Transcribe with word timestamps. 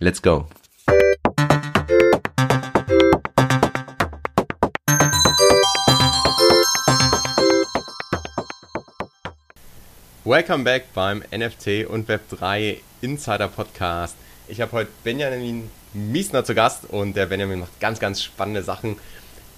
Let's 0.00 0.20
go. 0.20 0.48
Welcome 10.24 10.64
back 10.64 10.92
beim 10.94 11.22
NFT 11.30 11.86
und 11.88 12.08
Web3 12.08 12.78
Insider 13.02 13.46
Podcast. 13.46 14.16
Ich 14.48 14.60
habe 14.60 14.72
heute 14.72 14.90
Benjamin 15.04 15.70
Miesner 15.92 16.44
zu 16.44 16.56
Gast 16.56 16.86
und 16.90 17.14
der 17.14 17.26
Benjamin 17.26 17.60
macht 17.60 17.78
ganz, 17.78 18.00
ganz 18.00 18.20
spannende 18.20 18.64
Sachen. 18.64 18.96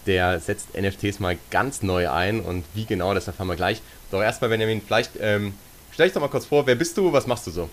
Der 0.05 0.39
setzt 0.39 0.79
NFTs 0.79 1.19
mal 1.19 1.39
ganz 1.51 1.83
neu 1.83 2.11
ein 2.11 2.41
und 2.41 2.65
wie 2.75 2.85
genau, 2.85 3.15
das 3.15 3.27
erfahren 3.27 3.49
wir 3.49 3.57
gleich. 3.57 3.81
Doch 4.11 4.21
erstmal, 4.21 4.51
Benjamin, 4.51 4.83
vielleicht 4.83 5.13
ähm, 5.19 5.55
stell 5.93 6.09
dich 6.09 6.13
doch 6.13 6.21
mal 6.21 6.29
kurz 6.29 6.45
vor, 6.45 6.67
wer 6.67 6.75
bist 6.75 6.95
du, 6.99 7.11
was 7.11 7.27
machst 7.27 7.47
du 7.47 7.51
so? 7.51 7.71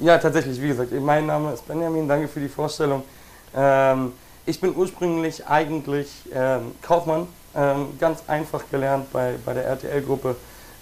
Ja, 0.00 0.18
tatsächlich, 0.18 0.60
wie 0.60 0.68
gesagt, 0.68 0.90
mein 0.92 1.24
Name 1.26 1.52
ist 1.52 1.68
Benjamin, 1.68 2.08
danke 2.08 2.26
für 2.26 2.40
die 2.40 2.48
Vorstellung. 2.48 3.04
Ähm, 3.54 4.12
ich 4.44 4.60
bin 4.60 4.74
ursprünglich 4.74 5.46
eigentlich 5.46 6.08
ähm, 6.34 6.72
Kaufmann, 6.82 7.28
ähm, 7.54 7.96
ganz 8.00 8.24
einfach 8.26 8.64
gelernt 8.72 9.12
bei, 9.12 9.34
bei 9.44 9.54
der 9.54 9.66
RTL-Gruppe. 9.66 10.34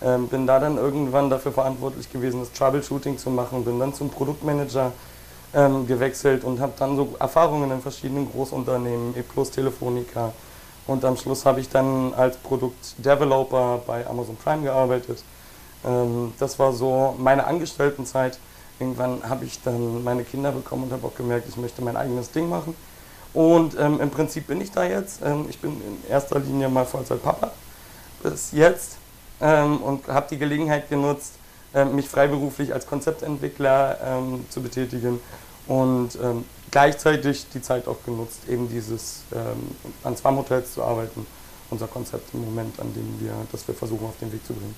Ähm, 0.03 0.28
bin 0.28 0.47
da 0.47 0.59
dann 0.59 0.78
irgendwann 0.78 1.28
dafür 1.28 1.53
verantwortlich 1.53 2.11
gewesen, 2.11 2.41
das 2.41 2.53
Troubleshooting 2.53 3.19
zu 3.19 3.28
machen, 3.28 3.67
bin 3.67 3.78
dann 3.78 3.92
zum 3.92 4.09
Produktmanager 4.09 4.92
ähm, 5.55 5.86
gewechselt 5.86 6.42
und 6.42 6.58
habe 6.61 6.73
dann 6.79 6.97
so 6.97 7.14
Erfahrungen 7.20 7.70
in 7.70 7.83
verschiedenen 7.83 8.33
Großunternehmen, 8.33 9.14
E 9.14 9.20
Plus, 9.20 9.51
Telefonica. 9.51 10.33
Und 10.86 11.05
am 11.05 11.19
Schluss 11.19 11.45
habe 11.45 11.61
ich 11.61 11.69
dann 11.69 12.14
als 12.14 12.39
Produktdeveloper 12.39 13.83
bei 13.86 14.06
Amazon 14.06 14.36
Prime 14.36 14.62
gearbeitet. 14.62 15.23
Ähm, 15.84 16.33
das 16.39 16.58
war 16.58 16.73
so 16.73 17.14
meine 17.19 17.47
Angestelltenzeit. 17.47 18.39
Irgendwann 18.83 19.22
habe 19.28 19.44
ich 19.44 19.62
dann 19.62 20.02
meine 20.02 20.25
Kinder 20.25 20.50
bekommen 20.50 20.84
und 20.84 20.92
habe 20.92 21.06
auch 21.06 21.14
gemerkt, 21.14 21.48
ich 21.48 21.56
möchte 21.56 21.83
mein 21.83 21.97
eigenes 21.97 22.33
Ding 22.33 22.48
machen. 22.48 22.75
Und 23.33 23.78
ähm, 23.78 24.00
im 24.00 24.11
Prinzip 24.11 24.48
bin 24.48 24.61
ich 24.61 24.72
da 24.72 24.83
jetzt. 24.84 25.20
Ähm, 25.24 25.47
ich 25.48 25.61
bin 25.61 25.70
in 25.70 26.11
erster 26.11 26.41
Linie 26.41 26.69
mal 26.69 26.84
Vollzeit-Papa 26.84 27.52
bis 28.24 28.50
jetzt 28.50 28.97
ähm, 29.41 29.80
und 29.83 30.08
habe 30.08 30.27
die 30.28 30.36
Gelegenheit 30.36 30.89
genutzt, 30.89 31.34
ähm, 31.74 31.94
mich 31.94 32.08
freiberuflich 32.08 32.74
als 32.74 32.84
Konzeptentwickler 32.86 33.98
ähm, 34.05 34.44
zu 34.50 34.61
betätigen 34.61 35.20
und 35.69 36.19
ähm, 36.20 36.44
gleichzeitig 36.72 37.46
die 37.55 37.62
Zeit 37.62 37.86
auch 37.86 38.02
genutzt, 38.05 38.41
eben 38.48 38.69
dieses 38.69 39.22
an 40.02 40.17
zwei 40.17 40.34
Hotels 40.34 40.74
zu 40.74 40.83
arbeiten. 40.83 41.27
Unser 41.70 41.86
Konzept 41.86 42.34
im 42.34 42.44
Moment, 42.44 42.80
an 42.80 42.92
dem 42.94 43.20
wir, 43.20 43.33
das 43.52 43.67
wir 43.69 43.74
versuchen 43.74 44.06
auf 44.06 44.19
den 44.20 44.33
Weg 44.33 44.44
zu 44.46 44.55
bringen. 44.55 44.74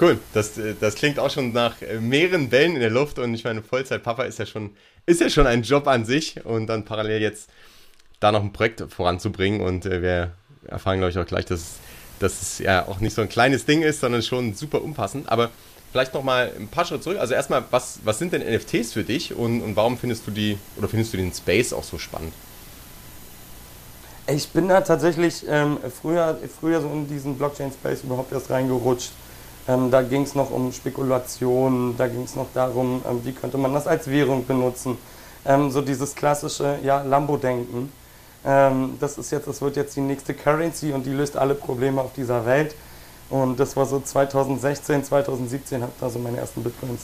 Cool, 0.00 0.18
das, 0.32 0.56
äh, 0.56 0.74
das 0.80 0.94
klingt 0.94 1.18
auch 1.18 1.30
schon 1.30 1.52
nach 1.52 1.82
äh, 1.82 2.00
mehreren 2.00 2.50
Wellen 2.50 2.74
in 2.74 2.80
der 2.80 2.90
Luft 2.90 3.18
und 3.18 3.34
ich 3.34 3.44
meine, 3.44 3.62
Vollzeit-Papa 3.62 4.22
ist 4.22 4.38
ja 4.38 4.46
schon, 4.46 4.70
ist 5.04 5.20
ja 5.20 5.28
schon 5.28 5.46
ein 5.46 5.62
Job 5.62 5.86
an 5.86 6.04
sich 6.04 6.44
und 6.44 6.68
dann 6.68 6.84
parallel 6.84 7.20
jetzt 7.20 7.50
da 8.18 8.32
noch 8.32 8.42
ein 8.42 8.52
Projekt 8.52 8.84
voranzubringen 8.88 9.60
und 9.60 9.84
äh, 9.84 10.00
wir 10.00 10.32
erfahren, 10.66 10.98
glaube 10.98 11.10
ich, 11.10 11.18
auch 11.18 11.26
gleich, 11.26 11.44
dass, 11.44 11.74
dass 12.18 12.40
es 12.40 12.58
ja 12.60 12.86
auch 12.86 13.00
nicht 13.00 13.14
so 13.14 13.22
ein 13.22 13.28
kleines 13.28 13.66
Ding 13.66 13.82
ist, 13.82 14.00
sondern 14.00 14.22
schon 14.22 14.54
super 14.54 14.82
umfassend. 14.82 15.28
Aber 15.28 15.50
vielleicht 15.92 16.14
noch 16.14 16.22
mal 16.22 16.50
ein 16.58 16.68
paar 16.68 16.84
Schritte 16.86 17.02
zurück. 17.02 17.18
Also 17.18 17.34
erstmal, 17.34 17.64
was, 17.70 18.00
was 18.04 18.18
sind 18.18 18.32
denn 18.32 18.42
NFTs 18.42 18.92
für 18.92 19.04
dich 19.04 19.34
und, 19.34 19.60
und 19.60 19.76
warum 19.76 19.98
findest 19.98 20.26
du 20.26 20.30
die 20.30 20.56
oder 20.76 20.88
findest 20.88 21.12
du 21.12 21.18
den 21.18 21.32
Space 21.32 21.72
auch 21.72 21.84
so 21.84 21.98
spannend? 21.98 22.32
Ich 24.26 24.48
bin 24.50 24.68
da 24.68 24.80
tatsächlich 24.80 25.44
ähm, 25.48 25.78
früher, 26.00 26.38
früher 26.60 26.80
so 26.80 26.88
in 26.88 27.08
diesen 27.08 27.36
Blockchain-Space 27.36 28.04
überhaupt 28.04 28.32
erst 28.32 28.48
reingerutscht 28.48 29.10
ähm, 29.70 29.90
da 29.90 30.02
ging 30.02 30.22
es 30.22 30.34
noch 30.34 30.50
um 30.50 30.72
Spekulationen, 30.72 31.96
da 31.96 32.08
ging 32.08 32.24
es 32.24 32.34
noch 32.34 32.48
darum, 32.54 33.02
ähm, 33.08 33.20
wie 33.24 33.32
könnte 33.32 33.56
man 33.56 33.72
das 33.72 33.86
als 33.86 34.08
Währung 34.08 34.44
benutzen. 34.44 34.98
Ähm, 35.44 35.70
so 35.70 35.80
dieses 35.80 36.14
klassische 36.14 36.78
ja, 36.82 37.02
Lambo-Denken. 37.02 37.92
Ähm, 38.44 38.96
das 38.98 39.16
ist 39.16 39.30
jetzt, 39.30 39.46
das 39.46 39.62
wird 39.62 39.76
jetzt 39.76 39.94
die 39.94 40.00
nächste 40.00 40.34
Currency 40.34 40.92
und 40.92 41.06
die 41.06 41.12
löst 41.12 41.36
alle 41.36 41.54
Probleme 41.54 42.00
auf 42.00 42.12
dieser 42.14 42.44
Welt. 42.46 42.74
Und 43.28 43.60
das 43.60 43.76
war 43.76 43.86
so 43.86 44.00
2016, 44.00 45.04
2017 45.04 45.82
habe 45.82 45.92
ich 45.94 46.00
da 46.00 46.10
so 46.10 46.18
meine 46.18 46.38
ersten 46.38 46.64
Bitcoins, 46.64 47.02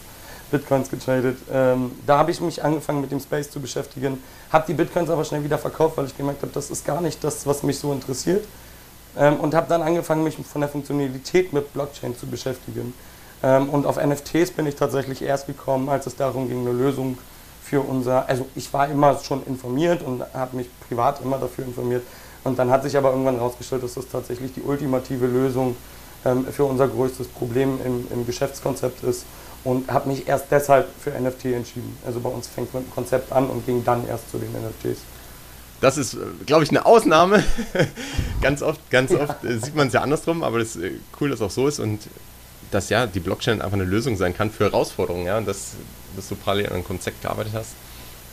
Bitcoins 0.51 0.91
getradet. 0.91 1.39
Ähm, 1.53 1.93
da 2.05 2.19
habe 2.19 2.33
ich 2.33 2.41
mich 2.41 2.65
angefangen 2.65 3.01
mit 3.01 3.13
dem 3.13 3.21
Space 3.21 3.49
zu 3.49 3.61
beschäftigen, 3.61 4.21
habe 4.51 4.65
die 4.67 4.75
Bitcoins 4.75 5.09
aber 5.09 5.25
schnell 5.25 5.45
wieder 5.45 5.59
verkauft, 5.59 5.97
weil 5.99 6.07
ich 6.07 6.17
gemerkt 6.17 6.43
habe, 6.43 6.53
das 6.53 6.71
ist 6.71 6.85
gar 6.85 7.01
nicht 7.01 7.23
das, 7.23 7.47
was 7.47 7.63
mich 7.63 7.79
so 7.79 7.93
interessiert 7.93 8.45
ähm, 9.19 9.41
und 9.41 9.55
habe 9.55 9.69
dann 9.69 9.83
angefangen, 9.83 10.25
mich 10.25 10.37
von 10.37 10.61
der 10.61 10.71
Funktionalität 10.71 11.53
mit 11.53 11.73
Blockchain 11.73 12.17
zu 12.17 12.27
beschäftigen. 12.27 12.95
Ähm, 13.43 13.69
und 13.69 13.87
auf 13.87 13.97
NFTs 13.97 14.51
bin 14.53 14.67
ich 14.67 14.77
tatsächlich 14.77 15.23
erst 15.23 15.47
gekommen, 15.47 15.89
als 15.89 16.07
es 16.07 16.17
darum 16.17 16.49
ging, 16.49 16.61
eine 16.61 16.73
Lösung 16.73 17.19
für 17.63 17.81
unser, 17.81 18.29
also 18.29 18.47
ich 18.55 18.73
war 18.73 18.89
immer 18.89 19.19
schon 19.19 19.45
informiert 19.47 20.03
und 20.03 20.23
habe 20.33 20.57
mich 20.57 20.69
privat 20.89 21.21
immer 21.23 21.39
dafür 21.39 21.65
informiert. 21.65 22.03
Und 22.45 22.59
dann 22.59 22.71
hat 22.71 22.85
sich 22.85 22.97
aber 22.97 23.11
irgendwann 23.11 23.37
herausgestellt, 23.37 23.83
dass 23.83 23.95
das 23.95 24.07
tatsächlich 24.09 24.55
die 24.55 24.63
ultimative 24.63 25.27
Lösung 25.27 25.77
ähm, 26.25 26.47
für 26.47 26.65
unser 26.65 26.87
größtes 26.87 27.27
Problem 27.29 27.79
im, 27.85 28.07
im 28.13 28.25
Geschäftskonzept 28.25 29.03
ist 29.03 29.25
und 29.65 29.91
habe 29.91 30.09
mich 30.09 30.29
erst 30.29 30.47
deshalb 30.51 30.89
für 31.01 31.11
NFT 31.11 31.47
entschieden. 31.47 31.99
Also 32.07 32.21
bei 32.21 32.29
uns 32.29 32.47
fängt 32.47 32.73
mit 32.73 32.85
dem 32.85 32.91
Konzept 32.93 33.33
an 33.33 33.51
und 33.51 33.67
ging 33.67 33.85
dann 33.85 34.07
erst 34.07 34.31
zu 34.31 34.39
den 34.39 34.51
NFTs. 34.53 35.01
Das 35.81 35.99
ist, 35.99 36.17
glaube 36.47 36.65
ich, 36.65 36.71
eine 36.71 36.87
Ausnahme. 36.87 37.45
ganz 38.41 38.63
oft, 38.63 38.91
ganz 38.91 39.13
ja. 39.13 39.21
oft 39.21 39.45
äh, 39.45 39.59
sieht 39.59 39.75
man 39.75 39.89
es 39.89 39.93
ja 39.93 40.01
andersrum, 40.01 40.43
aber 40.43 40.59
es 40.59 40.77
ist 40.77 40.83
äh, 40.83 40.93
cool, 41.21 41.31
dass 41.31 41.41
es 41.41 41.47
auch 41.47 41.51
so 41.51 41.69
ist 41.69 41.79
und 41.79 42.01
dass 42.71 42.89
ja 42.89 43.07
die 43.07 43.21
Blockchain 43.21 43.61
einfach 43.61 43.75
eine 43.75 43.85
Lösung 43.85 44.17
sein 44.17 44.37
kann 44.37 44.51
für 44.51 44.65
Herausforderungen, 44.65 45.27
ja, 45.27 45.39
und 45.39 45.47
dass, 45.47 45.75
dass 46.17 46.29
du 46.29 46.35
parallel 46.35 46.67
an 46.67 46.73
einem 46.75 46.85
Konzept 46.85 47.23
gearbeitet 47.23 47.53
hast. 47.55 47.73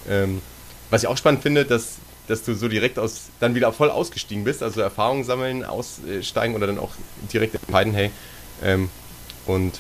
Ähm, 0.10 0.42
was 0.90 1.04
ich 1.04 1.08
auch 1.08 1.18
spannend 1.18 1.42
finde, 1.42 1.66
dass, 1.66 1.98
dass 2.28 2.44
du 2.44 2.54
so 2.54 2.68
direkt 2.68 2.98
aus, 2.98 3.30
dann 3.40 3.56
wieder 3.56 3.72
voll 3.74 3.90
ausgestiegen 3.90 4.44
bist, 4.44 4.64
also 4.64 4.82
Erfahrungen 4.82 5.24
sammeln, 5.24 5.66
aussteigen 5.66 6.56
oder 6.56 6.68
dann 6.68 6.80
auch 6.80 6.92
direkt 7.32 7.56
entscheiden, 7.56 7.94
hey, 7.94 8.12
ähm, 8.64 8.90
und 9.46 9.80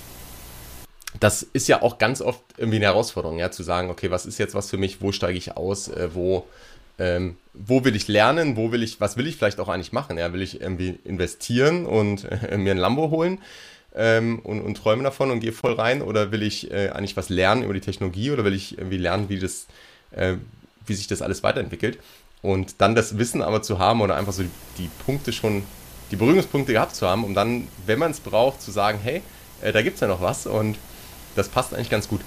das 1.19 1.43
ist 1.43 1.67
ja 1.67 1.81
auch 1.81 1.99
ganz 1.99 2.21
oft 2.21 2.41
irgendwie 2.57 2.77
eine 2.77 2.85
Herausforderung, 2.85 3.39
ja, 3.39 3.51
zu 3.51 3.63
sagen, 3.63 3.89
okay, 3.89 4.11
was 4.11 4.25
ist 4.25 4.39
jetzt 4.39 4.55
was 4.55 4.69
für 4.69 4.77
mich, 4.77 5.01
wo 5.01 5.11
steige 5.11 5.37
ich 5.37 5.55
aus, 5.55 5.87
äh, 5.87 6.09
wo 6.13 6.45
ähm, 6.99 7.37
wo 7.53 7.83
will 7.83 7.95
ich 7.95 8.07
lernen, 8.07 8.55
wo 8.57 8.71
will 8.71 8.83
ich, 8.83 8.99
was 8.99 9.17
will 9.17 9.27
ich 9.27 9.35
vielleicht 9.35 9.59
auch 9.59 9.69
eigentlich 9.69 9.91
machen? 9.91 10.17
Ja, 10.17 10.33
will 10.33 10.41
ich 10.41 10.61
irgendwie 10.61 10.99
investieren 11.03 11.85
und 11.85 12.25
äh, 12.31 12.57
mir 12.57 12.71
ein 12.71 12.77
Lambo 12.77 13.09
holen 13.09 13.39
ähm, 13.95 14.39
und, 14.39 14.61
und 14.61 14.75
träume 14.75 15.03
davon 15.03 15.31
und 15.31 15.39
gehe 15.39 15.51
voll 15.51 15.73
rein? 15.73 16.01
Oder 16.01 16.31
will 16.31 16.43
ich 16.43 16.71
äh, 16.71 16.89
eigentlich 16.89 17.17
was 17.17 17.29
lernen 17.29 17.63
über 17.63 17.73
die 17.73 17.81
Technologie 17.81 18.31
oder 18.31 18.43
will 18.43 18.53
ich 18.53 18.77
irgendwie 18.77 18.97
lernen, 18.97 19.29
wie 19.29 19.39
das, 19.39 19.67
äh, 20.11 20.35
wie 20.85 20.93
sich 20.93 21.07
das 21.07 21.21
alles 21.21 21.43
weiterentwickelt? 21.43 21.99
Und 22.41 22.81
dann 22.81 22.93
das 22.93 23.17
Wissen 23.17 23.41
aber 23.41 23.61
zu 23.61 23.79
haben 23.79 24.01
oder 24.01 24.15
einfach 24.15 24.33
so 24.33 24.43
die, 24.43 24.49
die 24.77 24.89
Punkte 25.05 25.31
schon, 25.31 25.63
die 26.11 26.17
Berührungspunkte 26.17 26.73
gehabt 26.73 26.95
zu 26.95 27.07
haben, 27.07 27.23
um 27.23 27.33
dann, 27.33 27.67
wenn 27.85 27.99
man 27.99 28.11
es 28.11 28.19
braucht, 28.19 28.61
zu 28.61 28.71
sagen, 28.71 28.99
hey, 29.01 29.21
äh, 29.61 29.71
da 29.71 29.81
gibt 29.81 29.95
es 29.95 30.01
ja 30.01 30.07
noch 30.07 30.21
was 30.21 30.45
und 30.45 30.77
das 31.35 31.47
passt 31.47 31.73
eigentlich 31.73 31.89
ganz 31.89 32.07
gut. 32.07 32.21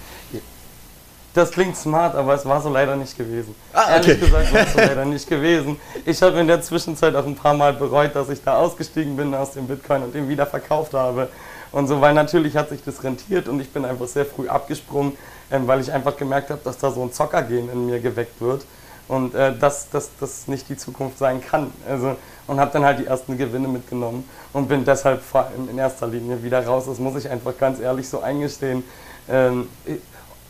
Das 1.36 1.50
klingt 1.50 1.76
smart, 1.76 2.14
aber 2.14 2.32
es 2.32 2.46
war 2.46 2.62
so 2.62 2.70
leider 2.70 2.96
nicht 2.96 3.14
gewesen. 3.14 3.54
Ah, 3.74 3.98
okay. 3.98 4.12
Ehrlich 4.12 4.20
gesagt 4.20 4.54
war 4.54 4.60
es 4.62 4.72
so 4.72 4.78
leider 4.80 5.04
nicht 5.04 5.28
gewesen. 5.28 5.78
Ich 6.06 6.22
habe 6.22 6.40
in 6.40 6.46
der 6.46 6.62
Zwischenzeit 6.62 7.14
auch 7.14 7.26
ein 7.26 7.36
paar 7.36 7.52
Mal 7.52 7.74
bereut, 7.74 8.16
dass 8.16 8.30
ich 8.30 8.42
da 8.42 8.56
ausgestiegen 8.56 9.18
bin 9.18 9.34
aus 9.34 9.50
dem 9.50 9.66
Bitcoin 9.66 10.02
und 10.02 10.14
den 10.14 10.30
wieder 10.30 10.46
verkauft 10.46 10.94
habe. 10.94 11.28
Und 11.72 11.88
so, 11.88 12.00
weil 12.00 12.14
natürlich 12.14 12.56
hat 12.56 12.70
sich 12.70 12.82
das 12.82 13.04
rentiert 13.04 13.48
und 13.48 13.60
ich 13.60 13.70
bin 13.70 13.84
einfach 13.84 14.06
sehr 14.06 14.24
früh 14.24 14.48
abgesprungen, 14.48 15.12
ähm, 15.50 15.66
weil 15.66 15.80
ich 15.80 15.92
einfach 15.92 16.16
gemerkt 16.16 16.48
habe, 16.48 16.62
dass 16.64 16.78
da 16.78 16.90
so 16.90 17.02
ein 17.02 17.12
Zockergehen 17.12 17.70
in 17.70 17.84
mir 17.84 18.00
geweckt 18.00 18.40
wird 18.40 18.64
und 19.06 19.34
äh, 19.34 19.54
dass 19.54 19.88
das 19.90 20.48
nicht 20.48 20.70
die 20.70 20.78
Zukunft 20.78 21.18
sein 21.18 21.42
kann. 21.42 21.70
Also, 21.86 22.16
und 22.46 22.58
habe 22.60 22.70
dann 22.72 22.86
halt 22.86 23.00
die 23.00 23.06
ersten 23.06 23.36
Gewinne 23.36 23.68
mitgenommen 23.68 24.26
und 24.54 24.68
bin 24.68 24.86
deshalb 24.86 25.20
vor 25.20 25.44
allem 25.48 25.68
in 25.68 25.76
erster 25.76 26.06
Linie 26.06 26.42
wieder 26.42 26.64
raus. 26.64 26.84
Das 26.86 26.98
muss 26.98 27.14
ich 27.16 27.28
einfach 27.28 27.58
ganz 27.58 27.78
ehrlich 27.78 28.08
so 28.08 28.20
eingestehen. 28.20 28.84
Ähm, 29.28 29.68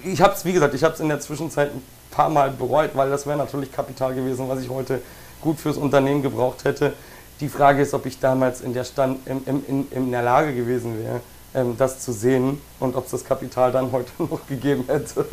ich 0.05 0.21
habe 0.21 0.35
es, 0.35 0.45
wie 0.45 0.53
gesagt, 0.53 0.75
ich 0.75 0.85
habe 0.85 0.95
es 0.95 1.01
in 1.01 1.09
der 1.09 1.21
Zwischenzeit 1.21 1.71
ein 1.71 1.83
paar 2.11 2.29
Mal 2.29 2.51
bereut, 2.51 2.91
weil 2.95 3.11
das 3.11 3.27
wäre 3.27 3.37
natürlich 3.37 3.73
Kapital 3.73 4.15
gewesen, 4.15 4.49
was 4.49 4.61
ich 4.61 4.69
heute 4.69 5.01
gut 5.41 5.59
fürs 5.59 5.77
Unternehmen 5.77 6.23
gebraucht 6.23 6.65
hätte. 6.65 6.93
Die 7.41 7.49
Frage 7.49 7.83
ist, 7.83 7.93
ob 7.95 8.07
ich 8.07 8.19
damals 8.19 8.61
in 8.61 8.73
der, 8.73 8.85
Stand, 8.85 9.27
in, 9.27 9.65
in, 9.67 9.91
in 9.91 10.11
der 10.11 10.23
Lage 10.23 10.55
gewesen 10.55 10.99
wäre, 11.03 11.21
ähm, 11.55 11.77
das 11.77 12.01
zu 12.01 12.13
sehen 12.13 12.61
und 12.81 12.97
ob 12.97 13.05
es 13.05 13.11
das 13.11 13.25
Kapital 13.25 13.73
dann 13.73 13.93
heute 13.93 14.11
noch 14.23 14.47
gegeben 14.47 14.85
hätte. 14.87 15.27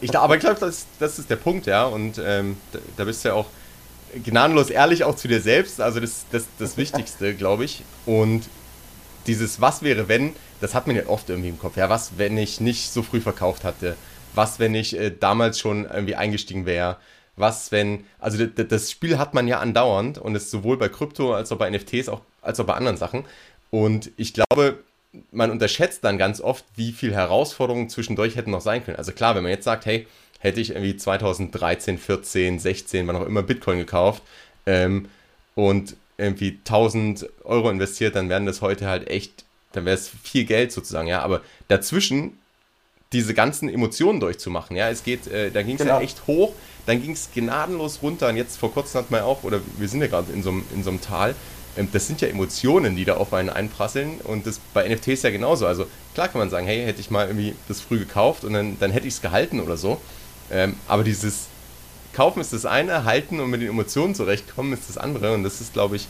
ich, 0.00 0.16
aber 0.16 0.34
ich 0.34 0.40
glaube, 0.40 0.60
das, 0.60 0.86
das 0.98 1.18
ist 1.18 1.30
der 1.30 1.36
Punkt, 1.36 1.66
ja. 1.66 1.86
Und 1.86 2.20
ähm, 2.22 2.56
da, 2.72 2.78
da, 2.96 3.04
bist 3.04 3.24
du 3.24 3.28
ja 3.28 3.34
auch 3.34 3.46
gnadenlos 4.24 4.70
ehrlich 4.70 5.04
auch 5.04 5.14
zu 5.14 5.28
dir 5.28 5.40
selbst. 5.40 5.80
Also 5.80 6.00
das, 6.00 6.26
das, 6.30 6.44
das 6.58 6.76
Wichtigste, 6.76 7.34
glaube 7.34 7.64
ich. 7.64 7.84
Und 8.04 8.48
dieses 9.28 9.60
Was 9.60 9.82
wäre, 9.82 10.08
wenn, 10.08 10.34
das 10.60 10.74
hat 10.74 10.86
man 10.86 10.96
ja 10.96 11.06
oft 11.06 11.28
irgendwie 11.28 11.50
im 11.50 11.58
Kopf. 11.58 11.76
Ja, 11.76 11.88
was, 11.88 12.12
wenn 12.16 12.36
ich 12.36 12.60
nicht 12.60 12.90
so 12.90 13.02
früh 13.02 13.20
verkauft 13.20 13.62
hatte? 13.62 13.96
Was, 14.34 14.58
wenn 14.58 14.74
ich 14.74 14.98
äh, 14.98 15.10
damals 15.10 15.60
schon 15.60 15.84
irgendwie 15.84 16.16
eingestiegen 16.16 16.66
wäre? 16.66 16.96
Was, 17.36 17.70
wenn, 17.70 18.04
also 18.18 18.44
das 18.46 18.90
Spiel 18.90 19.18
hat 19.18 19.32
man 19.32 19.46
ja 19.46 19.60
andauernd 19.60 20.18
und 20.18 20.34
ist 20.34 20.50
sowohl 20.50 20.76
bei 20.76 20.88
Krypto 20.88 21.34
als 21.34 21.52
auch 21.52 21.58
bei 21.58 21.70
NFTs 21.70 22.08
auch, 22.08 22.22
als 22.42 22.58
auch 22.58 22.66
bei 22.66 22.74
anderen 22.74 22.96
Sachen. 22.96 23.24
Und 23.70 24.10
ich 24.16 24.34
glaube, 24.34 24.78
man 25.30 25.50
unterschätzt 25.50 26.02
dann 26.02 26.18
ganz 26.18 26.40
oft, 26.40 26.64
wie 26.74 26.92
viel 26.92 27.14
Herausforderungen 27.14 27.88
zwischendurch 27.88 28.34
hätten 28.34 28.50
noch 28.50 28.60
sein 28.60 28.84
können. 28.84 28.96
Also 28.96 29.12
klar, 29.12 29.36
wenn 29.36 29.42
man 29.42 29.52
jetzt 29.52 29.64
sagt, 29.64 29.86
hey, 29.86 30.06
hätte 30.40 30.60
ich 30.60 30.70
irgendwie 30.70 30.96
2013, 30.96 31.98
14, 31.98 32.58
16, 32.58 33.06
wann 33.06 33.16
auch 33.16 33.26
immer 33.26 33.42
Bitcoin 33.42 33.78
gekauft 33.78 34.22
ähm, 34.66 35.08
und 35.54 35.96
irgendwie 36.18 36.58
1000 36.64 37.28
Euro 37.44 37.70
investiert, 37.70 38.16
dann 38.16 38.28
wären 38.28 38.44
das 38.44 38.60
heute 38.60 38.86
halt 38.86 39.08
echt, 39.08 39.44
dann 39.72 39.84
wäre 39.84 39.96
es 39.96 40.10
viel 40.22 40.44
Geld 40.44 40.72
sozusagen, 40.72 41.08
ja. 41.08 41.22
Aber 41.22 41.40
dazwischen 41.68 42.38
diese 43.12 43.32
ganzen 43.32 43.68
Emotionen 43.68 44.20
durchzumachen, 44.20 44.76
ja, 44.76 44.90
es 44.90 45.04
geht, 45.04 45.26
äh, 45.28 45.50
da 45.50 45.62
ging 45.62 45.76
es 45.76 45.82
genau. 45.82 45.94
ja 45.94 46.00
echt 46.02 46.26
hoch, 46.26 46.52
dann 46.84 47.00
ging 47.00 47.12
es 47.12 47.30
gnadenlos 47.34 48.00
runter 48.02 48.28
und 48.28 48.36
jetzt 48.36 48.58
vor 48.58 48.72
kurzem 48.72 49.00
hat 49.00 49.10
man 49.10 49.22
auch, 49.22 49.44
oder 49.44 49.60
wir 49.78 49.88
sind 49.88 50.00
ja 50.00 50.08
gerade 50.08 50.30
in 50.32 50.42
so 50.42 50.50
einem 50.50 51.00
Tal, 51.00 51.34
ähm, 51.78 51.88
das 51.92 52.06
sind 52.06 52.20
ja 52.20 52.28
Emotionen, 52.28 52.96
die 52.96 53.04
da 53.04 53.16
auf 53.16 53.32
einen 53.32 53.50
einprasseln 53.50 54.20
und 54.24 54.46
das 54.46 54.60
bei 54.74 54.88
NFTs 54.88 55.22
ja 55.22 55.30
genauso. 55.30 55.66
Also 55.66 55.86
klar 56.14 56.28
kann 56.28 56.40
man 56.40 56.50
sagen, 56.50 56.66
hey, 56.66 56.84
hätte 56.84 57.00
ich 57.00 57.10
mal 57.10 57.26
irgendwie 57.26 57.54
das 57.68 57.80
früh 57.80 57.98
gekauft 57.98 58.44
und 58.44 58.52
dann, 58.52 58.78
dann 58.80 58.90
hätte 58.90 59.06
ich 59.06 59.14
es 59.14 59.22
gehalten 59.22 59.60
oder 59.60 59.76
so. 59.76 60.00
Ähm, 60.50 60.74
aber 60.86 61.04
dieses 61.04 61.46
Kaufen 62.18 62.40
ist 62.40 62.52
das 62.52 62.66
eine, 62.66 63.04
halten 63.04 63.38
und 63.38 63.48
mit 63.48 63.60
den 63.60 63.68
Emotionen 63.68 64.12
zurechtkommen 64.12 64.72
ist 64.72 64.88
das 64.88 64.98
andere. 64.98 65.34
Und 65.34 65.44
das 65.44 65.60
ist, 65.60 65.72
glaube 65.72 65.94
ich, 65.94 66.08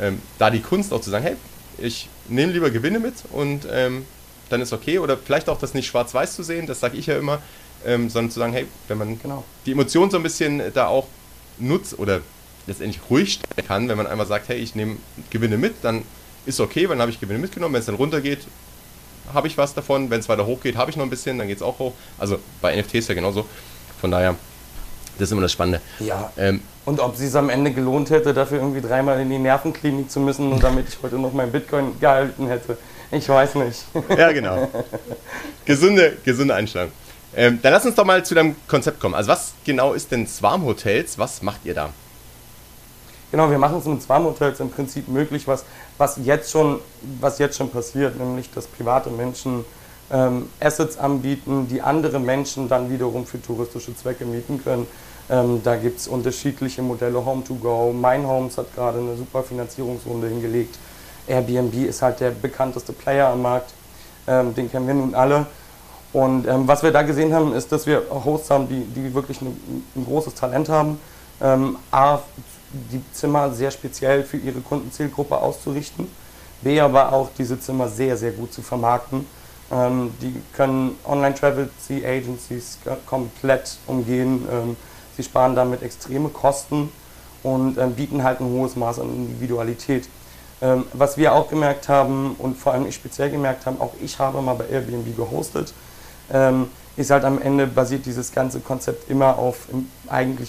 ähm, 0.00 0.18
da 0.38 0.48
die 0.48 0.60
Kunst 0.60 0.90
auch 0.90 1.02
zu 1.02 1.10
sagen, 1.10 1.22
hey, 1.22 1.36
ich 1.76 2.08
nehme 2.30 2.50
lieber 2.50 2.70
Gewinne 2.70 2.98
mit 2.98 3.16
und 3.30 3.68
ähm, 3.70 4.06
dann 4.48 4.62
ist 4.62 4.72
okay. 4.72 4.98
Oder 5.00 5.18
vielleicht 5.18 5.50
auch 5.50 5.58
das 5.58 5.74
nicht 5.74 5.86
schwarz-weiß 5.86 6.34
zu 6.34 6.42
sehen, 6.42 6.66
das 6.66 6.80
sage 6.80 6.96
ich 6.96 7.08
ja 7.08 7.18
immer, 7.18 7.42
ähm, 7.84 8.08
sondern 8.08 8.30
zu 8.30 8.38
sagen, 8.40 8.54
hey, 8.54 8.66
wenn 8.88 8.96
man 8.96 9.20
genau. 9.20 9.44
die 9.66 9.72
Emotionen 9.72 10.10
so 10.10 10.16
ein 10.16 10.22
bisschen 10.22 10.62
da 10.72 10.86
auch 10.86 11.08
nutzt 11.58 11.98
oder 11.98 12.22
letztendlich 12.66 13.02
ruhig 13.10 13.34
stellen 13.34 13.68
kann, 13.68 13.88
wenn 13.90 13.98
man 13.98 14.06
einmal 14.06 14.26
sagt, 14.26 14.48
hey, 14.48 14.56
ich 14.56 14.74
nehme 14.74 14.96
Gewinne 15.28 15.58
mit, 15.58 15.74
dann 15.82 16.04
ist 16.46 16.58
okay, 16.58 16.88
weil 16.88 16.96
dann 16.96 17.02
habe 17.02 17.10
ich 17.10 17.20
Gewinne 17.20 17.38
mitgenommen. 17.38 17.74
Wenn 17.74 17.80
es 17.80 17.86
dann 17.86 17.96
runtergeht, 17.96 18.46
habe 19.34 19.46
ich 19.46 19.58
was 19.58 19.74
davon. 19.74 20.08
Wenn 20.08 20.20
es 20.20 20.28
weiter 20.30 20.46
hoch 20.46 20.62
geht, 20.62 20.76
habe 20.76 20.90
ich 20.90 20.96
noch 20.96 21.04
ein 21.04 21.10
bisschen, 21.10 21.36
dann 21.36 21.48
geht 21.48 21.58
es 21.58 21.62
auch 21.62 21.78
hoch. 21.78 21.92
Also 22.16 22.38
bei 22.62 22.74
NFTs 22.74 23.08
ja 23.08 23.14
genauso. 23.14 23.44
Von 24.00 24.10
daher, 24.10 24.36
das 25.18 25.28
ist 25.28 25.32
immer 25.32 25.42
das 25.42 25.52
Spannende. 25.52 25.80
Ja. 26.00 26.32
Ähm, 26.36 26.60
und 26.84 27.00
ob 27.00 27.16
sie 27.16 27.26
es 27.26 27.34
am 27.34 27.48
Ende 27.48 27.72
gelohnt 27.72 28.10
hätte, 28.10 28.34
dafür 28.34 28.58
irgendwie 28.58 28.80
dreimal 28.80 29.20
in 29.20 29.30
die 29.30 29.38
Nervenklinik 29.38 30.10
zu 30.10 30.20
müssen 30.20 30.52
und 30.52 30.62
damit 30.62 30.88
ich 30.88 30.98
heute 31.02 31.18
noch 31.18 31.32
mein 31.32 31.50
Bitcoin 31.50 31.98
gehalten 31.98 32.46
hätte. 32.46 32.76
Ich 33.10 33.28
weiß 33.28 33.54
nicht. 33.56 33.84
Ja, 34.16 34.32
genau. 34.32 34.68
Gesunde, 35.64 36.16
gesunde 36.24 36.54
Einstellung. 36.54 36.90
Ähm, 37.36 37.58
dann 37.62 37.72
lass 37.72 37.86
uns 37.86 37.94
doch 37.94 38.04
mal 38.04 38.24
zu 38.24 38.34
deinem 38.34 38.56
Konzept 38.68 39.00
kommen. 39.00 39.14
Also 39.14 39.28
was 39.28 39.52
genau 39.64 39.92
ist 39.92 40.10
denn 40.10 40.26
Swarm 40.26 40.64
Hotels? 40.64 41.18
Was 41.18 41.42
macht 41.42 41.64
ihr 41.64 41.74
da? 41.74 41.90
Genau, 43.34 43.50
wir 43.50 43.58
machen 43.58 43.78
es 43.78 43.84
mit 43.84 44.00
Swarm-Hotels 44.00 44.60
im 44.60 44.70
Prinzip 44.70 45.08
möglich, 45.08 45.48
was, 45.48 45.64
was, 45.98 46.20
jetzt 46.22 46.52
schon, 46.52 46.78
was 47.20 47.40
jetzt 47.40 47.56
schon 47.56 47.68
passiert, 47.68 48.16
nämlich 48.16 48.48
dass 48.52 48.68
private 48.68 49.10
Menschen 49.10 49.64
ähm, 50.12 50.48
Assets 50.60 50.96
anbieten, 50.96 51.66
die 51.68 51.82
andere 51.82 52.20
Menschen 52.20 52.68
dann 52.68 52.92
wiederum 52.92 53.26
für 53.26 53.42
touristische 53.42 53.96
Zwecke 53.96 54.24
mieten 54.24 54.62
können. 54.62 54.86
Ähm, 55.30 55.62
da 55.62 55.76
gibt 55.76 56.00
es 56.00 56.08
unterschiedliche 56.08 56.82
Modelle, 56.82 57.24
Home 57.24 57.42
to 57.44 57.54
Go, 57.54 57.92
Mein 57.92 58.26
Homes 58.26 58.58
hat 58.58 58.74
gerade 58.74 58.98
eine 58.98 59.16
super 59.16 59.42
Finanzierungsrunde 59.42 60.28
hingelegt. 60.28 60.78
Airbnb 61.26 61.74
ist 61.86 62.02
halt 62.02 62.20
der 62.20 62.30
bekannteste 62.30 62.92
Player 62.92 63.28
am 63.28 63.42
Markt, 63.42 63.72
ähm, 64.26 64.54
den 64.54 64.70
kennen 64.70 64.86
wir 64.86 64.94
nun 64.94 65.14
alle. 65.14 65.46
Und 66.12 66.46
ähm, 66.46 66.68
was 66.68 66.82
wir 66.82 66.92
da 66.92 67.02
gesehen 67.02 67.34
haben, 67.34 67.54
ist, 67.54 67.72
dass 67.72 67.86
wir 67.86 68.02
Hosts 68.10 68.50
haben, 68.50 68.68
die, 68.68 68.84
die 68.84 69.12
wirklich 69.14 69.40
eine, 69.40 69.50
ein 69.96 70.04
großes 70.04 70.34
Talent 70.34 70.68
haben. 70.68 71.00
Ähm, 71.40 71.76
A, 71.90 72.18
die 72.92 73.00
Zimmer 73.12 73.50
sehr 73.52 73.70
speziell 73.70 74.22
für 74.22 74.36
ihre 74.36 74.60
Kundenzielgruppe 74.60 75.36
auszurichten. 75.36 76.06
B, 76.62 76.80
aber 76.80 77.12
auch 77.12 77.30
diese 77.36 77.58
Zimmer 77.58 77.88
sehr, 77.88 78.16
sehr 78.16 78.30
gut 78.32 78.52
zu 78.52 78.62
vermarkten. 78.62 79.26
Ähm, 79.72 80.12
die 80.20 80.40
können 80.54 80.96
Online-Travel-Agencies 81.04 82.78
komplett 83.06 83.78
umgehen. 83.86 84.46
Sie 85.16 85.22
sparen 85.22 85.54
damit 85.54 85.82
extreme 85.82 86.28
Kosten 86.28 86.90
und 87.42 87.78
ähm, 87.78 87.92
bieten 87.94 88.24
halt 88.24 88.40
ein 88.40 88.46
hohes 88.46 88.76
Maß 88.76 89.00
an 89.00 89.08
Individualität. 89.08 90.08
Ähm, 90.62 90.84
was 90.92 91.16
wir 91.16 91.34
auch 91.34 91.48
gemerkt 91.48 91.88
haben 91.88 92.36
und 92.38 92.56
vor 92.56 92.72
allem 92.72 92.86
ich 92.86 92.94
speziell 92.94 93.30
gemerkt 93.30 93.66
habe, 93.66 93.80
auch 93.80 93.92
ich 94.00 94.18
habe 94.18 94.40
mal 94.40 94.54
bei 94.54 94.66
Airbnb 94.68 95.16
gehostet, 95.16 95.74
ähm, 96.32 96.68
ist 96.96 97.10
halt 97.10 97.24
am 97.24 97.40
Ende 97.40 97.66
basiert 97.66 98.06
dieses 98.06 98.32
ganze 98.32 98.60
Konzept 98.60 99.10
immer 99.10 99.38
auf 99.38 99.66
eigentlich 100.08 100.48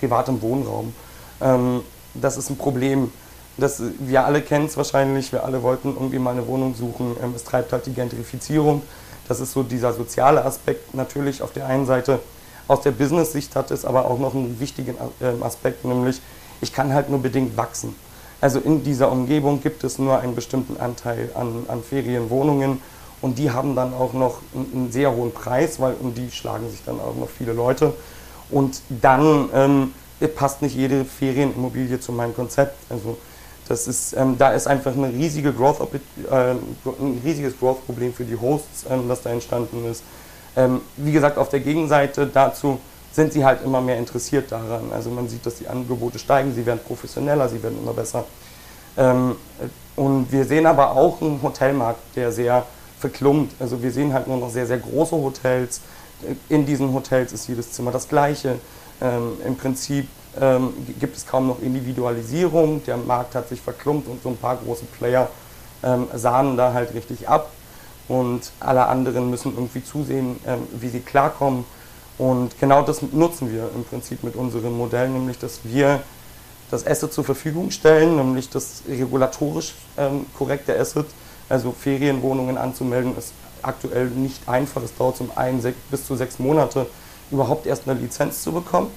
privatem 0.00 0.40
Wohnraum. 0.42 0.94
Ähm, 1.40 1.82
das 2.14 2.36
ist 2.36 2.50
ein 2.50 2.56
Problem. 2.56 3.12
Das, 3.56 3.82
wir 4.00 4.24
alle 4.24 4.40
kennen 4.40 4.66
es 4.66 4.76
wahrscheinlich, 4.76 5.30
wir 5.30 5.44
alle 5.44 5.62
wollten 5.62 5.94
irgendwie 5.94 6.18
mal 6.18 6.32
eine 6.32 6.46
Wohnung 6.46 6.74
suchen. 6.74 7.16
Ähm, 7.22 7.34
es 7.36 7.44
treibt 7.44 7.72
halt 7.72 7.86
die 7.86 7.92
Gentrifizierung. 7.92 8.82
Das 9.28 9.40
ist 9.40 9.52
so 9.52 9.62
dieser 9.62 9.92
soziale 9.92 10.44
Aspekt 10.44 10.94
natürlich 10.94 11.42
auf 11.42 11.52
der 11.52 11.66
einen 11.66 11.86
Seite. 11.86 12.18
Aus 12.66 12.80
der 12.80 12.92
Business-Sicht 12.92 13.54
hat 13.56 13.70
es 13.70 13.84
aber 13.84 14.06
auch 14.06 14.18
noch 14.18 14.34
einen 14.34 14.58
wichtigen 14.58 14.96
ähm, 15.20 15.42
Aspekt, 15.42 15.84
nämlich 15.84 16.20
ich 16.60 16.72
kann 16.72 16.94
halt 16.94 17.10
nur 17.10 17.20
bedingt 17.20 17.56
wachsen. 17.56 17.94
Also 18.40 18.58
in 18.58 18.82
dieser 18.84 19.10
Umgebung 19.10 19.62
gibt 19.62 19.84
es 19.84 19.98
nur 19.98 20.18
einen 20.20 20.34
bestimmten 20.34 20.78
Anteil 20.78 21.30
an, 21.34 21.64
an 21.68 21.82
Ferienwohnungen 21.82 22.80
und 23.22 23.38
die 23.38 23.50
haben 23.50 23.74
dann 23.74 23.94
auch 23.94 24.12
noch 24.12 24.38
einen, 24.54 24.92
sehr 24.92 25.14
hohen 25.14 25.32
Preis, 25.32 25.80
weil 25.80 25.94
um 26.00 26.14
die 26.14 26.30
schlagen 26.30 26.70
sich 26.70 26.82
dann 26.84 27.00
auch 27.00 27.14
noch 27.16 27.28
viele 27.28 27.52
Leute. 27.52 27.94
Und 28.50 28.80
dann 28.88 29.48
ähm, 29.54 29.94
passt 30.34 30.62
nicht 30.62 30.76
jede 30.76 31.04
Ferienimmobilie 31.04 32.00
zu 32.00 32.12
meinem 32.12 32.34
Konzept. 32.34 32.76
Also 32.90 33.16
das 33.68 33.88
ist, 33.88 34.14
ähm, 34.14 34.36
da 34.36 34.52
ist 34.52 34.66
einfach 34.66 34.92
eine 34.92 35.08
riesige 35.08 35.52
Growth, 35.52 35.80
äh, 36.30 36.34
ein 36.34 37.20
riesiges 37.24 37.58
Growth-Problem 37.58 38.12
für 38.12 38.24
die 38.24 38.36
Hosts, 38.36 38.84
ähm, 38.90 39.08
das 39.08 39.22
da 39.22 39.30
entstanden 39.30 39.90
ist. 39.90 40.02
Ähm, 40.56 40.80
wie 40.96 41.12
gesagt, 41.12 41.38
auf 41.38 41.48
der 41.48 41.60
Gegenseite 41.60 42.26
dazu 42.26 42.78
sind 43.12 43.32
sie 43.32 43.44
halt 43.44 43.62
immer 43.64 43.80
mehr 43.80 43.98
interessiert 43.98 44.50
daran. 44.50 44.92
Also 44.92 45.10
man 45.10 45.28
sieht, 45.28 45.46
dass 45.46 45.56
die 45.56 45.68
Angebote 45.68 46.18
steigen, 46.18 46.52
sie 46.52 46.66
werden 46.66 46.80
professioneller, 46.84 47.48
sie 47.48 47.62
werden 47.62 47.78
immer 47.80 47.92
besser. 47.92 48.24
Ähm, 48.96 49.36
und 49.96 50.32
wir 50.32 50.44
sehen 50.44 50.66
aber 50.66 50.92
auch 50.92 51.20
einen 51.20 51.40
Hotelmarkt, 51.42 52.16
der 52.16 52.32
sehr 52.32 52.64
verklumpt. 52.98 53.54
Also 53.60 53.82
wir 53.82 53.92
sehen 53.92 54.12
halt 54.12 54.26
nur 54.26 54.36
noch 54.36 54.50
sehr, 54.50 54.66
sehr 54.66 54.78
große 54.78 55.14
Hotels. 55.14 55.80
In 56.48 56.66
diesen 56.66 56.92
Hotels 56.92 57.32
ist 57.32 57.48
jedes 57.48 57.72
Zimmer 57.72 57.92
das 57.92 58.08
gleiche. 58.08 58.58
Ähm, 59.00 59.32
Im 59.46 59.56
Prinzip 59.56 60.08
ähm, 60.40 60.72
gibt 60.98 61.16
es 61.16 61.26
kaum 61.26 61.46
noch 61.48 61.60
Individualisierung, 61.62 62.82
der 62.84 62.96
Markt 62.96 63.34
hat 63.34 63.48
sich 63.48 63.60
verklumpt 63.60 64.08
und 64.08 64.22
so 64.22 64.30
ein 64.30 64.36
paar 64.36 64.56
große 64.56 64.86
Player 64.98 65.28
ähm, 65.84 66.08
sahnen 66.14 66.56
da 66.56 66.72
halt 66.72 66.94
richtig 66.94 67.28
ab 67.28 67.50
und 68.08 68.52
alle 68.60 68.86
anderen 68.86 69.30
müssen 69.30 69.54
irgendwie 69.54 69.82
zusehen, 69.82 70.38
ähm, 70.46 70.62
wie 70.78 70.88
sie 70.88 71.00
klarkommen. 71.00 71.64
Und 72.18 72.58
genau 72.60 72.82
das 72.82 73.02
nutzen 73.02 73.52
wir 73.52 73.70
im 73.74 73.84
Prinzip 73.84 74.22
mit 74.22 74.36
unserem 74.36 74.76
Modell, 74.76 75.08
nämlich 75.08 75.38
dass 75.38 75.60
wir 75.64 76.00
das 76.70 76.86
Asset 76.86 77.12
zur 77.12 77.24
Verfügung 77.24 77.70
stellen, 77.70 78.16
nämlich 78.16 78.50
das 78.50 78.82
regulatorisch 78.88 79.74
ähm, 79.96 80.26
korrekte 80.36 80.78
Asset, 80.78 81.06
also 81.48 81.72
Ferienwohnungen 81.72 82.56
anzumelden, 82.56 83.16
ist 83.16 83.32
aktuell 83.62 84.06
nicht 84.06 84.48
einfach. 84.48 84.82
Es 84.82 84.94
dauert 84.94 85.16
zum 85.16 85.30
einen 85.36 85.62
bis 85.90 86.06
zu 86.06 86.16
sechs 86.16 86.38
Monate, 86.38 86.86
überhaupt 87.30 87.66
erst 87.66 87.88
eine 87.88 87.98
Lizenz 87.98 88.42
zu 88.42 88.52
bekommen. 88.52 88.90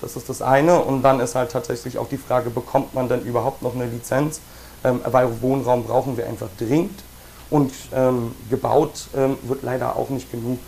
Das 0.00 0.16
ist 0.16 0.28
das 0.28 0.42
eine. 0.42 0.78
Und 0.80 1.02
dann 1.02 1.20
ist 1.20 1.34
halt 1.34 1.50
tatsächlich 1.50 1.98
auch 1.98 2.08
die 2.08 2.18
Frage, 2.18 2.50
bekommt 2.50 2.94
man 2.94 3.08
denn 3.08 3.22
überhaupt 3.22 3.62
noch 3.62 3.74
eine 3.74 3.86
Lizenz? 3.86 4.40
Ähm, 4.84 5.00
weil 5.04 5.42
Wohnraum 5.42 5.84
brauchen 5.84 6.16
wir 6.16 6.26
einfach 6.26 6.48
dringend. 6.56 7.02
Und 7.50 7.72
ähm, 7.94 8.34
gebaut 8.50 9.08
ähm, 9.16 9.38
wird 9.42 9.62
leider 9.62 9.96
auch 9.96 10.10
nicht 10.10 10.30
genug. 10.30 10.58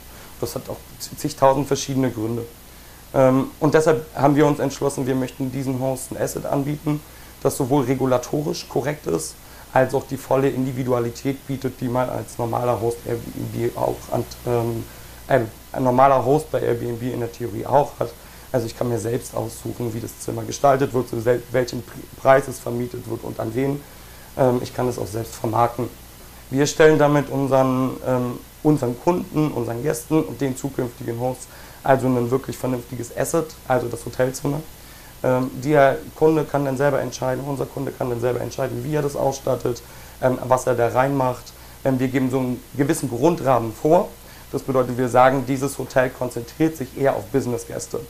Das 0.40 0.54
hat 0.54 0.68
auch 0.68 0.78
zigtausend 1.18 1.66
verschiedene 1.66 2.10
Gründe. 2.10 2.44
Ähm, 3.12 3.50
und 3.60 3.74
deshalb 3.74 4.06
haben 4.14 4.36
wir 4.36 4.46
uns 4.46 4.58
entschlossen, 4.58 5.06
wir 5.06 5.14
möchten 5.14 5.50
diesen 5.52 5.80
Host 5.80 6.12
ein 6.12 6.16
Asset 6.16 6.46
anbieten, 6.46 7.00
das 7.42 7.56
sowohl 7.56 7.84
regulatorisch 7.84 8.68
korrekt 8.68 9.06
ist, 9.06 9.34
als 9.72 9.94
auch 9.94 10.04
die 10.06 10.16
volle 10.16 10.48
Individualität 10.48 11.46
bietet, 11.46 11.80
die 11.80 11.88
man 11.88 12.08
als 12.08 12.38
normaler 12.38 12.80
Host 12.80 12.98
Airbnb 13.06 13.76
auch 13.76 13.96
an, 14.12 14.24
ähm, 14.46 14.84
ein, 15.28 15.48
normaler 15.82 16.24
Host 16.24 16.50
bei 16.50 16.60
Airbnb 16.60 17.02
in 17.02 17.20
der 17.20 17.30
Theorie 17.30 17.66
auch 17.66 17.92
hat. 17.98 18.10
Also 18.52 18.66
ich 18.66 18.76
kann 18.76 18.88
mir 18.88 18.98
selbst 18.98 19.34
aussuchen, 19.34 19.94
wie 19.94 20.00
das 20.00 20.18
Zimmer 20.18 20.42
gestaltet 20.42 20.92
wird, 20.92 21.08
zu 21.08 21.24
welchem 21.24 21.84
Preis 22.20 22.48
es 22.48 22.58
vermietet 22.58 23.08
wird 23.08 23.22
und 23.22 23.38
an 23.38 23.54
wen. 23.54 23.80
Ähm, 24.36 24.60
ich 24.62 24.74
kann 24.74 24.88
es 24.88 24.98
auch 24.98 25.06
selbst 25.06 25.34
vermarkten. 25.36 25.88
Wir 26.50 26.66
stellen 26.66 26.98
damit 26.98 27.30
unseren, 27.30 27.96
ähm, 28.06 28.38
unseren 28.62 28.98
Kunden, 29.00 29.52
unseren 29.52 29.82
Gästen 29.82 30.22
und 30.22 30.40
den 30.40 30.56
zukünftigen 30.56 31.18
Hosts 31.20 31.46
also 31.82 32.06
ein 32.06 32.30
wirklich 32.30 32.56
vernünftiges 32.58 33.16
Asset, 33.16 33.46
also 33.66 33.88
das 33.88 34.04
Hotelzimmer. 34.04 34.60
Ähm, 35.22 35.50
der 35.62 35.98
Kunde 36.14 36.44
kann 36.44 36.64
dann 36.64 36.76
selber 36.76 37.00
entscheiden, 37.00 37.44
unser 37.46 37.66
Kunde 37.66 37.92
kann 37.92 38.10
dann 38.10 38.20
selber 38.20 38.40
entscheiden, 38.40 38.84
wie 38.84 38.94
er 38.94 39.02
das 39.02 39.16
ausstattet, 39.16 39.82
ähm, 40.22 40.38
was 40.46 40.66
er 40.66 40.74
da 40.74 40.88
reinmacht. 40.88 41.52
Ähm, 41.84 41.98
wir 41.98 42.08
geben 42.08 42.30
so 42.30 42.38
einen 42.38 42.62
gewissen 42.76 43.08
Grundrahmen 43.08 43.72
vor. 43.72 44.08
Das 44.52 44.62
bedeutet, 44.62 44.98
wir 44.98 45.08
sagen, 45.08 45.44
dieses 45.46 45.78
Hotel 45.78 46.10
konzentriert 46.10 46.76
sich 46.76 46.98
eher 46.98 47.14
auf 47.14 47.24
Businessgäste. 47.26 48.00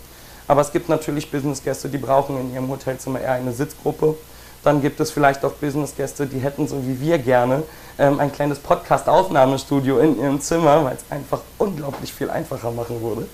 Aber 0.49 0.63
es 0.63 0.73
gibt 0.73 0.89
natürlich 0.89 1.31
Businessgäste, 1.31 1.89
die 1.89 1.99
brauchen 1.99 2.41
in 2.41 2.53
ihrem 2.53 2.69
Hotelzimmer 2.69 3.21
eher 3.21 3.33
eine 3.33 3.53
Sitzgruppe. 3.53 4.17
Dann 4.63 4.83
gibt 4.83 5.01
es 5.01 5.11
vielleicht 5.11 5.45
auch 5.45 5.53
Businessgäste, 5.53 6.27
die 6.27 6.39
hätten 6.39 6.67
so 6.67 6.87
wie 6.87 7.01
wir 7.01 7.19
gerne 7.19 7.63
ähm, 8.01 8.19
ein 8.19 8.33
kleines 8.33 8.59
Podcast-Aufnahmestudio 8.59 9.99
in 9.99 10.19
ihrem 10.19 10.41
Zimmer, 10.41 10.85
weil 10.85 10.97
es 10.97 11.05
einfach 11.11 11.43
unglaublich 11.59 12.13
viel 12.13 12.31
einfacher 12.31 12.71
machen 12.71 13.01
würde. 13.03 13.27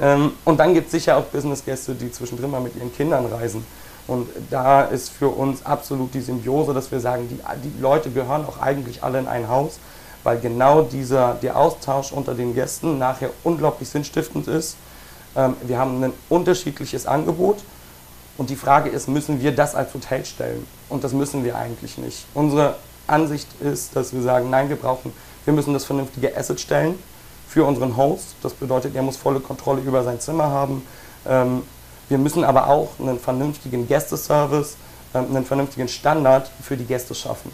Ähm, 0.00 0.32
und 0.44 0.58
dann 0.58 0.74
gibt 0.74 0.86
es 0.86 0.92
sicher 0.92 1.18
auch 1.18 1.24
Businessgäste, 1.24 1.94
die 1.94 2.10
zwischendrin 2.10 2.50
mal 2.50 2.60
mit 2.60 2.74
ihren 2.74 2.92
Kindern 2.94 3.26
reisen. 3.26 3.64
Und 4.06 4.28
da 4.48 4.82
ist 4.82 5.10
für 5.10 5.28
uns 5.28 5.64
absolut 5.66 6.14
die 6.14 6.22
Symbiose, 6.22 6.72
dass 6.72 6.90
wir 6.90 7.00
sagen, 7.00 7.28
die, 7.28 7.38
die 7.68 7.80
Leute 7.80 8.10
gehören 8.10 8.46
auch 8.46 8.58
eigentlich 8.60 9.02
alle 9.04 9.18
in 9.18 9.28
ein 9.28 9.48
Haus, 9.48 9.78
weil 10.24 10.40
genau 10.40 10.82
dieser, 10.82 11.34
der 11.34 11.56
Austausch 11.56 12.10
unter 12.10 12.34
den 12.34 12.54
Gästen 12.54 12.98
nachher 12.98 13.30
unglaublich 13.44 13.90
sinnstiftend 13.90 14.48
ist. 14.48 14.76
Ähm, 15.36 15.54
wir 15.62 15.78
haben 15.78 16.02
ein 16.02 16.12
unterschiedliches 16.30 17.06
Angebot 17.06 17.58
und 18.38 18.48
die 18.48 18.56
Frage 18.56 18.88
ist, 18.88 19.08
müssen 19.08 19.42
wir 19.42 19.54
das 19.54 19.74
als 19.74 19.92
Hotel 19.92 20.24
stellen? 20.24 20.66
Und 20.88 21.04
das 21.04 21.12
müssen 21.12 21.44
wir 21.44 21.58
eigentlich 21.58 21.98
nicht. 21.98 22.24
Unsere 22.32 22.76
Ansicht 23.08 23.48
ist, 23.60 23.96
dass 23.96 24.12
wir 24.12 24.22
sagen, 24.22 24.50
nein, 24.50 24.68
wir 24.68 24.76
brauchen, 24.76 25.12
wir 25.44 25.52
müssen 25.52 25.72
das 25.72 25.84
vernünftige 25.84 26.36
Asset 26.36 26.60
stellen 26.60 26.98
für 27.48 27.64
unseren 27.64 27.96
Host. 27.96 28.36
Das 28.42 28.52
bedeutet, 28.54 28.94
er 28.94 29.02
muss 29.02 29.16
volle 29.16 29.40
Kontrolle 29.40 29.80
über 29.80 30.02
sein 30.04 30.20
Zimmer 30.20 30.50
haben. 30.50 30.82
Ähm, 31.26 31.62
wir 32.08 32.18
müssen 32.18 32.44
aber 32.44 32.68
auch 32.68 32.90
einen 32.98 33.18
vernünftigen 33.18 33.86
Gästeservice, 33.86 34.76
ähm, 35.14 35.26
einen 35.34 35.44
vernünftigen 35.44 35.88
Standard 35.88 36.50
für 36.62 36.76
die 36.76 36.84
Gäste 36.84 37.14
schaffen. 37.14 37.50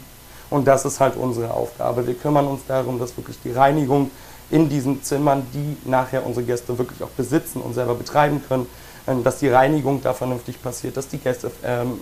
Und 0.49 0.67
das 0.67 0.85
ist 0.85 0.99
halt 0.99 1.15
unsere 1.15 1.53
Aufgabe. 1.53 2.05
Wir 2.05 2.13
kümmern 2.13 2.47
uns 2.47 2.61
darum, 2.67 2.99
dass 2.99 3.17
wirklich 3.17 3.37
die 3.43 3.51
Reinigung 3.51 4.11
in 4.51 4.69
diesen 4.69 5.03
Zimmern, 5.03 5.45
die 5.53 5.77
nachher 5.89 6.25
unsere 6.25 6.45
Gäste 6.45 6.77
wirklich 6.77 7.01
auch 7.03 7.09
besitzen 7.09 7.61
und 7.61 7.73
selber 7.73 7.95
betreiben 7.95 8.41
können, 8.47 8.67
dass 9.23 9.39
die 9.39 9.49
Reinigung 9.49 10.01
da 10.01 10.13
vernünftig 10.13 10.61
passiert, 10.61 10.97
dass 10.97 11.07
die 11.07 11.19
Gäste 11.19 11.51
ähm, 11.63 11.99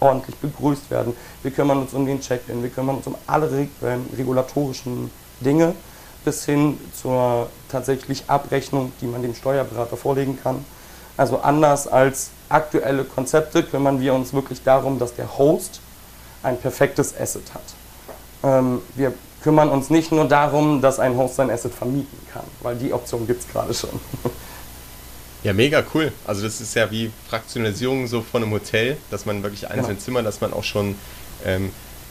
ordentlich 0.00 0.36
begrüßt 0.36 0.90
werden. 0.90 1.14
Wir 1.42 1.52
kümmern 1.52 1.78
uns 1.78 1.94
um 1.94 2.06
den 2.06 2.20
Check-in, 2.20 2.62
wir 2.62 2.70
kümmern 2.70 2.96
uns 2.96 3.06
um 3.06 3.14
alle 3.26 3.50
reg 3.50 3.70
ähm, 3.82 4.06
regulatorischen 4.16 5.10
Dinge 5.40 5.74
bis 6.24 6.44
hin 6.44 6.78
zur 7.00 7.48
tatsächlich 7.70 8.24
Abrechnung, 8.26 8.92
die 9.00 9.06
man 9.06 9.22
dem 9.22 9.34
Steuerberater 9.34 9.96
vorlegen 9.96 10.38
kann. 10.42 10.64
Also 11.16 11.38
anders 11.38 11.86
als 11.86 12.30
aktuelle 12.48 13.04
Konzepte 13.04 13.62
kümmern 13.62 14.00
wir 14.00 14.14
uns 14.14 14.32
wirklich 14.32 14.62
darum, 14.62 14.98
dass 14.98 15.14
der 15.14 15.38
Host 15.38 15.80
ein 16.42 16.58
perfektes 16.58 17.18
Asset 17.18 17.54
hat. 17.54 17.62
Ähm, 18.42 18.82
wir 18.96 19.12
kümmern 19.42 19.68
uns 19.70 19.90
nicht 19.90 20.12
nur 20.12 20.26
darum, 20.26 20.80
dass 20.82 20.98
ein 20.98 21.16
Host 21.16 21.36
sein 21.36 21.50
Asset 21.50 21.72
vermieten 21.72 22.18
kann, 22.32 22.44
weil 22.60 22.76
die 22.76 22.92
Option 22.92 23.26
gibt 23.26 23.42
es 23.42 23.48
gerade 23.48 23.72
schon. 23.72 23.90
Ja, 25.42 25.52
mega 25.52 25.84
cool. 25.94 26.12
Also 26.26 26.42
das 26.42 26.60
ist 26.60 26.74
ja 26.74 26.90
wie 26.90 27.10
Fraktionalisierung 27.28 28.06
so 28.06 28.22
von 28.22 28.42
einem 28.42 28.52
Hotel, 28.52 28.96
dass 29.10 29.24
man 29.24 29.42
wirklich 29.42 29.68
einzelne 29.68 29.94
genau. 29.94 30.00
Zimmer, 30.00 30.22
dass 30.22 30.40
man 30.40 30.52
auch 30.52 30.64
schon 30.64 30.96
ähm, 31.44 31.70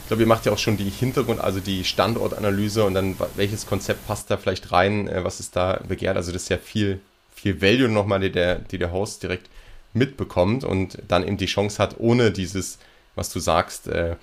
glaube, 0.09 0.23
ihr 0.23 0.27
macht 0.27 0.45
ja 0.45 0.51
auch 0.51 0.57
schon 0.57 0.75
die 0.75 0.89
Hintergrund, 0.89 1.39
also 1.39 1.59
die 1.59 1.83
Standortanalyse 1.83 2.83
und 2.83 2.95
dann 2.95 3.15
welches 3.35 3.67
Konzept 3.67 4.05
passt 4.07 4.29
da 4.29 4.37
vielleicht 4.37 4.71
rein, 4.71 5.07
äh, 5.07 5.23
was 5.23 5.39
ist 5.39 5.55
da 5.55 5.79
begehrt. 5.87 6.17
Also 6.17 6.31
das 6.31 6.43
ist 6.43 6.49
ja 6.49 6.57
viel, 6.57 6.99
viel 7.33 7.61
Value 7.61 7.87
nochmal, 7.87 8.19
die 8.19 8.31
der, 8.31 8.55
die 8.55 8.79
der 8.79 8.91
Host 8.91 9.23
direkt 9.23 9.49
mitbekommt 9.93 10.63
und 10.63 10.97
dann 11.07 11.25
eben 11.25 11.37
die 11.37 11.45
Chance 11.45 11.77
hat, 11.81 11.95
ohne 11.99 12.31
dieses, 12.31 12.79
was 13.15 13.31
du 13.31 13.39
sagst, 13.39 13.87
äh, 13.87 14.15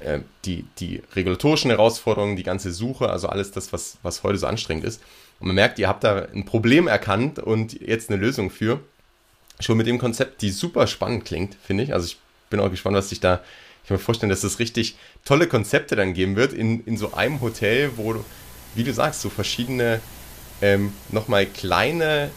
äh, 0.00 0.20
die, 0.44 0.64
die 0.78 1.02
regulatorischen 1.16 1.70
Herausforderungen, 1.70 2.36
die 2.36 2.44
ganze 2.44 2.72
Suche, 2.72 3.10
also 3.10 3.28
alles 3.28 3.50
das, 3.50 3.72
was, 3.72 3.98
was 4.04 4.22
heute 4.22 4.38
so 4.38 4.46
anstrengend 4.46 4.84
ist. 4.84 5.02
Und 5.40 5.48
man 5.48 5.56
merkt, 5.56 5.78
ihr 5.78 5.88
habt 5.88 6.04
da 6.04 6.26
ein 6.34 6.44
Problem 6.44 6.88
erkannt 6.88 7.38
und 7.38 7.80
jetzt 7.80 8.10
eine 8.10 8.20
Lösung 8.20 8.50
für. 8.50 8.80
Schon 9.60 9.76
mit 9.76 9.86
dem 9.86 9.98
Konzept, 9.98 10.42
die 10.42 10.50
super 10.50 10.86
spannend 10.86 11.24
klingt, 11.24 11.56
finde 11.64 11.84
ich. 11.84 11.92
Also 11.92 12.06
ich 12.06 12.18
bin 12.50 12.60
auch 12.60 12.70
gespannt, 12.70 12.96
was 12.96 13.08
sich 13.08 13.20
da 13.20 13.42
ich 13.88 13.90
kann 13.90 13.96
mir 13.96 14.04
vorstellen, 14.04 14.28
dass 14.28 14.44
es 14.44 14.58
richtig 14.58 14.96
tolle 15.24 15.46
Konzepte 15.46 15.96
dann 15.96 16.12
geben 16.12 16.36
wird 16.36 16.52
in, 16.52 16.84
in 16.84 16.98
so 16.98 17.14
einem 17.14 17.40
Hotel, 17.40 17.92
wo, 17.96 18.22
wie 18.74 18.84
du 18.84 18.92
sagst, 18.92 19.22
so 19.22 19.30
verschiedene 19.30 20.02
ähm, 20.60 20.92
nochmal 21.10 21.46
kleine 21.46 22.24
äh, 22.24 22.28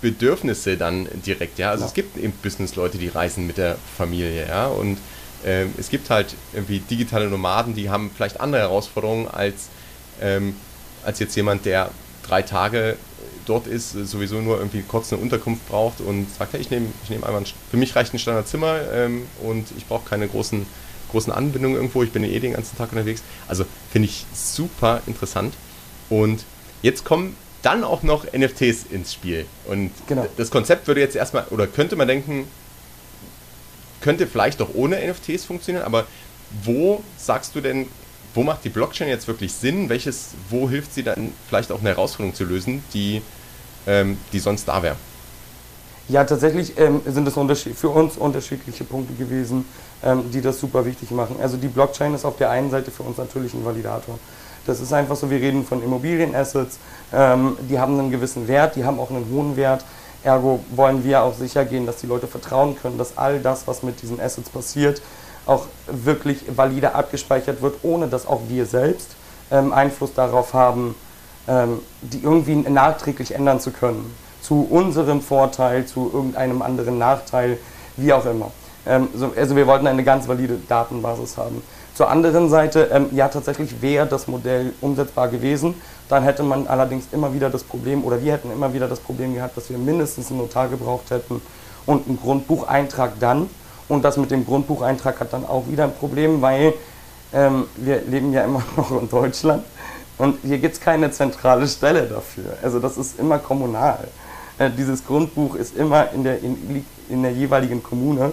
Bedürfnisse 0.00 0.78
dann 0.78 1.08
direkt, 1.26 1.58
ja. 1.58 1.68
Also 1.70 1.82
ja. 1.82 1.88
es 1.88 1.92
gibt 1.92 2.16
eben 2.16 2.32
Business-Leute, 2.42 2.96
die 2.96 3.08
reisen 3.08 3.46
mit 3.46 3.58
der 3.58 3.76
Familie, 3.98 4.48
ja. 4.48 4.68
Und 4.68 4.96
ähm, 5.44 5.74
es 5.76 5.90
gibt 5.90 6.08
halt 6.08 6.34
irgendwie 6.54 6.78
digitale 6.78 7.28
Nomaden, 7.28 7.74
die 7.74 7.90
haben 7.90 8.10
vielleicht 8.10 8.40
andere 8.40 8.62
Herausforderungen 8.62 9.28
als, 9.28 9.68
ähm, 10.22 10.56
als 11.04 11.18
jetzt 11.18 11.34
jemand, 11.36 11.64
der 11.64 11.90
drei 12.26 12.42
Tage 12.42 12.96
dort 13.46 13.66
ist, 13.66 13.92
sowieso 13.92 14.40
nur 14.40 14.58
irgendwie 14.58 14.82
kurz 14.82 15.12
eine 15.12 15.20
Unterkunft 15.20 15.68
braucht 15.68 16.00
und 16.00 16.32
sagt, 16.34 16.52
hey, 16.52 16.60
ich 16.60 16.70
nehme 16.70 16.86
ich 17.02 17.10
nehm 17.10 17.24
einmal, 17.24 17.42
ein, 17.42 17.46
für 17.70 17.76
mich 17.76 17.94
reicht 17.96 18.14
ein 18.14 18.18
Standardzimmer 18.18 18.80
ähm, 18.92 19.26
und 19.42 19.66
ich 19.76 19.86
brauche 19.86 20.08
keine 20.08 20.28
großen, 20.28 20.66
großen 21.10 21.32
Anbindungen 21.32 21.76
irgendwo, 21.76 22.02
ich 22.02 22.12
bin 22.12 22.22
eh 22.24 22.38
den 22.38 22.52
ganzen 22.52 22.76
Tag 22.76 22.92
unterwegs. 22.92 23.22
Also 23.48 23.64
finde 23.90 24.08
ich 24.08 24.24
super 24.32 25.02
interessant. 25.06 25.54
Und 26.08 26.44
jetzt 26.82 27.04
kommen 27.04 27.36
dann 27.62 27.84
auch 27.84 28.02
noch 28.02 28.24
NFTs 28.32 28.84
ins 28.90 29.12
Spiel. 29.12 29.46
Und 29.66 29.90
genau. 30.06 30.26
das 30.36 30.50
Konzept 30.50 30.86
würde 30.86 31.00
jetzt 31.00 31.16
erstmal, 31.16 31.44
oder 31.50 31.66
könnte 31.66 31.96
man 31.96 32.08
denken, 32.08 32.46
könnte 34.00 34.26
vielleicht 34.26 34.62
auch 34.62 34.70
ohne 34.74 34.96
NFTs 34.96 35.44
funktionieren, 35.44 35.84
aber 35.84 36.06
wo 36.62 37.02
sagst 37.16 37.54
du 37.54 37.60
denn, 37.60 37.86
wo 38.34 38.42
macht 38.42 38.64
die 38.64 38.68
Blockchain 38.68 39.08
jetzt 39.08 39.26
wirklich 39.28 39.52
Sinn? 39.52 39.88
Welches, 39.88 40.30
wo 40.48 40.68
hilft 40.68 40.94
sie 40.94 41.02
dann 41.02 41.32
vielleicht 41.48 41.72
auch 41.72 41.80
eine 41.80 41.90
Herausforderung 41.90 42.34
zu 42.34 42.44
lösen, 42.44 42.82
die, 42.94 43.22
ähm, 43.86 44.18
die 44.32 44.38
sonst 44.38 44.68
da 44.68 44.82
wäre? 44.82 44.96
Ja, 46.08 46.24
tatsächlich 46.24 46.76
ähm, 46.76 47.00
sind 47.06 47.28
es 47.28 47.62
für 47.78 47.88
uns 47.88 48.16
unterschiedliche 48.16 48.84
Punkte 48.84 49.14
gewesen, 49.14 49.64
ähm, 50.02 50.24
die 50.32 50.40
das 50.40 50.58
super 50.58 50.84
wichtig 50.84 51.10
machen. 51.12 51.36
Also 51.40 51.56
die 51.56 51.68
Blockchain 51.68 52.14
ist 52.14 52.24
auf 52.24 52.36
der 52.36 52.50
einen 52.50 52.70
Seite 52.70 52.90
für 52.90 53.04
uns 53.04 53.16
natürlich 53.16 53.54
ein 53.54 53.64
Validator. 53.64 54.18
Das 54.66 54.80
ist 54.80 54.92
einfach 54.92 55.16
so, 55.16 55.30
wir 55.30 55.38
reden 55.38 55.64
von 55.64 55.82
Immobilienassets, 55.82 56.78
ähm, 57.12 57.56
die 57.68 57.78
haben 57.78 57.98
einen 57.98 58.10
gewissen 58.10 58.48
Wert, 58.48 58.76
die 58.76 58.84
haben 58.84 58.98
auch 58.98 59.10
einen 59.10 59.26
hohen 59.32 59.56
Wert. 59.56 59.84
Ergo 60.22 60.62
wollen 60.74 61.02
wir 61.04 61.22
auch 61.22 61.34
sicher 61.34 61.64
gehen, 61.64 61.86
dass 61.86 61.96
die 61.96 62.06
Leute 62.06 62.26
vertrauen 62.26 62.76
können, 62.76 62.98
dass 62.98 63.16
all 63.16 63.38
das, 63.38 63.66
was 63.66 63.82
mit 63.82 64.02
diesen 64.02 64.20
Assets 64.20 64.50
passiert, 64.50 65.00
auch 65.50 65.66
wirklich 65.86 66.44
valide 66.54 66.94
abgespeichert 66.94 67.60
wird, 67.60 67.76
ohne 67.82 68.06
dass 68.06 68.26
auch 68.26 68.42
wir 68.48 68.66
selbst 68.66 69.16
ähm, 69.50 69.72
Einfluss 69.72 70.14
darauf 70.14 70.54
haben, 70.54 70.94
ähm, 71.48 71.80
die 72.00 72.22
irgendwie 72.22 72.54
nachträglich 72.54 73.34
ändern 73.34 73.60
zu 73.60 73.72
können. 73.72 74.14
Zu 74.40 74.66
unserem 74.70 75.20
Vorteil, 75.20 75.86
zu 75.86 76.10
irgendeinem 76.12 76.62
anderen 76.62 76.98
Nachteil, 76.98 77.58
wie 77.96 78.12
auch 78.12 78.24
immer. 78.24 78.52
Ähm, 78.86 79.08
so, 79.14 79.32
also 79.36 79.56
wir 79.56 79.66
wollten 79.66 79.86
eine 79.86 80.04
ganz 80.04 80.28
valide 80.28 80.58
Datenbasis 80.68 81.36
haben. 81.36 81.62
Zur 81.94 82.08
anderen 82.08 82.48
Seite, 82.48 82.88
ähm, 82.92 83.08
ja 83.10 83.28
tatsächlich 83.28 83.82
wäre 83.82 84.06
das 84.06 84.28
Modell 84.28 84.72
umsetzbar 84.80 85.28
gewesen, 85.28 85.74
dann 86.08 86.22
hätte 86.22 86.42
man 86.42 86.66
allerdings 86.66 87.06
immer 87.12 87.34
wieder 87.34 87.50
das 87.50 87.62
Problem, 87.62 88.04
oder 88.04 88.22
wir 88.22 88.32
hätten 88.32 88.50
immer 88.50 88.72
wieder 88.72 88.88
das 88.88 89.00
Problem 89.00 89.34
gehabt, 89.34 89.56
dass 89.56 89.68
wir 89.68 89.78
mindestens 89.78 90.30
einen 90.30 90.38
Notar 90.38 90.68
gebraucht 90.68 91.10
hätten 91.10 91.42
und 91.86 92.08
einen 92.08 92.18
Grundbucheintrag 92.20 93.12
dann 93.20 93.50
und 93.90 94.02
das 94.02 94.16
mit 94.16 94.30
dem 94.30 94.46
Grundbucheintrag 94.46 95.20
hat 95.20 95.32
dann 95.32 95.44
auch 95.44 95.68
wieder 95.68 95.84
ein 95.84 95.94
Problem, 95.94 96.40
weil 96.40 96.72
ähm, 97.32 97.66
wir 97.76 98.00
leben 98.02 98.32
ja 98.32 98.44
immer 98.44 98.62
noch 98.76 98.90
in 98.92 99.10
Deutschland 99.10 99.64
und 100.16 100.38
hier 100.42 100.58
gibt 100.58 100.74
es 100.74 100.80
keine 100.80 101.10
zentrale 101.10 101.66
Stelle 101.66 102.02
dafür. 102.02 102.56
Also 102.62 102.78
das 102.78 102.96
ist 102.96 103.18
immer 103.18 103.38
kommunal. 103.38 104.08
Äh, 104.58 104.70
dieses 104.70 105.04
Grundbuch 105.04 105.56
ist 105.56 105.76
immer 105.76 106.12
in 106.12 106.24
der, 106.24 106.40
in, 106.40 106.84
in 107.08 107.22
der 107.22 107.32
jeweiligen 107.32 107.82
Kommune. 107.82 108.32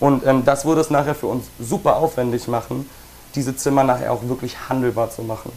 Und 0.00 0.26
ähm, 0.26 0.44
das 0.44 0.64
würde 0.64 0.80
es 0.80 0.90
nachher 0.90 1.14
für 1.14 1.26
uns 1.26 1.46
super 1.60 1.96
aufwendig 1.96 2.48
machen, 2.48 2.88
diese 3.34 3.56
Zimmer 3.56 3.84
nachher 3.84 4.12
auch 4.12 4.22
wirklich 4.28 4.56
handelbar 4.68 5.10
zu 5.10 5.22
machen. 5.22 5.50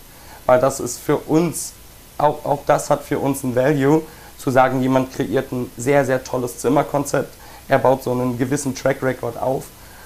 Weil 0.45 0.59
das 0.59 0.79
ist 0.79 0.99
für 0.99 1.17
uns, 1.17 1.73
auch, 2.17 2.43
auch 2.43 2.59
das 2.65 2.89
hat 2.89 3.03
für 3.03 3.19
uns 3.19 3.43
ein 3.43 3.55
Value, 3.55 4.01
zu 4.37 4.49
sagen, 4.51 4.81
jemand 4.81 5.13
kreiert 5.13 5.51
ein 5.51 5.69
sehr, 5.77 6.05
sehr 6.05 6.23
tolles 6.23 6.59
Zimmerkonzept 6.59 7.37
er 7.67 7.79
baut 7.79 8.03
so 8.03 8.12
einen 8.12 8.38
gewissen 8.38 8.75
Track 8.75 9.01
Record 9.03 9.41
auf. 9.41 9.65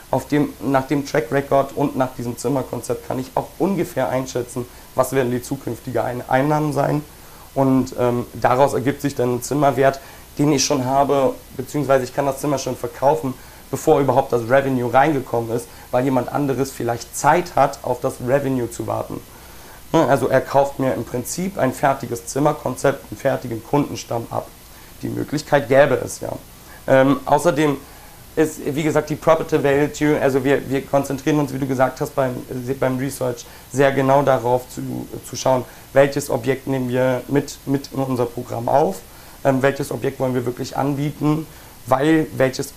auf 0.10 0.28
dem, 0.28 0.50
nach 0.62 0.88
dem 0.88 1.06
Track 1.06 1.32
Record 1.32 1.72
und 1.76 1.96
nach 1.96 2.14
diesem 2.16 2.38
Zimmerkonzept 2.38 3.08
kann 3.08 3.18
ich 3.18 3.32
auch 3.36 3.48
ungefähr 3.60 4.10
einschätzen, 4.10 4.66
was 4.94 5.14
werden 5.14 5.32
die 5.32 5.42
zukünftigen 5.42 6.22
Einnahmen 6.28 6.74
sein. 6.74 7.02
Und 7.54 7.96
ähm, 7.98 8.26
daraus 8.34 8.74
ergibt 8.74 9.02
sich 9.02 9.16
dann 9.16 9.36
ein 9.36 9.42
Zimmerwert, 9.42 10.02
den 10.38 10.52
ich 10.52 10.66
schon 10.66 10.86
habe, 10.86 11.34
beziehungsweise 11.56 12.04
ich 12.04 12.14
kann 12.14 12.26
das 12.26 12.40
Zimmer 12.40 12.58
schon 12.58 12.76
verkaufen 12.76 13.34
bevor 13.72 14.02
überhaupt 14.02 14.32
das 14.34 14.44
Revenue 14.50 14.94
reingekommen 14.94 15.50
ist, 15.56 15.68
weil 15.90 16.04
jemand 16.04 16.30
anderes 16.30 16.72
vielleicht 16.72 17.16
Zeit 17.16 17.56
hat, 17.56 17.80
auf 17.82 18.02
das 18.02 18.16
Revenue 18.28 18.70
zu 18.70 18.86
warten. 18.86 19.20
Also 19.94 20.28
er 20.28 20.42
kauft 20.42 20.80
mir 20.80 20.94
im 20.94 21.04
Prinzip 21.04 21.58
ein 21.58 21.74
fertiges 21.74 22.28
Zimmerkonzept, 22.28 23.06
einen 23.10 23.18
fertigen 23.18 23.64
Kundenstamm 23.64 24.28
ab. 24.30 24.48
Die 25.02 25.10
Möglichkeit 25.10 25.68
gäbe 25.68 25.96
es 25.96 26.20
ja. 26.20 26.32
Ähm, 26.92 27.22
außerdem 27.26 27.78
ist, 28.36 28.60
wie 28.66 28.84
gesagt, 28.84 29.10
die 29.10 29.16
Property 29.16 29.64
Value, 29.64 30.22
also 30.22 30.44
wir, 30.44 30.70
wir 30.70 30.86
konzentrieren 30.86 31.40
uns, 31.40 31.54
wie 31.54 31.58
du 31.58 31.66
gesagt 31.66 32.02
hast, 32.02 32.14
beim, 32.14 32.36
beim 32.80 32.98
Research 32.98 33.46
sehr 33.72 33.94
genau 33.94 34.22
darauf 34.24 34.68
zu, 34.70 35.08
zu 35.28 35.38
schauen, 35.38 35.64
welches 35.94 36.30
Objekt 36.30 36.68
nehmen 36.68 36.90
wir 36.90 37.22
mit, 37.30 37.58
mit 37.66 37.90
in 37.94 38.00
unser 38.00 38.26
Programm 38.26 38.68
auf, 38.68 39.00
ähm, 39.46 39.62
welches 39.62 39.90
Objekt 39.90 40.20
wollen 40.20 40.34
wir 40.34 40.46
wirklich 40.46 40.76
anbieten, 40.76 41.48
weil 41.88 42.28
welches 42.36 42.74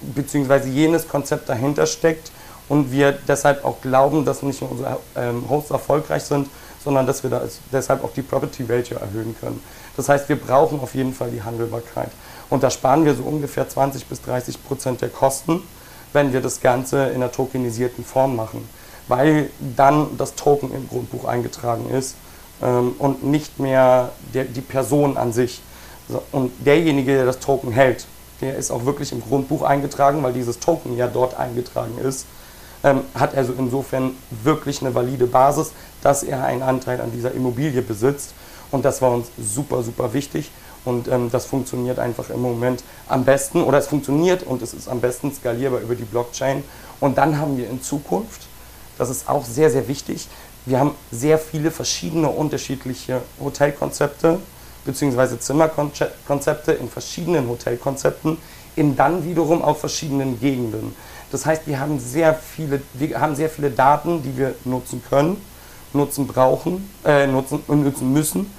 beziehungsweise 0.00 0.68
jenes 0.68 1.08
Konzept 1.08 1.48
dahinter 1.48 1.86
steckt 1.86 2.30
und 2.68 2.92
wir 2.92 3.12
deshalb 3.26 3.64
auch 3.64 3.80
glauben, 3.80 4.24
dass 4.24 4.42
nicht 4.42 4.60
nur 4.60 4.70
unsere 4.70 4.98
ähm, 5.16 5.44
Hosts 5.50 5.72
erfolgreich 5.72 6.22
sind, 6.22 6.48
sondern 6.84 7.04
dass 7.06 7.24
wir 7.24 7.30
da 7.30 7.42
deshalb 7.72 8.04
auch 8.04 8.12
die 8.12 8.22
Property 8.22 8.68
Value 8.68 9.00
erhöhen 9.00 9.34
können. 9.40 9.60
Das 9.96 10.08
heißt, 10.08 10.28
wir 10.28 10.36
brauchen 10.36 10.78
auf 10.80 10.94
jeden 10.94 11.12
Fall 11.12 11.30
die 11.30 11.42
Handelbarkeit. 11.42 12.10
Und 12.50 12.62
da 12.62 12.70
sparen 12.70 13.04
wir 13.04 13.14
so 13.14 13.22
ungefähr 13.22 13.68
20 13.68 14.06
bis 14.06 14.20
30 14.22 14.62
Prozent 14.64 15.00
der 15.00 15.08
Kosten, 15.08 15.62
wenn 16.12 16.32
wir 16.32 16.40
das 16.40 16.60
Ganze 16.60 17.06
in 17.06 17.16
einer 17.16 17.32
tokenisierten 17.32 18.04
Form 18.04 18.34
machen, 18.36 18.68
weil 19.08 19.50
dann 19.76 20.18
das 20.18 20.34
Token 20.34 20.74
im 20.74 20.88
Grundbuch 20.88 21.24
eingetragen 21.24 21.88
ist 21.88 22.16
ähm, 22.62 22.94
und 22.98 23.24
nicht 23.24 23.60
mehr 23.60 24.10
der, 24.34 24.44
die 24.44 24.60
Person 24.60 25.16
an 25.16 25.32
sich. 25.32 25.62
Und 26.32 26.50
derjenige, 26.66 27.14
der 27.14 27.24
das 27.24 27.38
Token 27.38 27.70
hält, 27.70 28.06
der 28.40 28.56
ist 28.56 28.72
auch 28.72 28.84
wirklich 28.84 29.12
im 29.12 29.20
Grundbuch 29.20 29.62
eingetragen, 29.62 30.22
weil 30.22 30.32
dieses 30.32 30.58
Token 30.58 30.96
ja 30.96 31.06
dort 31.06 31.38
eingetragen 31.38 31.98
ist, 31.98 32.26
ähm, 32.82 33.02
hat 33.14 33.36
also 33.36 33.52
insofern 33.56 34.12
wirklich 34.42 34.80
eine 34.80 34.94
valide 34.94 35.26
Basis, 35.26 35.72
dass 36.02 36.22
er 36.22 36.44
einen 36.44 36.62
Anteil 36.62 37.00
an 37.00 37.12
dieser 37.12 37.32
Immobilie 37.32 37.82
besitzt. 37.82 38.34
Und 38.70 38.84
das 38.84 39.02
war 39.02 39.12
uns 39.12 39.28
super, 39.38 39.82
super 39.82 40.12
wichtig. 40.12 40.50
Und 40.84 41.08
ähm, 41.08 41.30
das 41.30 41.46
funktioniert 41.46 41.98
einfach 41.98 42.30
im 42.30 42.40
Moment 42.40 42.82
am 43.08 43.24
besten 43.24 43.62
oder 43.62 43.78
es 43.78 43.86
funktioniert 43.86 44.42
und 44.42 44.62
es 44.62 44.72
ist 44.72 44.88
am 44.88 45.00
besten 45.00 45.32
skalierbar 45.32 45.80
über 45.80 45.94
die 45.94 46.04
Blockchain. 46.04 46.64
Und 47.00 47.18
dann 47.18 47.38
haben 47.38 47.56
wir 47.56 47.68
in 47.68 47.82
Zukunft, 47.82 48.42
das 48.98 49.10
ist 49.10 49.28
auch 49.28 49.44
sehr, 49.44 49.70
sehr 49.70 49.88
wichtig, 49.88 50.28
wir 50.66 50.78
haben 50.78 50.92
sehr 51.10 51.38
viele 51.38 51.70
verschiedene 51.70 52.28
unterschiedliche 52.28 53.22
Hotelkonzepte 53.42 54.38
bzw. 54.84 55.38
Zimmerkonzepte 55.38 56.72
in 56.72 56.88
verschiedenen 56.88 57.48
Hotelkonzepten 57.48 58.38
in 58.76 58.96
dann 58.96 59.24
wiederum 59.24 59.62
auch 59.62 59.76
verschiedenen 59.76 60.38
Gegenden. 60.38 60.94
Das 61.32 61.46
heißt, 61.46 61.66
wir 61.66 61.80
haben 61.80 61.98
sehr 61.98 62.34
viele, 62.34 62.82
wir 62.94 63.20
haben 63.20 63.36
sehr 63.36 63.48
viele 63.48 63.70
Daten, 63.70 64.22
die 64.22 64.36
wir 64.36 64.54
nutzen 64.64 65.02
können, 65.08 65.40
nutzen 65.92 66.26
brauchen, 66.26 66.90
äh, 67.04 67.26
nutzen, 67.26 67.62
nutzen 67.66 68.12
müssen 68.12 68.50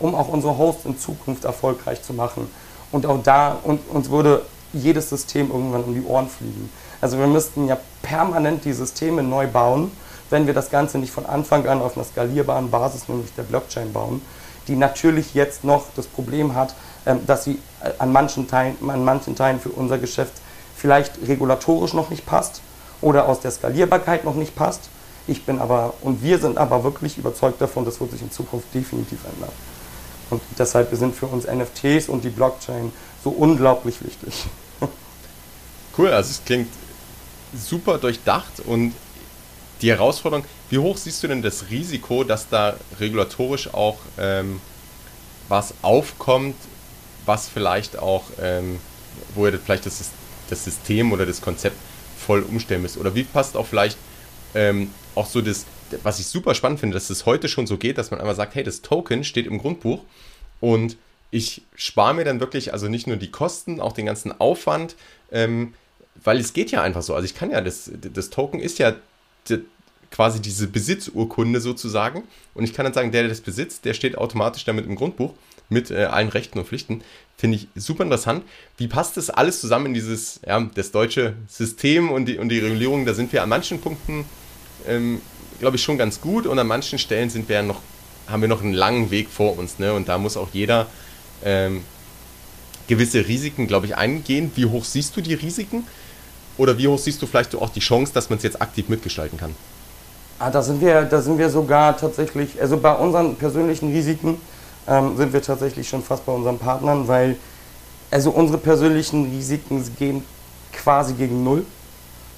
um 0.00 0.14
auch 0.14 0.28
unsere 0.28 0.56
Hosts 0.56 0.84
in 0.84 0.98
Zukunft 0.98 1.44
erfolgreich 1.44 2.02
zu 2.02 2.12
machen. 2.12 2.48
Und 2.92 3.06
auch 3.06 3.22
da, 3.22 3.58
und, 3.62 3.80
uns 3.90 4.10
würde 4.10 4.42
jedes 4.72 5.08
System 5.08 5.50
irgendwann 5.50 5.84
um 5.84 5.94
die 5.94 6.04
Ohren 6.04 6.28
fliegen. 6.28 6.70
Also 7.00 7.18
wir 7.18 7.26
müssten 7.26 7.66
ja 7.66 7.76
permanent 8.02 8.64
die 8.64 8.72
Systeme 8.72 9.22
neu 9.22 9.46
bauen, 9.46 9.90
wenn 10.30 10.46
wir 10.46 10.54
das 10.54 10.70
Ganze 10.70 10.98
nicht 10.98 11.12
von 11.12 11.26
Anfang 11.26 11.66
an 11.66 11.80
auf 11.80 11.96
einer 11.96 12.04
skalierbaren 12.04 12.70
Basis, 12.70 13.08
nämlich 13.08 13.32
der 13.34 13.42
Blockchain, 13.44 13.92
bauen, 13.92 14.22
die 14.66 14.76
natürlich 14.76 15.34
jetzt 15.34 15.64
noch 15.64 15.84
das 15.94 16.06
Problem 16.06 16.54
hat, 16.54 16.74
ähm, 17.06 17.20
dass 17.26 17.44
sie 17.44 17.58
äh, 17.82 17.90
an 17.98 18.12
manchen, 18.12 18.48
Teilen, 18.48 18.76
an 18.88 19.04
manchen 19.04 19.36
Teilen 19.36 19.60
für 19.60 19.68
unser 19.68 19.98
Geschäft 19.98 20.32
vielleicht 20.76 21.12
regulatorisch 21.26 21.94
noch 21.94 22.10
nicht 22.10 22.26
passt 22.26 22.60
oder 23.00 23.28
aus 23.28 23.40
der 23.40 23.50
Skalierbarkeit 23.50 24.24
noch 24.24 24.34
nicht 24.34 24.56
passt 24.56 24.90
ich 25.26 25.44
bin 25.44 25.58
aber, 25.58 25.94
und 26.02 26.22
wir 26.22 26.38
sind 26.38 26.58
aber 26.58 26.84
wirklich 26.84 27.18
überzeugt 27.18 27.60
davon, 27.60 27.84
das 27.84 28.00
wird 28.00 28.12
sich 28.12 28.22
in 28.22 28.30
Zukunft 28.30 28.72
definitiv 28.74 29.18
ändern. 29.24 29.52
Und 30.30 30.42
deshalb 30.58 30.94
sind 30.94 31.14
für 31.14 31.26
uns 31.26 31.46
NFTs 31.46 32.08
und 32.08 32.24
die 32.24 32.30
Blockchain 32.30 32.92
so 33.22 33.30
unglaublich 33.30 34.04
wichtig. 34.04 34.46
Cool, 35.98 36.08
also 36.08 36.30
es 36.30 36.44
klingt 36.44 36.68
super 37.54 37.98
durchdacht 37.98 38.60
und 38.66 38.92
die 39.80 39.90
Herausforderung, 39.90 40.44
wie 40.68 40.78
hoch 40.78 40.96
siehst 40.96 41.22
du 41.22 41.28
denn 41.28 41.42
das 41.42 41.70
Risiko, 41.70 42.24
dass 42.24 42.48
da 42.48 42.76
regulatorisch 42.98 43.72
auch 43.72 43.98
ähm, 44.18 44.60
was 45.48 45.74
aufkommt, 45.82 46.56
was 47.24 47.48
vielleicht 47.48 47.98
auch, 47.98 48.24
ähm, 48.40 48.78
wo 49.34 49.46
ihr 49.46 49.58
vielleicht 49.58 49.86
das, 49.86 50.10
das 50.50 50.64
System 50.64 51.12
oder 51.12 51.26
das 51.26 51.40
Konzept 51.40 51.76
voll 52.18 52.42
umstellen 52.42 52.82
müsst? 52.82 52.96
Oder 52.96 53.14
wie 53.14 53.24
passt 53.24 53.56
auch 53.56 53.66
vielleicht 53.66 53.98
ähm, 54.54 54.90
auch 55.16 55.26
so 55.26 55.40
das, 55.40 55.66
was 56.02 56.20
ich 56.20 56.26
super 56.26 56.54
spannend 56.54 56.80
finde, 56.80 56.94
dass 56.94 57.10
es 57.10 57.26
heute 57.26 57.48
schon 57.48 57.66
so 57.66 57.78
geht, 57.78 57.98
dass 57.98 58.10
man 58.10 58.20
einmal 58.20 58.34
sagt, 58.34 58.54
hey, 58.54 58.62
das 58.62 58.82
Token 58.82 59.24
steht 59.24 59.46
im 59.46 59.58
Grundbuch 59.58 60.04
und 60.60 60.96
ich 61.30 61.62
spare 61.74 62.14
mir 62.14 62.24
dann 62.24 62.40
wirklich, 62.40 62.72
also 62.72 62.88
nicht 62.88 63.06
nur 63.06 63.16
die 63.16 63.30
Kosten, 63.30 63.80
auch 63.80 63.92
den 63.92 64.06
ganzen 64.06 64.38
Aufwand, 64.40 64.94
ähm, 65.32 65.74
weil 66.22 66.38
es 66.38 66.52
geht 66.52 66.70
ja 66.70 66.82
einfach 66.82 67.02
so. 67.02 67.14
Also 67.14 67.26
ich 67.26 67.34
kann 67.34 67.50
ja, 67.50 67.60
das, 67.60 67.90
das 68.12 68.30
Token 68.30 68.60
ist 68.60 68.78
ja 68.78 68.94
die, 69.48 69.60
quasi 70.10 70.40
diese 70.40 70.68
Besitzurkunde 70.68 71.60
sozusagen 71.60 72.22
und 72.54 72.64
ich 72.64 72.72
kann 72.72 72.84
dann 72.84 72.94
sagen, 72.94 73.10
der, 73.10 73.22
der 73.22 73.30
das 73.30 73.40
besitzt, 73.40 73.84
der 73.84 73.94
steht 73.94 74.16
automatisch 74.16 74.64
damit 74.64 74.86
im 74.86 74.94
Grundbuch 74.94 75.34
mit 75.68 75.90
äh, 75.90 76.04
allen 76.04 76.28
Rechten 76.28 76.58
und 76.58 76.66
Pflichten. 76.66 77.02
Finde 77.36 77.56
ich 77.56 77.68
super 77.74 78.04
interessant. 78.04 78.44
Wie 78.78 78.86
passt 78.86 79.16
das 79.16 79.30
alles 79.30 79.60
zusammen 79.60 79.86
in 79.86 79.94
dieses, 79.94 80.40
ja, 80.46 80.60
das 80.74 80.92
deutsche 80.92 81.34
System 81.48 82.10
und 82.10 82.26
die, 82.26 82.38
und 82.38 82.48
die 82.50 82.60
Regulierung? 82.60 83.04
Da 83.04 83.14
sind 83.14 83.32
wir 83.32 83.42
an 83.42 83.48
manchen 83.48 83.80
Punkten 83.80 84.24
ähm, 84.88 85.20
glaube 85.58 85.76
ich, 85.76 85.82
schon 85.82 85.98
ganz 85.98 86.20
gut 86.20 86.46
und 86.46 86.58
an 86.58 86.66
manchen 86.66 86.98
Stellen 86.98 87.30
sind 87.30 87.48
wir 87.48 87.62
noch, 87.62 87.80
haben 88.28 88.42
wir 88.42 88.48
noch 88.48 88.62
einen 88.62 88.72
langen 88.72 89.10
Weg 89.10 89.28
vor 89.30 89.58
uns. 89.58 89.78
Ne? 89.78 89.92
Und 89.92 90.08
da 90.08 90.18
muss 90.18 90.36
auch 90.36 90.48
jeder 90.52 90.86
ähm, 91.44 91.82
gewisse 92.86 93.26
Risiken, 93.26 93.66
glaube 93.66 93.86
ich, 93.86 93.96
eingehen. 93.96 94.52
Wie 94.54 94.66
hoch 94.66 94.84
siehst 94.84 95.16
du 95.16 95.20
die 95.20 95.34
Risiken? 95.34 95.86
Oder 96.58 96.78
wie 96.78 96.88
hoch 96.88 96.98
siehst 96.98 97.20
du 97.20 97.26
vielleicht 97.26 97.54
auch 97.54 97.70
die 97.70 97.80
Chance, 97.80 98.12
dass 98.14 98.30
man 98.30 98.38
es 98.38 98.42
jetzt 98.42 98.60
aktiv 98.60 98.88
mitgestalten 98.88 99.38
kann? 99.38 99.54
Ah, 100.38 100.50
da, 100.50 100.62
sind 100.62 100.80
wir, 100.80 101.02
da 101.02 101.20
sind 101.20 101.38
wir 101.38 101.48
sogar 101.48 101.96
tatsächlich, 101.96 102.60
also 102.60 102.76
bei 102.76 102.92
unseren 102.92 103.36
persönlichen 103.36 103.90
Risiken 103.90 104.38
ähm, 104.86 105.16
sind 105.16 105.32
wir 105.32 105.42
tatsächlich 105.42 105.88
schon 105.88 106.02
fast 106.02 106.26
bei 106.26 106.32
unseren 106.32 106.58
Partnern, 106.58 107.08
weil 107.08 107.36
also 108.10 108.30
unsere 108.30 108.58
persönlichen 108.58 109.30
Risiken 109.30 109.82
gehen 109.98 110.22
quasi 110.72 111.14
gegen 111.14 111.42
Null. 111.42 111.64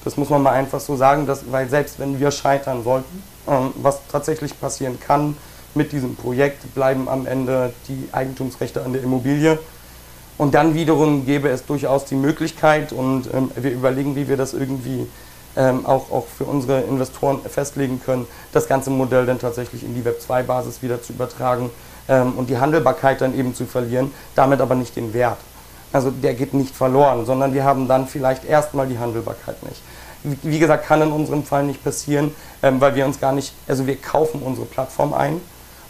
Das 0.09 0.17
muss 0.17 0.31
man 0.31 0.43
mal 0.43 0.55
einfach 0.55 0.81
so 0.81 0.97
sagen, 0.97 1.27
dass, 1.27 1.53
weil 1.53 1.69
selbst 1.69 1.99
wenn 1.99 2.19
wir 2.19 2.31
scheitern 2.31 2.83
sollten, 2.83 3.23
ähm, 3.47 3.75
was 3.75 4.01
tatsächlich 4.11 4.59
passieren 4.59 4.99
kann 4.99 5.37
mit 5.75 5.93
diesem 5.93 6.17
Projekt, 6.17 6.75
bleiben 6.75 7.11
am 7.11 7.27
Ende 7.27 7.75
die 7.89 8.09
Eigentumsrechte 8.11 8.83
an 8.83 8.95
der 8.95 9.03
Immobilie. 9.03 9.59
Und 10.39 10.55
dann 10.55 10.73
wiederum 10.73 11.27
gäbe 11.27 11.51
es 11.51 11.67
durchaus 11.67 12.07
die 12.07 12.15
Möglichkeit 12.15 12.91
und 12.95 13.29
ähm, 13.35 13.51
wir 13.55 13.71
überlegen, 13.71 14.17
wie 14.17 14.29
wir 14.29 14.39
das 14.39 14.55
irgendwie 14.55 15.07
ähm, 15.59 15.85
auch, 15.85 16.11
auch 16.11 16.25
für 16.27 16.45
unsere 16.45 16.81
Investoren 16.81 17.41
festlegen 17.43 18.01
können, 18.03 18.27
das 18.53 18.67
ganze 18.67 18.89
Modell 18.89 19.27
dann 19.27 19.39
tatsächlich 19.39 19.85
in 19.85 19.95
die 19.95 20.09
Web2-Basis 20.09 20.81
wieder 20.81 21.03
zu 21.03 21.13
übertragen 21.13 21.69
ähm, 22.09 22.33
und 22.39 22.49
die 22.49 22.57
Handelbarkeit 22.57 23.21
dann 23.21 23.39
eben 23.39 23.55
zu 23.55 23.67
verlieren, 23.67 24.11
damit 24.35 24.63
aber 24.63 24.75
nicht 24.75 24.97
den 24.97 25.13
Wert. 25.13 25.37
Also 25.93 26.11
der 26.11 26.33
geht 26.33 26.55
nicht 26.55 26.75
verloren, 26.75 27.27
sondern 27.27 27.53
wir 27.53 27.65
haben 27.65 27.89
dann 27.89 28.07
vielleicht 28.07 28.47
erstmal 28.47 28.87
die 28.87 28.99
Handelbarkeit 28.99 29.63
nicht. 29.65 29.83
Wie 30.23 30.59
gesagt, 30.59 30.87
kann 30.87 31.03
in 31.03 31.13
unserem 31.13 31.45
Fall 31.45 31.65
nicht 31.65 31.83
passieren, 31.83 32.35
ähm, 32.63 32.81
weil 32.81 32.95
wir 32.95 33.05
uns 33.05 33.21
gar 33.21 33.33
nicht, 33.33 33.53
also 33.67 33.87
wir 33.87 33.97
kaufen 33.97 34.43
unsere 34.43 34.67
Plattform 34.67 35.13
ein 35.13 35.41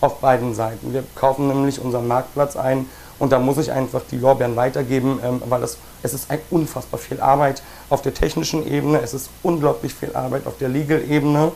auf 0.00 0.20
beiden 0.20 0.54
Seiten. 0.54 0.92
Wir 0.92 1.04
kaufen 1.14 1.48
nämlich 1.48 1.80
unseren 1.80 2.06
Marktplatz 2.06 2.56
ein 2.56 2.86
und 3.18 3.32
da 3.32 3.38
muss 3.38 3.58
ich 3.58 3.72
einfach 3.72 4.02
die 4.10 4.18
Lorbeeren 4.18 4.54
weitergeben, 4.56 5.18
ähm, 5.24 5.42
weil 5.48 5.60
das, 5.60 5.78
es 6.02 6.14
ist 6.14 6.30
ein 6.30 6.40
unfassbar 6.50 7.00
viel 7.00 7.20
Arbeit 7.20 7.62
auf 7.90 8.02
der 8.02 8.14
technischen 8.14 8.66
Ebene, 8.66 9.00
es 9.00 9.14
ist 9.14 9.30
unglaublich 9.42 9.94
viel 9.94 10.14
Arbeit 10.14 10.46
auf 10.46 10.58
der 10.58 10.68
Legal-Ebene 10.68 11.52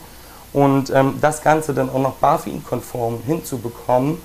und 0.52 0.90
ähm, 0.90 1.18
das 1.20 1.42
Ganze 1.42 1.74
dann 1.74 1.90
auch 1.90 2.00
noch 2.00 2.14
BaFin-konform 2.14 3.20
hinzubekommen. 3.26 4.18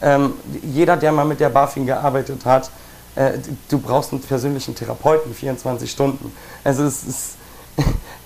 Ähm, 0.00 0.34
jeder, 0.62 0.96
der 0.96 1.12
mal 1.12 1.24
mit 1.24 1.40
der 1.40 1.48
BaFin 1.48 1.86
gearbeitet 1.86 2.44
hat, 2.44 2.70
äh, 3.14 3.32
du 3.68 3.78
brauchst 3.78 4.12
einen 4.12 4.20
persönlichen 4.20 4.74
Therapeuten 4.74 5.34
24 5.34 5.90
Stunden. 5.90 6.32
Also 6.64 6.84
es 6.84 7.04
ist, 7.04 7.36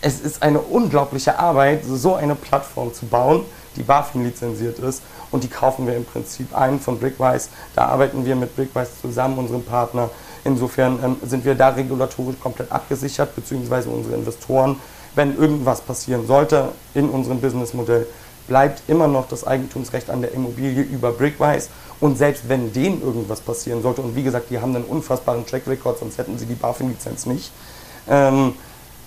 es 0.00 0.20
ist 0.20 0.42
eine 0.42 0.60
unglaubliche 0.60 1.38
Arbeit, 1.38 1.84
so 1.84 2.14
eine 2.14 2.34
Plattform 2.34 2.92
zu 2.94 3.06
bauen, 3.06 3.44
die 3.76 3.82
BaFin 3.82 4.24
lizenziert 4.24 4.78
ist 4.78 5.02
und 5.30 5.44
die 5.44 5.48
kaufen 5.48 5.86
wir 5.86 5.96
im 5.96 6.04
Prinzip 6.04 6.56
ein 6.56 6.80
von 6.80 6.98
Brickwise. 6.98 7.48
Da 7.74 7.86
arbeiten 7.86 8.24
wir 8.24 8.36
mit 8.36 8.54
Brickwise 8.56 8.90
zusammen, 9.00 9.38
unserem 9.38 9.62
Partner. 9.62 10.10
Insofern 10.44 10.98
ähm, 11.02 11.16
sind 11.24 11.44
wir 11.44 11.54
da 11.54 11.70
regulatorisch 11.70 12.38
komplett 12.40 12.70
abgesichert, 12.70 13.34
beziehungsweise 13.34 13.88
unsere 13.90 14.14
Investoren. 14.14 14.76
Wenn 15.14 15.36
irgendwas 15.36 15.80
passieren 15.80 16.26
sollte 16.26 16.68
in 16.94 17.08
unserem 17.08 17.40
Businessmodell, 17.40 18.06
bleibt 18.46 18.82
immer 18.86 19.08
noch 19.08 19.28
das 19.28 19.46
Eigentumsrecht 19.46 20.08
an 20.10 20.20
der 20.20 20.32
Immobilie 20.32 20.82
über 20.82 21.10
Brickwise. 21.10 21.68
Und 21.98 22.18
selbst 22.18 22.48
wenn 22.48 22.72
denen 22.72 23.02
irgendwas 23.02 23.40
passieren 23.40 23.82
sollte, 23.82 24.02
und 24.02 24.14
wie 24.14 24.22
gesagt, 24.22 24.50
die 24.50 24.60
haben 24.60 24.76
einen 24.76 24.84
unfassbaren 24.84 25.46
Track 25.46 25.66
Record, 25.66 25.98
sonst 25.98 26.18
hätten 26.18 26.38
sie 26.38 26.46
die 26.46 26.54
BaFin-Lizenz 26.54 27.26
nicht, 27.26 27.50
ähm, 28.08 28.54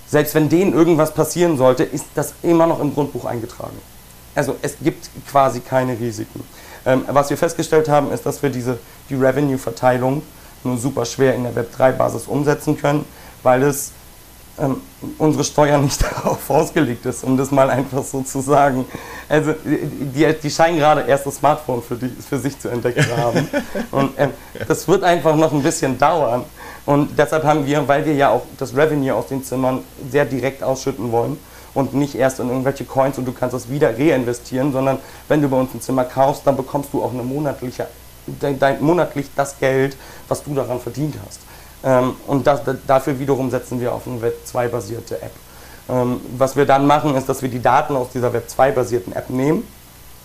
selbst 0.09 0.33
wenn 0.35 0.49
denen 0.49 0.73
irgendwas 0.73 1.13
passieren 1.13 1.57
sollte, 1.57 1.83
ist 1.83 2.05
das 2.15 2.33
immer 2.41 2.65
noch 2.65 2.79
im 2.79 2.93
Grundbuch 2.93 3.25
eingetragen. 3.25 3.77
Also 4.35 4.55
es 4.61 4.75
gibt 4.81 5.09
quasi 5.29 5.59
keine 5.59 5.99
Risiken. 5.99 6.43
Ähm, 6.85 7.03
was 7.07 7.29
wir 7.29 7.37
festgestellt 7.37 7.89
haben, 7.89 8.11
ist, 8.11 8.25
dass 8.25 8.41
wir 8.41 8.49
diese, 8.49 8.79
die 9.09 9.15
Revenue-Verteilung 9.15 10.21
nur 10.63 10.77
super 10.77 11.05
schwer 11.05 11.35
in 11.35 11.43
der 11.43 11.53
Web3-Basis 11.53 12.27
umsetzen 12.27 12.77
können, 12.77 13.05
weil 13.43 13.63
es 13.63 13.91
ähm, 14.59 14.81
unsere 15.17 15.43
Steuer 15.43 15.77
nicht 15.77 16.01
darauf 16.11 16.49
ausgelegt 16.49 17.05
ist, 17.05 17.23
um 17.23 17.37
das 17.37 17.51
mal 17.51 17.69
einfach 17.69 18.03
so 18.03 18.21
zu 18.21 18.41
sagen. 18.41 18.85
Also 19.27 19.53
die, 19.63 20.33
die 20.41 20.49
scheinen 20.49 20.77
gerade 20.77 21.01
erst 21.01 21.25
das 21.25 21.35
Smartphone 21.35 21.81
für, 21.81 21.95
die, 21.95 22.09
für 22.09 22.39
sich 22.39 22.57
zu 22.59 22.69
entdecken 22.69 23.03
zu 23.03 23.17
haben. 23.17 23.47
Und 23.91 24.11
ähm, 24.17 24.31
das 24.67 24.87
wird 24.87 25.03
einfach 25.03 25.35
noch 25.35 25.53
ein 25.53 25.63
bisschen 25.63 25.97
dauern. 25.97 26.45
Und 26.85 27.17
deshalb 27.17 27.43
haben 27.43 27.65
wir, 27.65 27.87
weil 27.87 28.05
wir 28.05 28.13
ja 28.13 28.29
auch 28.29 28.43
das 28.57 28.75
Revenue 28.75 29.13
aus 29.13 29.27
den 29.27 29.43
Zimmern 29.43 29.83
sehr 30.09 30.25
direkt 30.25 30.63
ausschütten 30.63 31.11
wollen 31.11 31.37
und 31.73 31.93
nicht 31.93 32.15
erst 32.15 32.39
in 32.39 32.49
irgendwelche 32.49 32.85
Coins 32.85 33.17
und 33.17 33.25
du 33.25 33.31
kannst 33.31 33.53
das 33.53 33.69
wieder 33.69 33.97
reinvestieren, 33.97 34.71
sondern 34.71 34.99
wenn 35.27 35.41
du 35.41 35.49
bei 35.49 35.57
uns 35.57 35.73
ein 35.73 35.81
Zimmer 35.81 36.03
kaufst, 36.03 36.45
dann 36.45 36.57
bekommst 36.57 36.93
du 36.93 37.03
auch 37.03 37.13
eine 37.13 37.23
monatliche, 37.23 37.87
dein, 38.39 38.57
dein, 38.57 38.81
monatlich 38.81 39.27
das 39.35 39.59
Geld, 39.59 39.95
was 40.27 40.43
du 40.43 40.53
daran 40.53 40.79
verdient 40.79 41.15
hast. 41.25 41.41
Ähm, 41.83 42.15
und 42.27 42.47
das, 42.47 42.61
dafür 42.87 43.19
wiederum 43.19 43.49
setzen 43.49 43.79
wir 43.79 43.93
auf 43.93 44.07
eine 44.07 44.19
Web2-basierte 44.19 45.21
App. 45.21 45.31
Ähm, 45.89 46.21
was 46.37 46.55
wir 46.55 46.65
dann 46.65 46.85
machen, 46.85 47.15
ist, 47.15 47.29
dass 47.29 47.41
wir 47.41 47.49
die 47.49 47.61
Daten 47.61 47.95
aus 47.95 48.09
dieser 48.13 48.31
Web2-basierten 48.31 49.13
App 49.13 49.29
nehmen 49.29 49.67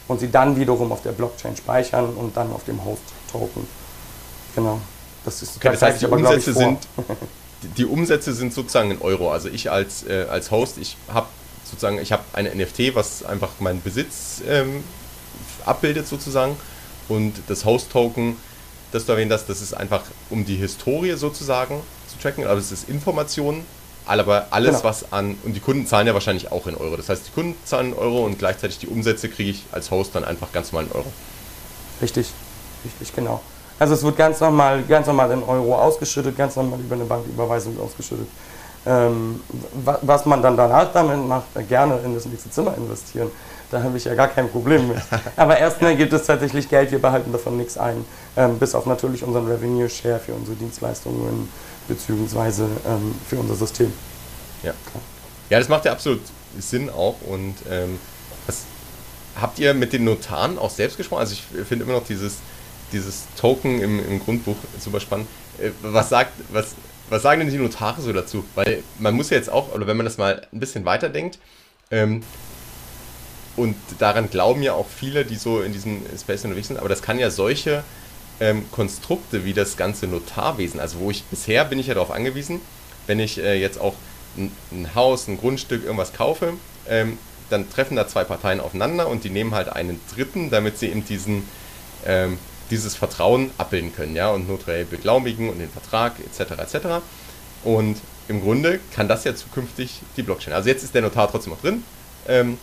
und 0.09 0.21
sie 0.21 0.31
dann 0.31 0.57
wiederum 0.57 0.93
auf 0.93 1.03
der 1.03 1.13
Blockchain 1.13 1.57
speichern 1.57 2.11
und 2.17 2.37
dann 2.37 2.53
auf 2.53 2.65
dem 2.65 2.85
Host-Token. 2.85 3.67
Genau. 4.55 4.79
Das 5.25 5.43
ist 5.43 5.57
okay, 5.57 5.71
das 5.71 5.83
heißt, 5.83 6.03
die 6.03 6.07
aber, 6.07 6.17
Umsätze 6.17 6.53
sind 6.53 6.79
die 7.79 7.87
Umsätze 7.87 8.35
sind 8.35 8.53
sozusagen 8.53 8.91
in 8.91 9.01
Euro. 9.01 9.33
Also 9.33 9.49
ich 9.49 9.71
als, 9.71 10.07
äh, 10.07 10.27
als 10.31 10.51
Host, 10.51 10.77
ich 10.77 10.99
habe 11.09 11.29
sozusagen, 11.65 11.99
ich 11.99 12.13
habe 12.13 12.23
eine 12.35 12.55
NFT, 12.55 12.95
was 12.95 13.25
einfach 13.25 13.49
meinen 13.59 13.81
Besitz 13.81 14.43
ähm, 14.47 14.85
abbildet 15.65 16.07
sozusagen. 16.07 16.57
Und 17.09 17.35
das 17.49 17.65
Host-Token 17.65 18.37
dass 18.95 19.07
du 19.07 19.13
erwähnt 19.13 19.33
hast, 19.33 19.47
das 19.47 19.61
ist 19.61 19.75
einfach 19.75 20.03
um 20.31 20.45
die 20.45 20.55
Historie 20.55 21.17
sozusagen 21.17 21.81
zu 22.07 22.17
tracken, 22.23 22.45
aber 22.45 22.61
es 22.61 22.71
ist 22.71 22.89
Informationen, 22.89 23.67
aber 24.07 24.47
alles, 24.51 24.77
genau. 24.77 24.85
was 24.85 25.13
an, 25.13 25.37
und 25.43 25.55
die 25.55 25.61
Kunden 25.61 25.85
zahlen 25.85 26.07
ja 26.07 26.15
wahrscheinlich 26.15 26.53
auch 26.53 26.69
in 26.69 26.77
Euro. 26.77 26.97
Das 26.97 27.09
heißt, 27.09 27.27
die 27.27 27.33
Kunden 27.33 27.57
zahlen 27.65 27.89
in 27.89 27.95
Euro 27.95 28.25
und 28.25 28.39
gleichzeitig 28.39 28.79
die 28.79 28.87
Umsätze 28.87 29.29
kriege 29.29 29.51
ich 29.51 29.65
als 29.73 29.91
Host 29.91 30.15
dann 30.15 30.25
einfach 30.25 30.53
ganz 30.53 30.71
normal 30.71 30.87
in 30.87 30.93
Euro. 30.93 31.13
Richtig, 32.01 32.29
richtig, 32.85 33.17
genau. 33.17 33.43
Also 33.79 33.95
es 33.95 34.03
wird 34.03 34.17
ganz 34.17 34.41
normal, 34.41 34.83
ganz 34.85 35.07
normal 35.07 35.31
in 35.33 35.43
Euro 35.43 35.77
ausgeschüttet, 35.77 36.37
ganz 36.37 36.57
normal 36.57 36.79
über 36.81 36.95
eine 36.95 37.05
Banküberweisung 37.05 37.79
ausgeschüttet. 37.81 38.29
Ähm, 38.87 39.41
was 40.03 40.27
man 40.27 40.43
dann 40.43 40.57
danach 40.57 40.93
damit 40.93 41.27
macht, 41.27 41.47
gerne 41.69 41.99
in 42.05 42.15
das 42.15 42.27
nächste 42.27 42.51
Zimmer 42.51 42.77
investieren. 42.77 43.31
Da 43.71 43.83
habe 43.83 43.97
ich 43.97 44.05
ja 44.05 44.15
gar 44.15 44.29
kein 44.29 44.49
Problem 44.51 44.89
mit. 44.89 44.99
Aber 45.37 45.57
erstmal 45.57 45.97
gibt 45.97 46.13
es 46.13 46.27
tatsächlich 46.27 46.69
Geld, 46.69 46.93
wir 46.93 47.01
behalten 47.01 47.33
davon 47.33 47.57
nichts 47.57 47.79
ein. 47.79 48.05
Ähm, 48.37 48.59
bis 48.59 48.75
auf 48.75 48.85
natürlich 48.87 49.25
unseren 49.25 49.47
Revenue 49.47 49.89
Share 49.89 50.21
für 50.21 50.35
unsere 50.35 50.57
Dienstleistungen 50.57 51.49
bzw. 51.89 52.65
ähm, 52.87 53.15
für 53.27 53.39
unser 53.39 53.55
System. 53.55 53.93
Ja. 54.63 54.73
ja, 55.51 55.59
das 55.59 55.69
macht 55.69 55.87
ja 55.87 55.93
absolut 55.93 56.21
Sinn 56.59 56.91
auch. 56.91 57.17
Und 57.27 57.55
ähm, 57.71 57.99
was, 58.47 58.65
habt 59.41 59.59
ihr 59.59 59.75
mit 59.75 59.93
den 59.93 60.05
Notaren 60.05 60.59
auch 60.59 60.71
selbst 60.71 60.97
gesprochen? 60.97 61.21
Also 61.21 61.33
ich 61.33 61.67
finde 61.67 61.85
immer 61.85 61.95
noch 61.95 62.07
dieses, 62.07 62.37
dieses 62.95 63.27
Token 63.39 63.81
im, 63.81 64.05
im 64.05 64.21
Grundbuch 64.21 64.57
super 64.79 65.01
spannend. 65.01 65.29
Äh, 65.59 65.71
was 65.83 66.09
sagt, 66.09 66.33
was, 66.51 66.75
was 67.11 67.23
sagen 67.23 67.41
denn 67.41 67.51
die 67.51 67.59
Notare 67.59 68.01
so 68.01 68.13
dazu? 68.13 68.45
Weil 68.55 68.83
man 68.99 69.15
muss 69.15 69.31
ja 69.31 69.37
jetzt 69.37 69.51
auch, 69.51 69.75
oder 69.75 69.87
wenn 69.87 69.97
man 69.97 70.07
das 70.07 70.17
mal 70.17 70.47
ein 70.53 70.61
bisschen 70.61 70.85
weiterdenkt, 70.85 71.39
ähm, 71.91 72.23
und 73.57 73.77
daran 73.99 74.31
glauben 74.31 74.63
ja 74.63 74.73
auch 74.73 74.89
viele, 74.89 75.25
die 75.25 75.37
so 75.37 75.61
in 75.61 75.73
diesem 75.73 76.03
Space 76.19 76.45
unterwegs 76.45 76.69
sind, 76.69 76.79
aber 76.79 76.89
das 76.89 77.03
kann 77.03 77.19
ja 77.19 77.31
solche 77.31 77.85
ähm, 78.41 78.65
Konstrukte 78.73 79.45
wie 79.45 79.53
das 79.53 79.77
ganze 79.77 80.07
Notarwesen, 80.07 80.81
also 80.81 80.99
wo 80.99 81.11
ich 81.11 81.23
bisher 81.25 81.65
bin 81.65 81.79
ich 81.79 81.87
ja 81.87 81.95
darauf 81.95 82.11
angewiesen, 82.11 82.61
wenn 83.07 83.21
ich 83.21 83.39
äh, 83.39 83.61
jetzt 83.61 83.81
auch 83.81 83.95
ein, 84.37 84.51
ein, 84.73 84.95
Haus, 84.95 85.29
ein 85.29 85.39
Grundstück, 85.39 85.85
irgendwas 85.85 86.13
kaufe, 86.13 86.55
ähm, 86.89 87.19
dann 87.51 87.71
treffen 87.71 87.97
da 87.97 88.09
zwei 88.09 88.25
Parteien 88.25 88.59
aufeinander 88.61 89.07
und 89.07 89.23
die 89.23 89.31
nehmen 89.31 89.55
halt 89.55 89.69
einen 89.69 90.01
Dritten, 90.13 90.51
damit 90.51 90.79
sie 90.79 90.89
eben 90.89 91.05
diesen, 91.05 91.47
ähm, 92.05 92.39
dieses 92.71 92.95
Vertrauen 92.97 93.51
abbilden 93.59 93.95
können, 93.95 94.17
ja, 94.17 94.31
und 94.31 94.49
notariell 94.49 94.85
beglaubigen 94.85 95.51
und 95.51 95.59
den 95.59 95.71
Vertrag 95.71 96.15
etc. 96.21 96.53
etc. 96.75 96.87
Und 97.63 97.99
im 98.29 98.41
Grunde 98.43 98.81
kann 98.95 99.09
das 99.09 99.25
ja 99.25 99.35
zukünftig 99.35 100.01
die 100.17 100.23
Blockchain. 100.23 100.55
Also 100.55 100.69
jetzt 100.69 100.83
ist 100.83 100.95
der 100.95 101.03
Notar 101.03 101.31
trotzdem 101.31 101.53
noch 101.53 101.61
drin, 101.61 101.83
ähm, 102.27 102.59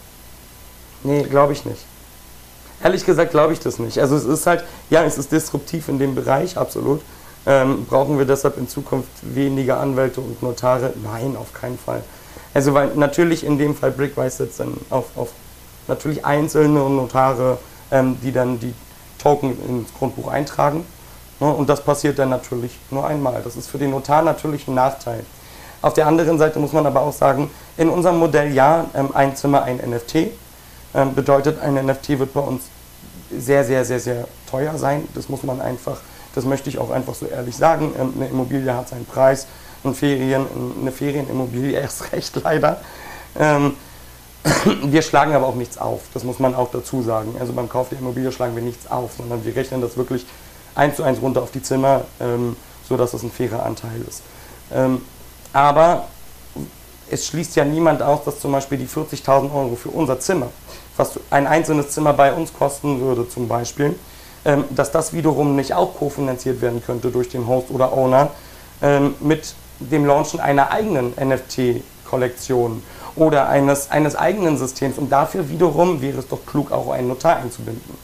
Nee, 1.04 1.24
glaube 1.24 1.54
ich 1.54 1.66
nicht. 1.66 1.82
Ehrlich 2.84 3.06
gesagt 3.06 3.32
glaube 3.32 3.54
ich 3.54 3.60
das 3.60 3.80
nicht. 3.80 4.00
Also 4.00 4.16
es 4.16 4.26
ist 4.26 4.48
halt, 4.48 4.64
ja, 4.90 5.04
es 5.04 5.18
ist 5.18 5.32
disruptiv 5.32 5.88
in 5.90 6.00
dem 6.00 6.16
Bereich, 6.16 6.58
absolut. 6.58 7.02
Ähm, 7.46 7.86
brauchen 7.86 8.20
wir 8.20 8.26
deshalb 8.26 8.58
in 8.58 8.68
Zukunft 8.68 9.10
weniger 9.22 9.80
Anwälte 9.80 10.22
und 10.22 10.44
Notare? 10.44 10.94
Nein, 11.04 11.36
auf 11.36 11.54
keinen 11.54 11.78
Fall. 11.78 12.04
Also 12.54 12.74
weil 12.74 12.90
natürlich 12.96 13.44
in 13.44 13.58
dem 13.58 13.76
Fall 13.76 13.92
Brickwise 13.92 14.38
setzt 14.38 14.60
dann 14.60 14.74
auf, 14.90 15.06
auf 15.16 15.30
natürlich 15.88 16.24
einzelne 16.24 16.80
Notare, 16.80 17.58
ähm, 17.90 18.18
die 18.22 18.32
dann 18.32 18.60
die 18.60 18.74
Token 19.22 19.58
ins 19.68 19.94
Grundbuch 19.94 20.28
eintragen. 20.28 20.86
Ne? 21.40 21.52
Und 21.52 21.70
das 21.70 21.84
passiert 21.84 22.20
dann 22.20 22.30
natürlich 22.30 22.78
nur 22.90 23.06
einmal. 23.06 23.42
Das 23.44 23.56
ist 23.56 23.68
für 23.68 23.78
den 23.78 23.92
Notar 23.92 24.22
natürlich 24.22 24.68
ein 24.68 24.76
Nachteil. 24.76 25.26
Auf 25.82 25.94
der 25.94 26.08
anderen 26.08 26.38
Seite 26.38 26.60
muss 26.60 26.74
man 26.74 26.86
aber 26.86 27.02
auch 27.02 27.14
sagen, 27.14 27.50
in 27.78 27.90
unserem 27.90 28.20
Modell 28.20 28.54
ja, 28.54 28.86
ähm, 28.94 29.10
ein 29.14 29.36
Zimmer, 29.36 29.64
ein 29.64 29.78
NFT. 29.78 30.32
Ähm, 30.94 31.16
bedeutet, 31.16 31.60
ein 31.60 31.74
NFT 31.74 32.20
wird 32.20 32.34
bei 32.34 32.42
uns 32.42 32.64
sehr, 33.36 33.64
sehr, 33.64 33.86
sehr, 33.86 34.00
sehr 34.00 34.28
teuer 34.50 34.78
sein. 34.78 35.08
Das 35.16 35.30
muss 35.30 35.44
man 35.44 35.62
einfach, 35.62 35.98
das 36.36 36.46
möchte 36.46 36.70
ich 36.70 36.78
auch 36.78 36.92
einfach 36.92 37.16
so 37.16 37.26
ehrlich 37.26 37.56
sagen. 37.56 37.94
Ähm, 38.00 38.14
eine 38.16 38.28
Immobilie 38.28 38.76
hat 38.76 38.90
seinen 38.90 39.06
Preis 39.06 39.48
und 39.84 39.96
Ferien, 39.96 40.46
eine 40.80 40.92
Ferienimmobilie 40.92 41.72
erst 41.80 42.12
recht 42.14 42.40
leider. 42.44 42.82
Wir 44.84 45.02
schlagen 45.02 45.34
aber 45.34 45.48
auch 45.48 45.56
nichts 45.56 45.78
auf, 45.78 46.02
das 46.14 46.24
muss 46.24 46.40
man 46.40 46.56
auch 46.56 46.72
dazu 46.72 47.02
sagen. 47.02 47.36
Also 47.40 47.54
beim 47.54 47.70
Kauf 47.70 47.90
der 47.90 48.00
Immobilie 48.00 48.32
schlagen 48.32 48.56
wir 48.56 48.64
nichts 48.64 48.90
auf, 48.90 49.12
sondern 49.18 49.46
wir 49.46 49.56
rechnen 49.56 49.82
das 49.82 49.98
wirklich 49.98 50.26
eins 50.76 50.96
zu 50.96 51.04
eins 51.04 51.22
runter 51.22 51.42
auf 51.42 51.52
die 51.52 51.62
Zimmer, 51.62 52.06
ähm, 52.20 52.56
sodass 52.88 53.12
das 53.12 53.24
ein 53.24 53.32
fairer 53.32 53.66
Anteil 53.66 54.02
ist. 54.08 54.24
Ähm, 54.74 55.02
aber 55.54 56.08
es 57.10 57.28
schließt 57.28 57.56
ja 57.56 57.66
niemand 57.66 58.02
aus, 58.02 58.24
dass 58.24 58.40
zum 58.40 58.54
Beispiel 58.54 58.78
die 58.78 58.88
40.000 58.88 59.54
Euro 59.54 59.76
für 59.76 59.90
unser 59.90 60.20
Zimmer, 60.20 60.48
was 60.98 61.20
ein 61.30 61.46
einzelnes 61.46 61.90
Zimmer 61.90 62.14
bei 62.14 62.34
uns 62.34 62.54
kosten 62.54 63.02
würde 63.02 63.28
zum 63.28 63.48
Beispiel, 63.48 63.96
ähm, 64.46 64.64
dass 64.72 64.92
das 64.92 65.14
wiederum 65.14 65.56
nicht 65.56 65.74
auch 65.74 65.98
kofinanziert 65.98 66.62
werden 66.62 66.82
könnte 66.84 67.12
durch 67.12 67.30
den 67.30 67.48
Host 67.48 67.70
oder 67.70 67.94
Owner 67.94 68.32
ähm, 68.82 69.16
mit 69.20 69.54
dem 69.80 70.06
Launchen 70.06 70.40
einer 70.40 70.72
eigenen 70.72 71.14
NFT-Kollektion 71.20 72.82
oder 73.22 73.48
eines, 73.48 73.92
eines 73.92 74.16
eigenen 74.16 74.58
Systems. 74.58 74.98
Und 74.98 75.12
dafür 75.12 75.48
wiederum 75.50 76.02
wäre 76.02 76.18
es 76.18 76.28
doch 76.28 76.44
klug, 76.46 76.72
auch 76.72 76.90
einen 76.90 77.08
Notar 77.08 77.38
einzubinden. 77.38 77.96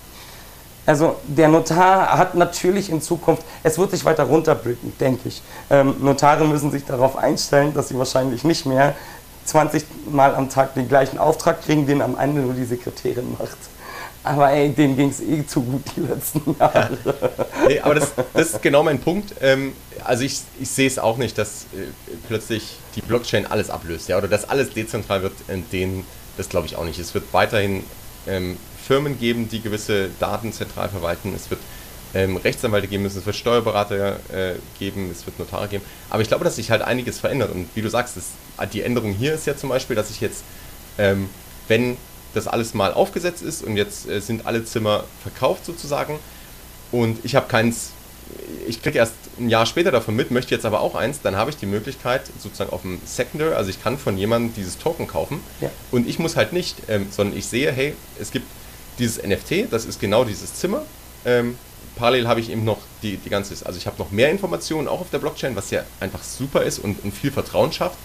Also 0.85 1.15
der 1.27 1.47
Notar 1.49 2.17
hat 2.17 2.35
natürlich 2.35 2.89
in 2.89 3.01
Zukunft, 3.01 3.43
es 3.63 3.77
wird 3.77 3.91
sich 3.91 4.05
weiter 4.05 4.23
runterblicken, 4.23 4.93
denke 4.99 5.27
ich. 5.27 5.41
Ähm, 5.69 5.95
Notare 5.99 6.45
müssen 6.45 6.71
sich 6.71 6.85
darauf 6.85 7.17
einstellen, 7.17 7.73
dass 7.73 7.89
sie 7.89 7.97
wahrscheinlich 7.97 8.43
nicht 8.45 8.65
mehr 8.65 8.95
20 9.45 9.85
Mal 10.11 10.35
am 10.35 10.49
Tag 10.49 10.75
den 10.75 10.87
gleichen 10.87 11.17
Auftrag 11.17 11.63
kriegen, 11.63 11.87
den 11.87 12.01
am 12.01 12.17
Ende 12.17 12.41
nur 12.41 12.53
die 12.53 12.63
Sekretärin 12.63 13.35
macht. 13.37 13.57
Aber 14.27 14.51
ey, 14.51 14.69
denen 14.69 14.97
ging 14.97 15.09
es 15.09 15.21
eh 15.21 15.45
zu 15.45 15.61
gut 15.61 15.83
die 15.95 16.01
letzten 16.01 16.55
Jahre. 16.59 16.97
nee, 17.67 17.79
aber 17.79 17.95
das, 17.95 18.11
das, 18.33 18.53
ist 18.53 18.61
genau 18.61 18.83
mein 18.83 18.99
Punkt. 18.99 19.33
Ähm, 19.41 19.71
also 20.03 20.23
ich, 20.23 20.41
ich 20.59 20.69
sehe 20.69 20.87
es 20.87 20.99
auch 20.99 21.17
nicht, 21.17 21.37
dass 21.37 21.63
äh, 21.73 21.87
plötzlich 22.27 22.77
die 22.95 23.01
Blockchain 23.01 23.45
alles 23.45 23.69
ablöst, 23.69 24.09
ja, 24.09 24.17
oder 24.17 24.27
dass 24.27 24.49
alles 24.49 24.73
dezentral 24.73 25.23
wird, 25.23 25.33
in 25.47 25.69
denen, 25.71 26.05
das 26.35 26.49
glaube 26.49 26.67
ich 26.67 26.75
auch 26.75 26.83
nicht. 26.83 26.99
Es 26.99 27.13
wird 27.13 27.23
weiterhin 27.31 27.83
ähm, 28.27 28.57
Firmen 28.85 29.17
geben, 29.17 29.47
die 29.47 29.61
gewisse 29.61 30.09
Daten 30.19 30.51
zentral 30.51 30.89
verwalten. 30.89 31.33
Es 31.33 31.49
wird 31.49 31.61
ähm, 32.13 32.35
Rechtsanwälte 32.35 32.87
geben 32.87 33.03
müssen, 33.03 33.19
es 33.19 33.25
wird 33.25 33.35
Steuerberater 33.35 34.17
äh, 34.33 34.55
geben, 34.77 35.09
es 35.09 35.25
wird 35.25 35.39
Notare 35.39 35.69
geben. 35.69 35.85
Aber 36.09 36.21
ich 36.21 36.27
glaube, 36.27 36.43
dass 36.43 36.57
sich 36.57 36.69
halt 36.69 36.81
einiges 36.81 37.19
verändert. 37.19 37.51
Und 37.51 37.69
wie 37.75 37.81
du 37.81 37.89
sagst, 37.89 38.17
das, 38.17 38.31
die 38.73 38.81
Änderung 38.81 39.13
hier 39.13 39.33
ist 39.33 39.47
ja 39.47 39.55
zum 39.55 39.69
Beispiel, 39.69 39.95
dass 39.95 40.09
ich 40.09 40.19
jetzt, 40.19 40.43
ähm, 40.97 41.29
wenn 41.69 41.97
das 42.37 42.47
alles 42.47 42.73
mal 42.73 42.93
aufgesetzt 42.93 43.41
ist 43.41 43.63
und 43.63 43.77
jetzt 43.77 44.07
äh, 44.09 44.19
sind 44.21 44.45
alle 44.45 44.63
Zimmer 44.63 45.03
verkauft 45.21 45.65
sozusagen 45.65 46.19
und 46.91 47.23
ich 47.23 47.35
habe 47.35 47.47
keins, 47.47 47.91
ich 48.67 48.81
kriege 48.81 48.97
erst 48.97 49.13
ein 49.39 49.49
Jahr 49.49 49.65
später 49.65 49.91
davon 49.91 50.15
mit, 50.15 50.31
möchte 50.31 50.55
jetzt 50.55 50.65
aber 50.65 50.81
auch 50.81 50.95
eins, 50.95 51.21
dann 51.21 51.35
habe 51.35 51.49
ich 51.49 51.57
die 51.57 51.65
Möglichkeit 51.65 52.21
sozusagen 52.41 52.71
auf 52.71 52.81
dem 52.81 52.99
Secondary, 53.05 53.53
also 53.53 53.69
ich 53.69 53.81
kann 53.81 53.97
von 53.97 54.17
jemandem 54.17 54.53
dieses 54.55 54.77
Token 54.77 55.07
kaufen 55.07 55.41
ja. 55.61 55.69
und 55.91 56.07
ich 56.07 56.19
muss 56.19 56.35
halt 56.35 56.53
nicht, 56.53 56.77
ähm, 56.87 57.07
sondern 57.11 57.37
ich 57.37 57.45
sehe, 57.45 57.71
hey, 57.71 57.93
es 58.19 58.31
gibt 58.31 58.45
dieses 58.99 59.21
NFT, 59.21 59.71
das 59.71 59.85
ist 59.85 59.99
genau 59.99 60.23
dieses 60.23 60.55
Zimmer. 60.55 60.83
Ähm, 61.25 61.57
parallel 61.95 62.27
habe 62.27 62.39
ich 62.39 62.49
eben 62.49 62.63
noch 62.63 62.79
die, 63.03 63.17
die 63.17 63.29
ganze, 63.29 63.53
also 63.65 63.77
ich 63.77 63.85
habe 63.85 63.97
noch 63.99 64.11
mehr 64.11 64.31
Informationen 64.31 64.87
auch 64.87 65.01
auf 65.01 65.09
der 65.09 65.19
Blockchain, 65.19 65.55
was 65.55 65.71
ja 65.71 65.83
einfach 65.99 66.23
super 66.23 66.63
ist 66.63 66.79
und, 66.79 67.03
und 67.03 67.13
viel 67.13 67.31
Vertrauen 67.31 67.71
schafft. 67.71 67.97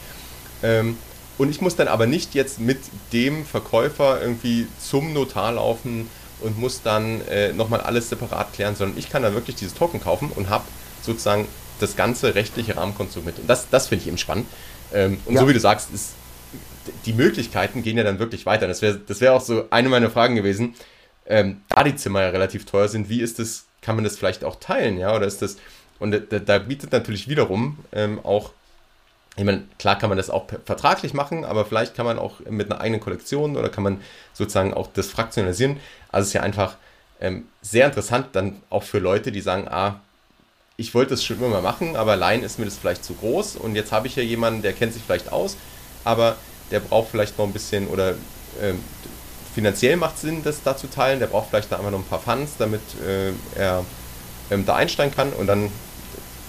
Ähm, 0.63 0.97
und 1.43 1.51
ich 1.51 1.61
muss 1.61 1.75
dann 1.75 1.89
aber 1.89 2.07
nicht 2.07 2.37
jetzt 2.37 2.61
mit 2.61 2.79
dem 3.13 3.45
Verkäufer 3.45 4.23
irgendwie 4.23 4.69
zum 4.79 5.13
Notar 5.13 5.51
laufen 5.51 6.09
und 6.39 6.57
muss 6.57 6.83
dann 6.83 7.21
äh, 7.23 7.53
nochmal 7.53 7.81
alles 7.81 8.09
separat 8.09 8.53
klären, 8.53 8.77
sondern 8.77 8.97
ich 8.97 9.11
kann 9.11 9.25
dann 9.25 9.35
wirklich 9.35 9.57
dieses 9.57 9.75
Token 9.75 10.01
kaufen 10.01 10.31
und 10.37 10.51
habe 10.51 10.63
sozusagen 11.03 11.49
das 11.81 11.97
ganze 11.97 12.37
rechtliche 12.37 12.77
Rahmenkonstrukt 12.77 13.27
mit. 13.27 13.39
Und 13.41 13.51
das, 13.51 13.69
das 13.71 13.89
finde 13.89 14.03
ich 14.03 14.09
eben 14.09 14.19
spannend. 14.19 14.47
Ähm, 14.95 15.19
und 15.27 15.35
ja. 15.35 15.41
so 15.41 15.49
wie 15.49 15.53
du 15.53 15.59
sagst, 15.59 15.89
ist, 15.93 16.11
die 17.07 17.13
Möglichkeiten 17.13 17.83
gehen 17.83 17.99
ja 17.99 18.05
dann 18.05 18.21
wirklich 18.21 18.47
weiter. 18.47 18.69
Das 18.69 18.81
wäre 18.81 19.01
das 19.05 19.21
wär 19.21 19.35
auch 19.35 19.41
so 19.41 19.65
eine 19.71 19.89
meiner 19.89 20.11
Fragen 20.11 20.37
gewesen. 20.37 20.77
Ähm, 21.27 21.63
da 21.69 21.83
die 21.83 21.97
Zimmer 21.97 22.23
ja 22.23 22.29
relativ 22.29 22.67
teuer 22.67 22.87
sind, 22.87 23.09
wie 23.09 23.21
ist 23.21 23.41
das, 23.41 23.65
kann 23.81 23.97
man 23.97 24.05
das 24.05 24.17
vielleicht 24.17 24.45
auch 24.45 24.61
teilen, 24.61 24.97
ja? 24.97 25.13
Oder 25.13 25.27
ist 25.27 25.43
das, 25.43 25.57
und 25.99 26.13
da, 26.13 26.39
da 26.39 26.59
bietet 26.61 26.93
natürlich 26.93 27.27
wiederum 27.27 27.79
ähm, 27.93 28.21
auch 28.23 28.53
ich 29.37 29.45
meine, 29.45 29.65
klar 29.79 29.99
kann 29.99 30.11
man 30.11 30.19
das 30.19 30.29
auch 30.29 30.45
vertraglich 30.65 31.15
machen, 31.15 31.45
aber 31.45 31.65
vielleicht 31.65 31.95
kann 31.95 32.05
man 32.05 32.19
auch 32.19 32.41
mit 32.51 32.71
einer 32.71 32.81
eigenen 32.81 33.01
Kollektion 33.01 33.57
oder 33.57 33.71
kann 33.71 33.83
man 33.83 34.01
sozusagen 34.35 34.75
auch 34.75 34.89
das 34.93 35.09
fraktionalisieren. 35.09 35.79
Also 36.11 36.23
es 36.23 36.29
ist 36.29 36.35
ja 36.35 36.43
einfach 36.43 36.77
ähm, 37.21 37.47
sehr 37.63 37.87
interessant 37.87 38.27
dann 38.33 38.61
auch 38.69 38.83
für 38.83 38.99
Leute, 38.99 39.33
die 39.33 39.41
sagen, 39.41 39.69
ah, 39.69 40.01
ich 40.77 40.95
wollte 40.95 41.11
das 41.11 41.25
schon 41.25 41.39
immer 41.39 41.49
mal 41.49 41.63
machen, 41.63 41.97
aber 41.97 42.13
allein 42.13 42.43
ist 42.43 42.59
mir 42.59 42.67
das 42.67 42.77
vielleicht 42.77 43.05
zu 43.05 43.15
groß 43.15 43.57
und 43.57 43.75
jetzt 43.75 43.93
habe 43.93 44.07
ich 44.07 44.15
hier 44.15 44.25
jemanden, 44.25 44.63
der 44.63 44.73
kennt 44.75 44.93
sich 44.93 45.03
vielleicht 45.03 45.33
aus, 45.33 45.57
aber 46.05 46.37
der 46.71 46.81
braucht 46.81 47.11
vielleicht 47.11 47.39
noch 47.39 47.47
ein 47.47 47.53
bisschen 47.53 47.87
oder 47.89 48.15
ähm, 48.61 48.83
finanziell 49.55 49.97
macht 49.97 50.19
Sinn, 50.19 50.43
das 50.43 50.63
da 50.63 50.77
zu 50.77 50.89
teilen, 50.89 51.21
der 51.21 51.27
braucht 51.27 51.49
vielleicht 51.49 51.73
da 51.73 51.77
einfach 51.77 51.91
noch 51.91 52.01
ein 52.01 52.05
paar 52.05 52.21
Funds, 52.21 52.53
damit 52.59 52.83
äh, 53.07 53.33
er 53.59 53.85
ähm, 54.51 54.67
da 54.67 54.75
einsteigen 54.77 55.15
kann 55.15 55.33
und 55.33 55.47
dann, 55.47 55.71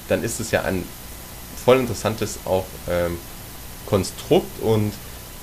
dann 0.09 0.23
ist 0.23 0.39
es 0.39 0.51
ja 0.51 0.63
ein 0.63 0.83
voll 1.63 1.79
interessantes 1.79 2.39
auch 2.45 2.65
ähm, 2.89 3.17
Konstrukt 3.85 4.61
und 4.61 4.93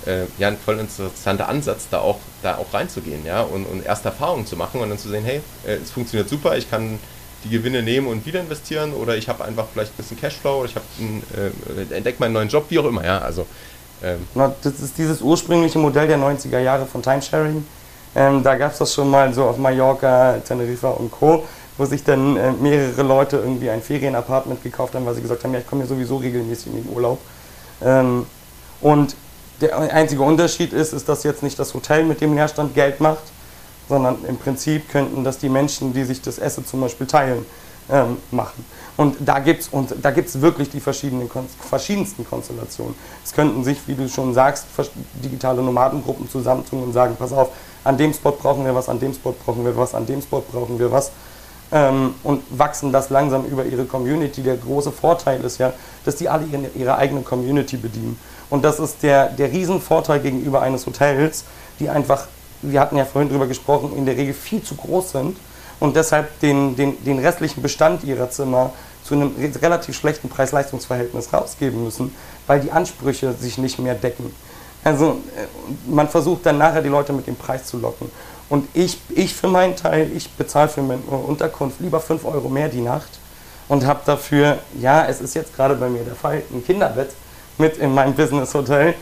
äh, 0.06 0.24
ja, 0.38 0.48
ein 0.48 0.56
voll 0.56 0.78
interessanter 0.78 1.48
Ansatz, 1.48 1.88
da 1.90 2.00
auch, 2.00 2.18
da 2.42 2.56
auch 2.56 2.72
reinzugehen, 2.72 3.24
ja, 3.24 3.42
und, 3.42 3.66
und 3.66 3.84
erste 3.84 4.08
Erfahrungen 4.08 4.46
zu 4.46 4.56
machen 4.56 4.80
und 4.80 4.88
dann 4.88 4.98
zu 4.98 5.08
sehen, 5.08 5.24
hey, 5.24 5.40
äh, 5.66 5.74
es 5.74 5.90
funktioniert 5.90 6.28
super, 6.28 6.56
ich 6.56 6.70
kann 6.70 6.98
die 7.44 7.50
Gewinne 7.50 7.82
nehmen 7.82 8.06
und 8.06 8.26
wieder 8.26 8.40
investieren 8.40 8.92
oder 8.92 9.16
ich 9.16 9.28
habe 9.28 9.44
einfach 9.44 9.66
vielleicht 9.72 9.92
ein 9.92 9.96
bisschen 9.96 10.18
Cashflow 10.18 10.60
oder 10.60 10.68
ich 10.68 10.76
äh, 10.76 11.94
entdecke 11.94 12.18
meinen 12.20 12.32
neuen 12.32 12.48
Job, 12.48 12.66
wie 12.68 12.78
auch 12.78 12.84
immer, 12.86 13.04
ja, 13.04 13.18
also 13.18 13.46
ähm. 14.02 14.26
das 14.62 14.80
ist 14.80 14.96
dieses 14.96 15.20
ursprüngliche 15.20 15.78
Modell 15.78 16.06
der 16.06 16.18
90er 16.18 16.58
Jahre 16.58 16.86
von 16.86 17.02
Timesharing. 17.02 17.64
Ähm, 18.14 18.42
da 18.42 18.56
gab 18.56 18.72
es 18.72 18.78
das 18.78 18.92
schon 18.92 19.08
mal 19.08 19.32
so 19.32 19.44
auf 19.44 19.56
Mallorca, 19.56 20.38
Teneriffa 20.38 20.90
und 20.90 21.10
Co 21.12 21.44
wo 21.80 21.86
sich 21.86 22.04
dann 22.04 22.36
äh, 22.36 22.52
mehrere 22.52 23.02
Leute 23.02 23.38
irgendwie 23.38 23.70
ein 23.70 23.80
Ferienapartment 23.80 24.62
gekauft 24.62 24.94
haben, 24.94 25.06
weil 25.06 25.14
sie 25.14 25.22
gesagt 25.22 25.42
haben, 25.44 25.54
ja, 25.54 25.60
ich 25.60 25.66
komme 25.66 25.80
ja 25.80 25.88
sowieso 25.88 26.18
regelmäßig 26.18 26.66
in 26.66 26.82
den 26.84 26.94
Urlaub. 26.94 27.18
Ähm, 27.82 28.26
und 28.82 29.16
der 29.62 29.78
einzige 29.78 30.20
Unterschied 30.20 30.74
ist, 30.74 30.92
ist, 30.92 31.08
dass 31.08 31.22
jetzt 31.22 31.42
nicht 31.42 31.58
das 31.58 31.72
Hotel 31.72 32.04
mit 32.04 32.20
dem 32.20 32.34
Leerstand 32.34 32.74
Geld 32.74 33.00
macht, 33.00 33.22
sondern 33.88 34.18
im 34.28 34.36
Prinzip 34.36 34.90
könnten 34.90 35.24
das 35.24 35.38
die 35.38 35.48
Menschen, 35.48 35.94
die 35.94 36.04
sich 36.04 36.20
das 36.20 36.38
Essen 36.38 36.66
zum 36.66 36.82
Beispiel 36.82 37.06
teilen, 37.06 37.46
ähm, 37.90 38.18
machen. 38.30 38.62
Und 38.98 39.16
da 39.18 39.38
gibt 39.38 39.62
es 39.62 40.40
wirklich 40.42 40.68
die 40.68 40.80
verschiedenen, 40.80 41.30
verschiedensten 41.66 42.28
Konstellationen. 42.28 42.94
Es 43.24 43.32
könnten 43.32 43.64
sich, 43.64 43.78
wie 43.86 43.94
du 43.94 44.06
schon 44.06 44.34
sagst, 44.34 44.66
digitale 45.24 45.62
Nomadengruppen 45.62 46.28
zusammentun 46.28 46.82
und 46.82 46.92
sagen, 46.92 47.16
pass 47.18 47.32
auf, 47.32 47.48
an 47.84 47.96
dem 47.96 48.12
Spot 48.12 48.32
brauchen 48.32 48.66
wir 48.66 48.74
was, 48.74 48.90
an 48.90 49.00
dem 49.00 49.14
Spot 49.14 49.34
brauchen 49.46 49.64
wir 49.64 49.74
was, 49.74 49.94
an 49.94 50.04
dem 50.04 50.20
Spot 50.20 50.42
brauchen 50.52 50.78
wir 50.78 50.92
was 50.92 51.10
ähm, 51.72 52.14
und 52.22 52.42
wachsen 52.50 52.92
das 52.92 53.10
langsam 53.10 53.44
über 53.44 53.64
ihre 53.64 53.84
Community. 53.84 54.42
Der 54.42 54.56
große 54.56 54.92
Vorteil 54.92 55.42
ist 55.44 55.58
ja, 55.58 55.72
dass 56.04 56.16
die 56.16 56.28
alle 56.28 56.44
ihre, 56.46 56.66
ihre 56.74 56.96
eigene 56.96 57.22
Community 57.22 57.76
bedienen. 57.76 58.18
Und 58.48 58.64
das 58.64 58.80
ist 58.80 59.02
der, 59.02 59.28
der 59.28 59.52
Riesenvorteil 59.52 60.20
gegenüber 60.20 60.62
eines 60.62 60.86
Hotels, 60.86 61.44
die 61.78 61.88
einfach, 61.88 62.26
wir 62.62 62.80
hatten 62.80 62.96
ja 62.96 63.04
vorhin 63.04 63.30
drüber 63.30 63.46
gesprochen, 63.46 63.96
in 63.96 64.06
der 64.06 64.16
Regel 64.16 64.34
viel 64.34 64.62
zu 64.62 64.74
groß 64.74 65.12
sind 65.12 65.36
und 65.78 65.96
deshalb 65.96 66.40
den, 66.40 66.76
den, 66.76 67.02
den 67.04 67.18
restlichen 67.18 67.62
Bestand 67.62 68.04
ihrer 68.04 68.30
Zimmer 68.30 68.72
zu 69.04 69.14
einem 69.14 69.34
relativ 69.62 69.96
schlechten 69.96 70.28
Preis-Leistungs-Verhältnis 70.28 71.32
rausgeben 71.32 71.84
müssen, 71.84 72.14
weil 72.46 72.60
die 72.60 72.70
Ansprüche 72.70 73.32
sich 73.32 73.56
nicht 73.56 73.78
mehr 73.78 73.94
decken. 73.94 74.34
Also 74.84 75.20
äh, 75.36 75.46
man 75.90 76.08
versucht 76.08 76.46
dann 76.46 76.58
nachher 76.58 76.82
die 76.82 76.88
Leute 76.88 77.12
mit 77.12 77.26
dem 77.26 77.36
Preis 77.36 77.64
zu 77.66 77.78
locken. 77.78 78.10
Und 78.50 78.68
ich, 78.74 78.98
ich 79.10 79.32
für 79.32 79.48
meinen 79.48 79.76
Teil, 79.76 80.10
ich 80.14 80.28
bezahle 80.32 80.68
für 80.68 80.82
meine 80.82 81.00
Unterkunft 81.02 81.80
lieber 81.80 82.00
5 82.00 82.24
Euro 82.24 82.48
mehr 82.48 82.68
die 82.68 82.80
Nacht 82.80 83.08
und 83.68 83.86
habe 83.86 84.00
dafür, 84.04 84.58
ja, 84.80 85.06
es 85.06 85.20
ist 85.20 85.34
jetzt 85.34 85.54
gerade 85.54 85.76
bei 85.76 85.88
mir 85.88 86.02
der 86.02 86.16
Fall, 86.16 86.42
ein 86.52 86.64
Kinderbett 86.64 87.10
mit 87.58 87.78
in 87.78 87.94
meinem 87.94 88.12
Business 88.12 88.52
Hotel. 88.52 88.94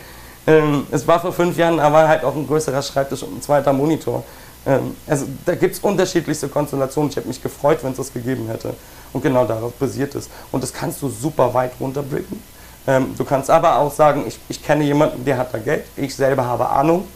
Ähm, 0.45 0.85
es 0.91 1.07
war 1.07 1.19
vor 1.19 1.33
fünf 1.33 1.57
Jahren 1.57 1.79
aber 1.79 2.07
halt 2.07 2.23
auch 2.23 2.35
ein 2.35 2.45
größerer 2.45 2.83
Schreibtisch 2.83 3.23
und 3.23 3.37
ein 3.37 3.41
zweiter 3.41 3.73
Monitor. 3.73 4.23
Ähm, 4.67 4.95
also 5.07 5.25
da 5.45 5.55
gibt 5.55 5.73
es 5.73 5.79
unterschiedlichste 5.79 6.47
Konstellationen. 6.47 7.09
Ich 7.09 7.15
hätte 7.15 7.27
mich 7.27 7.41
gefreut, 7.41 7.79
wenn 7.81 7.91
es 7.91 7.97
das 7.97 8.13
gegeben 8.13 8.47
hätte. 8.47 8.75
Und 9.13 9.23
genau 9.23 9.45
darauf 9.45 9.73
basiert 9.73 10.13
es. 10.13 10.29
Und 10.51 10.61
das 10.61 10.71
kannst 10.71 11.01
du 11.01 11.09
super 11.09 11.51
weit 11.55 11.71
runterbringen. 11.79 12.43
Ähm, 12.85 13.15
du 13.17 13.25
kannst 13.25 13.49
aber 13.49 13.77
auch 13.77 13.91
sagen, 13.91 14.25
ich, 14.27 14.39
ich 14.47 14.63
kenne 14.63 14.83
jemanden, 14.83 15.25
der 15.25 15.39
hat 15.39 15.51
da 15.51 15.57
Geld, 15.57 15.85
ich 15.95 16.15
selber 16.15 16.45
habe 16.45 16.69
Ahnung 16.69 17.07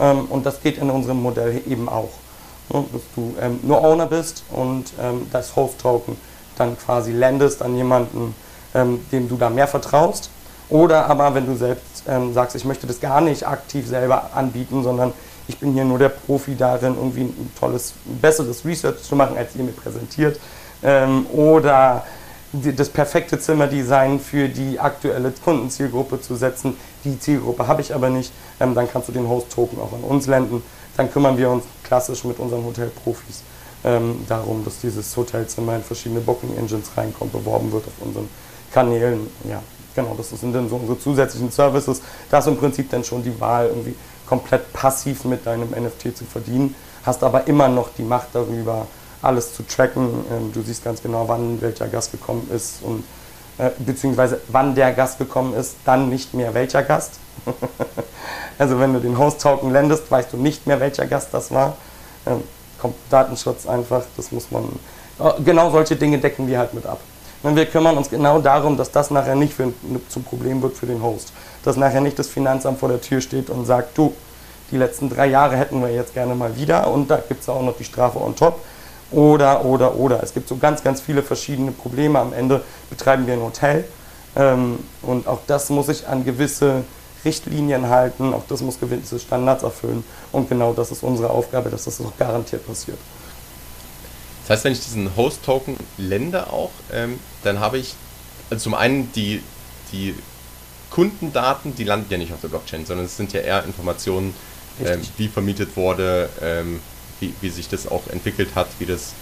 ähm, 0.00 0.26
und 0.26 0.46
das 0.46 0.60
geht 0.60 0.78
in 0.78 0.90
unserem 0.90 1.22
Modell 1.22 1.62
eben 1.66 1.88
auch. 1.88 2.10
Ne, 2.72 2.84
dass 2.92 3.02
du 3.14 3.34
ähm, 3.40 3.60
nur 3.62 3.84
Owner 3.84 4.06
bist 4.06 4.42
und 4.50 4.86
ähm, 5.00 5.26
das 5.30 5.54
Host-Token 5.54 6.16
dann 6.56 6.78
quasi 6.78 7.12
landest 7.12 7.62
an 7.62 7.76
jemanden, 7.76 8.34
ähm, 8.74 9.00
dem 9.12 9.28
du 9.28 9.36
da 9.36 9.50
mehr 9.50 9.68
vertraust. 9.68 10.30
Oder 10.70 11.06
aber, 11.06 11.34
wenn 11.34 11.46
du 11.46 11.56
selbst 11.56 12.04
ähm, 12.08 12.32
sagst, 12.32 12.56
ich 12.56 12.64
möchte 12.64 12.86
das 12.86 13.00
gar 13.00 13.20
nicht 13.20 13.46
aktiv 13.46 13.86
selber 13.86 14.30
anbieten, 14.34 14.82
sondern 14.82 15.12
ich 15.46 15.58
bin 15.58 15.74
hier 15.74 15.84
nur 15.84 15.98
der 15.98 16.08
Profi 16.08 16.56
darin, 16.56 16.94
irgendwie 16.96 17.22
ein 17.22 17.52
tolles, 17.58 17.92
besseres 18.04 18.64
Research 18.64 19.02
zu 19.02 19.14
machen, 19.14 19.36
als 19.36 19.54
ihr 19.56 19.64
mir 19.64 19.72
präsentiert. 19.72 20.40
Ähm, 20.82 21.26
oder 21.32 22.04
das 22.52 22.88
perfekte 22.88 23.38
Zimmerdesign 23.38 24.20
für 24.20 24.48
die 24.48 24.78
aktuelle 24.78 25.32
Kundenzielgruppe 25.32 26.20
zu 26.20 26.36
setzen. 26.36 26.76
Die 27.04 27.18
Zielgruppe 27.18 27.66
habe 27.66 27.82
ich 27.82 27.94
aber 27.94 28.10
nicht. 28.10 28.32
Ähm, 28.60 28.74
dann 28.74 28.90
kannst 28.90 29.08
du 29.08 29.12
den 29.12 29.28
Host-Token 29.28 29.78
auch 29.78 29.92
an 29.92 30.00
uns 30.00 30.26
lenden. 30.26 30.62
Dann 30.96 31.10
kümmern 31.10 31.36
wir 31.36 31.50
uns 31.50 31.64
klassisch 31.82 32.24
mit 32.24 32.38
unseren 32.38 32.64
Hotelprofis 32.64 33.42
ähm, 33.84 34.24
darum, 34.28 34.64
dass 34.64 34.80
dieses 34.80 35.16
Hotelzimmer 35.16 35.76
in 35.76 35.82
verschiedene 35.82 36.20
Booking-Engines 36.20 36.96
reinkommt, 36.96 37.32
beworben 37.32 37.70
wird 37.72 37.86
auf 37.86 38.06
unseren 38.06 38.28
Kanälen. 38.72 39.28
Ja, 39.48 39.62
genau, 39.94 40.14
das 40.16 40.30
sind 40.30 40.52
dann 40.52 40.68
so 40.68 40.76
unsere 40.76 40.98
zusätzlichen 40.98 41.50
Services. 41.50 42.00
Da 42.30 42.38
ist 42.38 42.46
im 42.46 42.56
Prinzip 42.56 42.90
dann 42.90 43.04
schon 43.04 43.22
die 43.22 43.38
Wahl, 43.40 43.66
irgendwie 43.68 43.94
komplett 44.26 44.72
passiv 44.72 45.24
mit 45.24 45.46
deinem 45.46 45.70
NFT 45.70 46.16
zu 46.16 46.24
verdienen, 46.24 46.74
hast 47.04 47.22
aber 47.22 47.46
immer 47.46 47.68
noch 47.68 47.90
die 47.96 48.02
Macht 48.02 48.28
darüber, 48.32 48.86
alles 49.20 49.54
zu 49.54 49.62
tracken. 49.66 50.24
Ähm, 50.32 50.52
du 50.52 50.62
siehst 50.62 50.82
ganz 50.84 51.02
genau, 51.02 51.28
wann 51.28 51.60
welcher 51.60 51.88
Gast 51.88 52.12
gekommen 52.12 52.48
ist 52.54 52.82
und 52.82 53.04
äh, 53.58 53.70
beziehungsweise 53.78 54.40
wann 54.48 54.74
der 54.74 54.92
Gast 54.92 55.18
gekommen 55.18 55.54
ist, 55.54 55.76
dann 55.84 56.08
nicht 56.08 56.34
mehr 56.34 56.54
welcher 56.54 56.82
Gast. 56.82 57.20
also 58.58 58.80
wenn 58.80 58.92
du 58.92 59.00
den 59.00 59.18
Host-Token 59.18 59.70
landest, 59.70 60.10
weißt 60.10 60.32
du 60.32 60.36
nicht 60.36 60.66
mehr, 60.66 60.80
welcher 60.80 61.06
Gast 61.06 61.28
das 61.32 61.52
war. 61.52 61.76
Ähm, 62.26 62.42
kommt 62.80 62.96
Datenschutz 63.10 63.66
einfach, 63.66 64.02
das 64.16 64.32
muss 64.32 64.50
man. 64.50 64.64
Äh, 65.20 65.42
genau 65.44 65.70
solche 65.70 65.96
Dinge 65.96 66.18
decken 66.18 66.46
wir 66.46 66.58
halt 66.58 66.74
mit 66.74 66.86
ab. 66.86 67.00
Wir 67.42 67.66
kümmern 67.66 67.98
uns 67.98 68.08
genau 68.08 68.40
darum, 68.40 68.78
dass 68.78 68.90
das 68.90 69.10
nachher 69.10 69.34
nicht 69.34 69.52
für, 69.52 69.70
zum 70.08 70.24
Problem 70.24 70.62
wird 70.62 70.78
für 70.78 70.86
den 70.86 71.02
Host. 71.02 71.30
Dass 71.62 71.76
nachher 71.76 72.00
nicht 72.00 72.18
das 72.18 72.28
Finanzamt 72.28 72.80
vor 72.80 72.88
der 72.88 73.02
Tür 73.02 73.20
steht 73.20 73.50
und 73.50 73.66
sagt, 73.66 73.98
du, 73.98 74.14
die 74.70 74.78
letzten 74.78 75.10
drei 75.10 75.26
Jahre 75.26 75.56
hätten 75.56 75.82
wir 75.82 75.90
jetzt 75.90 76.14
gerne 76.14 76.34
mal 76.34 76.56
wieder 76.56 76.90
und 76.90 77.10
da 77.10 77.18
gibt 77.18 77.42
es 77.42 77.48
auch 77.50 77.60
noch 77.60 77.76
die 77.76 77.84
Strafe 77.84 78.18
on 78.18 78.34
top 78.34 78.60
oder, 79.14 79.64
oder, 79.64 79.96
oder. 79.96 80.22
Es 80.22 80.34
gibt 80.34 80.48
so 80.48 80.56
ganz, 80.56 80.82
ganz 80.82 81.00
viele 81.00 81.22
verschiedene 81.22 81.72
Probleme. 81.72 82.18
Am 82.18 82.32
Ende 82.32 82.62
betreiben 82.90 83.26
wir 83.26 83.34
ein 83.34 83.42
Hotel 83.42 83.84
ähm, 84.36 84.78
und 85.02 85.26
auch 85.26 85.40
das 85.46 85.70
muss 85.70 85.86
sich 85.86 86.06
an 86.06 86.24
gewisse 86.24 86.84
Richtlinien 87.24 87.88
halten, 87.88 88.34
auch 88.34 88.42
das 88.48 88.60
muss 88.60 88.78
gewisse 88.78 89.18
Standards 89.18 89.62
erfüllen 89.62 90.04
und 90.30 90.48
genau 90.48 90.74
das 90.74 90.90
ist 90.90 91.02
unsere 91.02 91.30
Aufgabe, 91.30 91.70
dass 91.70 91.84
das 91.84 92.00
auch 92.00 92.16
garantiert 92.18 92.66
passiert. 92.66 92.98
Das 94.42 94.50
heißt, 94.50 94.64
wenn 94.64 94.72
ich 94.72 94.80
diesen 94.80 95.16
Host-Token 95.16 95.76
lende 95.96 96.48
auch, 96.48 96.70
ähm, 96.92 97.18
dann 97.42 97.60
habe 97.60 97.78
ich 97.78 97.94
also 98.50 98.64
zum 98.64 98.74
einen 98.74 99.10
die, 99.12 99.42
die 99.92 100.14
Kundendaten, 100.90 101.74
die 101.74 101.84
landen 101.84 102.06
ja 102.10 102.18
nicht 102.18 102.32
auf 102.32 102.40
der 102.40 102.48
Blockchain, 102.48 102.84
sondern 102.84 103.06
es 103.06 103.16
sind 103.16 103.32
ja 103.32 103.40
eher 103.40 103.64
Informationen, 103.64 104.34
ähm, 104.84 105.00
wie 105.16 105.28
vermietet 105.28 105.76
wurde, 105.76 106.28
ähm, 106.42 106.80
wie, 107.24 107.34
wie 107.40 107.50
sich 107.50 107.68
das 107.68 107.86
auch 107.86 108.06
entwickelt 108.08 108.50
hat, 108.54 108.68
wie 108.78 108.86
das. 108.86 109.14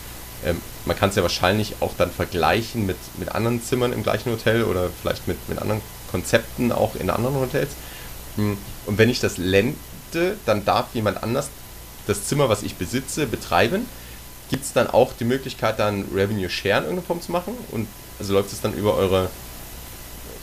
Ähm, 0.45 0.61
man 0.87 0.97
kann 0.97 1.11
es 1.11 1.17
ja 1.17 1.23
wahrscheinlich 1.23 1.77
auch 1.81 1.93
dann 1.97 2.11
vergleichen 2.11 2.85
mit, 2.85 2.97
mit 3.19 3.29
anderen 3.31 3.63
Zimmern 3.63 3.93
im 3.93 4.03
gleichen 4.03 4.33
Hotel 4.33 4.65
oder 4.65 4.91
vielleicht 5.01 5.29
mit, 5.29 5.49
mit 5.49 5.59
anderen 5.59 5.81
Konzepten 6.11 6.73
auch 6.73 6.97
in 6.97 7.11
anderen 7.11 7.37
Hotels. 7.37 7.71
Hm, 8.37 8.59
und 8.87 8.99
wenn 8.99 9.09
ich 9.09 9.21
das 9.21 9.39
lende, 9.39 9.77
dann 10.45 10.65
darf 10.65 10.87
jemand 10.95 11.23
anders 11.23 11.49
das 12.07 12.25
Zimmer, 12.25 12.49
was 12.49 12.63
ich 12.65 12.75
besitze, 12.75 13.27
betreiben. 13.27 13.87
gibt 14.51 14.65
es 14.65 14.73
dann 14.73 14.89
auch 14.89 15.13
die 15.19 15.25
Möglichkeit, 15.25 15.79
dann 15.79 16.07
Revenue 16.13 16.51
Share 16.51 16.79
in 16.79 16.85
irgendeiner 16.85 17.07
Form 17.07 17.23
zu 17.23 17.33
machen? 17.33 17.55
Und 17.71 17.87
also 18.19 18.35
läuft 18.35 18.53
es 18.53 18.61
dann 18.61 18.75
über 18.75 18.95
eure 18.95 19.31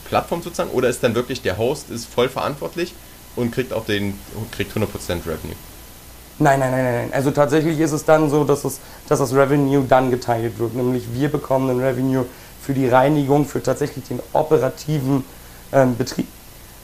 Plattform 0.08 0.42
sozusagen? 0.42 0.70
Oder 0.70 0.88
ist 0.88 1.02
dann 1.04 1.14
wirklich 1.14 1.42
der 1.42 1.58
Host 1.58 1.90
ist 1.90 2.06
voll 2.06 2.28
verantwortlich 2.28 2.94
und 3.36 3.52
kriegt 3.52 3.72
auch 3.72 3.84
den, 3.84 4.18
kriegt 4.50 4.74
100% 4.74 4.84
Revenue? 5.26 5.56
Nein, 6.42 6.58
nein, 6.58 6.70
nein, 6.70 6.84
nein. 6.84 7.10
Also 7.12 7.30
tatsächlich 7.32 7.78
ist 7.78 7.92
es 7.92 8.06
dann 8.06 8.30
so, 8.30 8.44
dass, 8.44 8.64
es, 8.64 8.80
dass 9.06 9.18
das 9.18 9.34
Revenue 9.34 9.84
dann 9.86 10.10
geteilt 10.10 10.58
wird. 10.58 10.74
Nämlich 10.74 11.04
wir 11.12 11.30
bekommen 11.30 11.68
ein 11.68 11.80
Revenue 11.84 12.24
für 12.62 12.72
die 12.72 12.88
Reinigung, 12.88 13.44
für 13.44 13.62
tatsächlich 13.62 14.06
den 14.08 14.20
operativen 14.32 15.22
ähm, 15.70 15.98
Betrieb. 15.98 16.26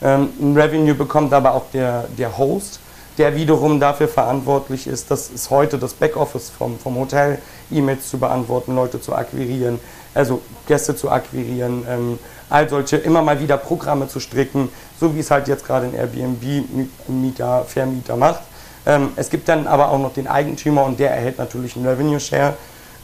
Ähm, 0.02 0.28
ein 0.38 0.58
Revenue 0.58 0.94
bekommt 0.94 1.32
aber 1.32 1.54
auch 1.54 1.64
der, 1.72 2.04
der 2.18 2.36
Host, 2.36 2.80
der 3.16 3.34
wiederum 3.34 3.80
dafür 3.80 4.08
verantwortlich 4.08 4.86
ist, 4.86 5.10
das 5.10 5.30
ist 5.30 5.48
heute 5.48 5.78
das 5.78 5.94
Backoffice 5.94 6.50
vom, 6.50 6.78
vom 6.78 6.96
Hotel, 6.96 7.38
E-Mails 7.70 8.10
zu 8.10 8.18
beantworten, 8.18 8.74
Leute 8.74 9.00
zu 9.00 9.14
akquirieren, 9.14 9.80
also 10.12 10.42
Gäste 10.68 10.94
zu 10.94 11.10
akquirieren, 11.10 11.86
ähm, 11.88 12.18
all 12.50 12.68
solche 12.68 12.98
immer 12.98 13.22
mal 13.22 13.40
wieder 13.40 13.56
Programme 13.56 14.06
zu 14.06 14.20
stricken, 14.20 14.68
so 15.00 15.14
wie 15.14 15.20
es 15.20 15.30
halt 15.30 15.48
jetzt 15.48 15.64
gerade 15.64 15.86
ein 15.86 15.94
Airbnb-Mieter, 15.94 17.64
Vermieter 17.64 18.16
macht. 18.16 18.42
Ähm, 18.86 19.10
es 19.16 19.30
gibt 19.30 19.48
dann 19.48 19.66
aber 19.66 19.90
auch 19.90 19.98
noch 19.98 20.14
den 20.14 20.28
Eigentümer 20.28 20.84
und 20.84 21.00
der 21.00 21.10
erhält 21.10 21.38
natürlich 21.38 21.76
einen 21.76 21.86
Revenue 21.86 22.20
Share, 22.20 22.54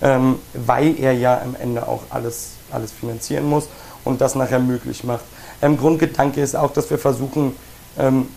ähm, 0.01 0.38
weil 0.55 0.99
er 0.99 1.12
ja 1.12 1.40
am 1.42 1.57
Ende 1.61 1.87
auch 1.87 2.03
alles, 2.11 2.53
alles 2.71 2.92
finanzieren 2.92 3.45
muss 3.45 3.68
und 4.05 4.21
das 4.21 4.35
nachher 4.35 4.61
möglich 4.61 5.05
macht. 5.05 5.25
Ähm, 5.61 5.77
Grundgedanke 5.77 6.40
ist 6.40 6.55
auch, 6.55 6.73
dass 6.73 6.88
wir 6.88 6.99
versuchen, 6.99 7.57
ähm, 7.99 8.29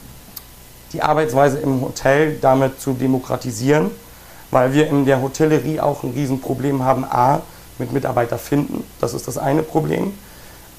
die 0.94 1.02
Arbeitsweise 1.02 1.60
im 1.60 1.82
Hotel 1.82 2.38
damit 2.40 2.80
zu 2.80 2.94
demokratisieren, 2.94 3.92
weil 4.52 4.74
wir 4.74 4.88
in 4.88 5.06
der 5.06 5.22
Hotellerie 5.22 5.80
auch 5.80 6.04
ein 6.04 6.12
Riesenproblem 6.12 6.84
haben, 6.84 7.04
a, 7.04 7.42
mit 7.78 7.92
Mitarbeiter 7.92 8.38
finden, 8.38 8.86
das 9.02 9.14
ist 9.14 9.28
das 9.28 9.38
eine 9.38 9.62
Problem, 9.62 10.14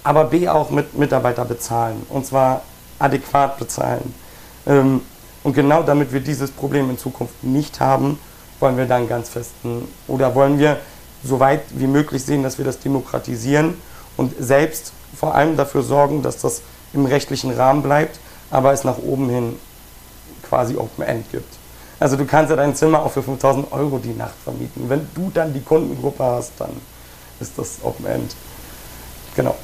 aber 0.03 0.25
b, 0.25 0.49
auch 0.49 0.71
mit 0.71 0.97
Mitarbeiter 0.97 1.45
bezahlen 1.45 2.07
und 2.09 2.25
zwar 2.25 2.63
adäquat 2.99 3.59
bezahlen. 3.59 4.15
Und 5.47 5.53
genau 5.53 5.85
damit 5.85 6.13
wir 6.13 6.19
dieses 6.19 6.51
Problem 6.51 6.91
in 6.91 6.99
Zukunft 6.99 7.45
nicht 7.45 7.79
haben, 7.79 8.19
wollen 8.59 8.77
wir 8.77 8.87
dann 8.87 9.09
ganz 9.09 9.29
festen 9.29 9.87
oder 10.09 10.35
wollen 10.35 10.59
wir 10.59 10.81
so 11.23 11.39
weit 11.39 11.63
wie 11.71 11.87
möglich 11.87 12.25
sehen, 12.25 12.43
dass 12.43 12.59
wir 12.59 12.65
das 12.65 12.81
demokratisieren 12.81 13.75
und 14.17 14.35
selbst 14.41 14.93
vor 15.17 15.37
allem 15.37 15.57
dafür 15.57 15.85
sorgen, 15.85 16.21
dass 16.21 16.39
das 16.39 16.63
im 16.93 17.07
rechtlichen 17.07 17.53
Rahmen 17.53 17.85
bleibt, 17.85 18.19
aber 18.51 18.73
es 18.73 18.83
nach 18.83 18.99
oben 18.99 19.29
hin 19.29 19.57
quasi 20.49 20.75
Open 20.75 21.05
End 21.05 21.31
gibt. 21.31 21.55
Also 22.01 22.17
du 22.17 22.25
kannst 22.25 22.51
ja 22.51 22.57
dein 22.57 22.75
Zimmer 22.75 23.05
auch 23.05 23.13
für 23.13 23.23
5000 23.23 23.71
Euro 23.71 23.99
die 23.99 24.15
Nacht 24.15 24.35
vermieten. 24.43 24.89
Wenn 24.89 25.07
du 25.15 25.31
dann 25.33 25.55
die 25.55 25.63
Kundengruppe 25.63 26.25
hast, 26.25 26.55
dann 26.59 26.71
ist 27.39 27.57
das 27.57 27.77
Open 27.85 28.05
End. 28.07 28.35
Genau. 29.37 29.55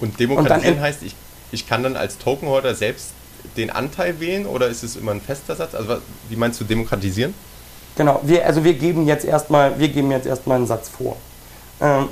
Und 0.00 0.18
demokratisieren 0.18 0.78
und 0.78 0.82
heißt, 0.82 1.02
ich, 1.02 1.14
ich 1.52 1.68
kann 1.68 1.82
dann 1.82 1.96
als 1.96 2.16
Tokenholder 2.16 2.74
selbst 2.74 3.12
den 3.56 3.70
Anteil 3.70 4.20
wählen 4.20 4.46
oder 4.46 4.68
ist 4.68 4.82
es 4.82 4.96
immer 4.96 5.12
ein 5.12 5.20
fester 5.20 5.56
Satz? 5.56 5.74
Also 5.74 5.96
wie 6.28 6.36
meinst 6.36 6.60
du 6.60 6.64
demokratisieren? 6.64 7.34
Genau, 7.96 8.20
wir, 8.22 8.46
also 8.46 8.64
wir 8.64 8.74
geben 8.74 9.06
jetzt 9.06 9.24
erstmal, 9.24 9.78
wir 9.78 9.88
einen 10.56 10.66
Satz 10.66 10.88
vor. 10.88 11.16
Ähm, 11.80 12.08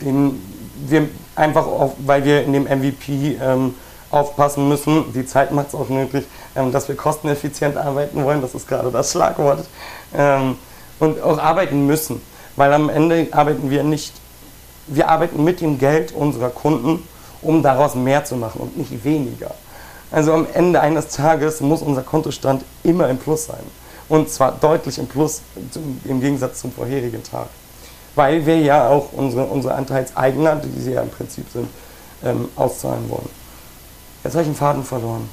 den 0.00 0.40
wir 0.86 1.08
einfach 1.34 1.66
auch, 1.66 1.94
weil 1.98 2.24
wir 2.24 2.44
in 2.44 2.52
dem 2.52 2.64
MVP 2.64 3.38
ähm, 3.42 3.74
aufpassen 4.10 4.68
müssen, 4.68 5.12
die 5.12 5.26
Zeit 5.26 5.52
macht 5.52 5.68
es 5.68 5.74
auch 5.74 5.88
nötig, 5.88 6.24
ähm, 6.56 6.72
dass 6.72 6.88
wir 6.88 6.96
kosteneffizient 6.96 7.76
arbeiten 7.76 8.24
wollen, 8.24 8.40
das 8.40 8.54
ist 8.54 8.68
gerade 8.68 8.90
das 8.90 9.12
Schlagwort, 9.12 9.66
ähm, 10.14 10.56
und 10.98 11.20
auch 11.22 11.38
arbeiten 11.38 11.86
müssen, 11.86 12.20
weil 12.56 12.72
am 12.72 12.88
Ende 12.88 13.28
arbeiten 13.30 13.70
wir 13.70 13.82
nicht, 13.82 14.14
wir 14.86 15.08
arbeiten 15.08 15.44
mit 15.44 15.60
dem 15.60 15.78
Geld 15.78 16.12
unserer 16.12 16.50
Kunden, 16.50 17.06
um 17.42 17.62
daraus 17.62 17.94
mehr 17.94 18.24
zu 18.24 18.36
machen 18.36 18.60
und 18.60 18.76
nicht 18.76 19.04
weniger. 19.04 19.54
Also 20.10 20.32
am 20.32 20.46
Ende 20.54 20.80
eines 20.80 21.08
Tages 21.08 21.60
muss 21.60 21.82
unser 21.82 22.02
Kontostand 22.02 22.64
immer 22.82 23.08
im 23.08 23.18
Plus 23.18 23.46
sein. 23.46 23.64
Und 24.08 24.30
zwar 24.30 24.52
deutlich 24.52 24.98
im 24.98 25.06
Plus 25.06 25.42
im 26.04 26.20
Gegensatz 26.20 26.60
zum 26.60 26.72
vorherigen 26.72 27.22
Tag. 27.22 27.48
Weil 28.14 28.44
wir 28.46 28.58
ja 28.58 28.88
auch 28.88 29.12
unsere, 29.12 29.44
unsere 29.44 29.74
Anteilseigner, 29.74 30.56
die 30.56 30.80
sie 30.80 30.92
ja 30.92 31.02
im 31.02 31.10
Prinzip 31.10 31.44
sind, 31.52 31.68
ähm, 32.24 32.48
auszahlen 32.56 33.08
wollen. 33.10 33.28
Jetzt 34.24 34.32
habe 34.32 34.42
ich 34.42 34.48
einen 34.48 34.56
Faden 34.56 34.82
verloren. 34.82 35.28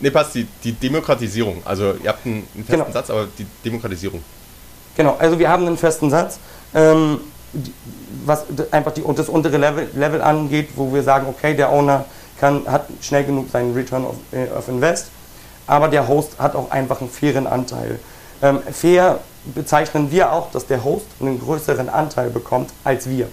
ne, 0.00 0.10
passt, 0.10 0.34
die, 0.34 0.46
die 0.62 0.72
Demokratisierung. 0.72 1.62
Also 1.64 1.94
ihr 2.02 2.08
habt 2.08 2.26
einen, 2.26 2.46
einen 2.54 2.64
festen 2.64 2.82
genau. 2.82 2.92
Satz, 2.92 3.10
aber 3.10 3.28
die 3.38 3.46
Demokratisierung. 3.64 4.22
Genau, 4.96 5.16
also 5.18 5.38
wir 5.38 5.48
haben 5.48 5.66
einen 5.66 5.78
festen 5.78 6.10
Satz, 6.10 6.38
ähm, 6.74 7.20
was 8.26 8.44
einfach 8.70 8.92
die, 8.92 9.02
das 9.14 9.28
untere 9.28 9.56
Level, 9.56 9.88
Level 9.94 10.20
angeht, 10.20 10.70
wo 10.76 10.92
wir 10.92 11.02
sagen, 11.02 11.26
okay, 11.28 11.54
der 11.54 11.72
Owner 11.72 12.04
kann, 12.42 12.66
hat 12.66 12.88
schnell 13.00 13.24
genug 13.24 13.50
seinen 13.50 13.72
Return 13.72 14.04
of, 14.04 14.16
äh, 14.32 14.50
of 14.54 14.68
Invest, 14.68 15.06
aber 15.66 15.88
der 15.88 16.08
Host 16.08 16.38
hat 16.38 16.54
auch 16.54 16.70
einfach 16.70 17.00
einen 17.00 17.08
fairen 17.08 17.46
Anteil. 17.46 17.98
Ähm, 18.42 18.60
fair 18.70 19.20
bezeichnen 19.54 20.10
wir 20.10 20.32
auch, 20.32 20.50
dass 20.50 20.66
der 20.66 20.84
Host 20.84 21.06
einen 21.20 21.40
größeren 21.40 21.88
Anteil 21.88 22.28
bekommt 22.28 22.70
als 22.84 23.08
wir. 23.08 23.28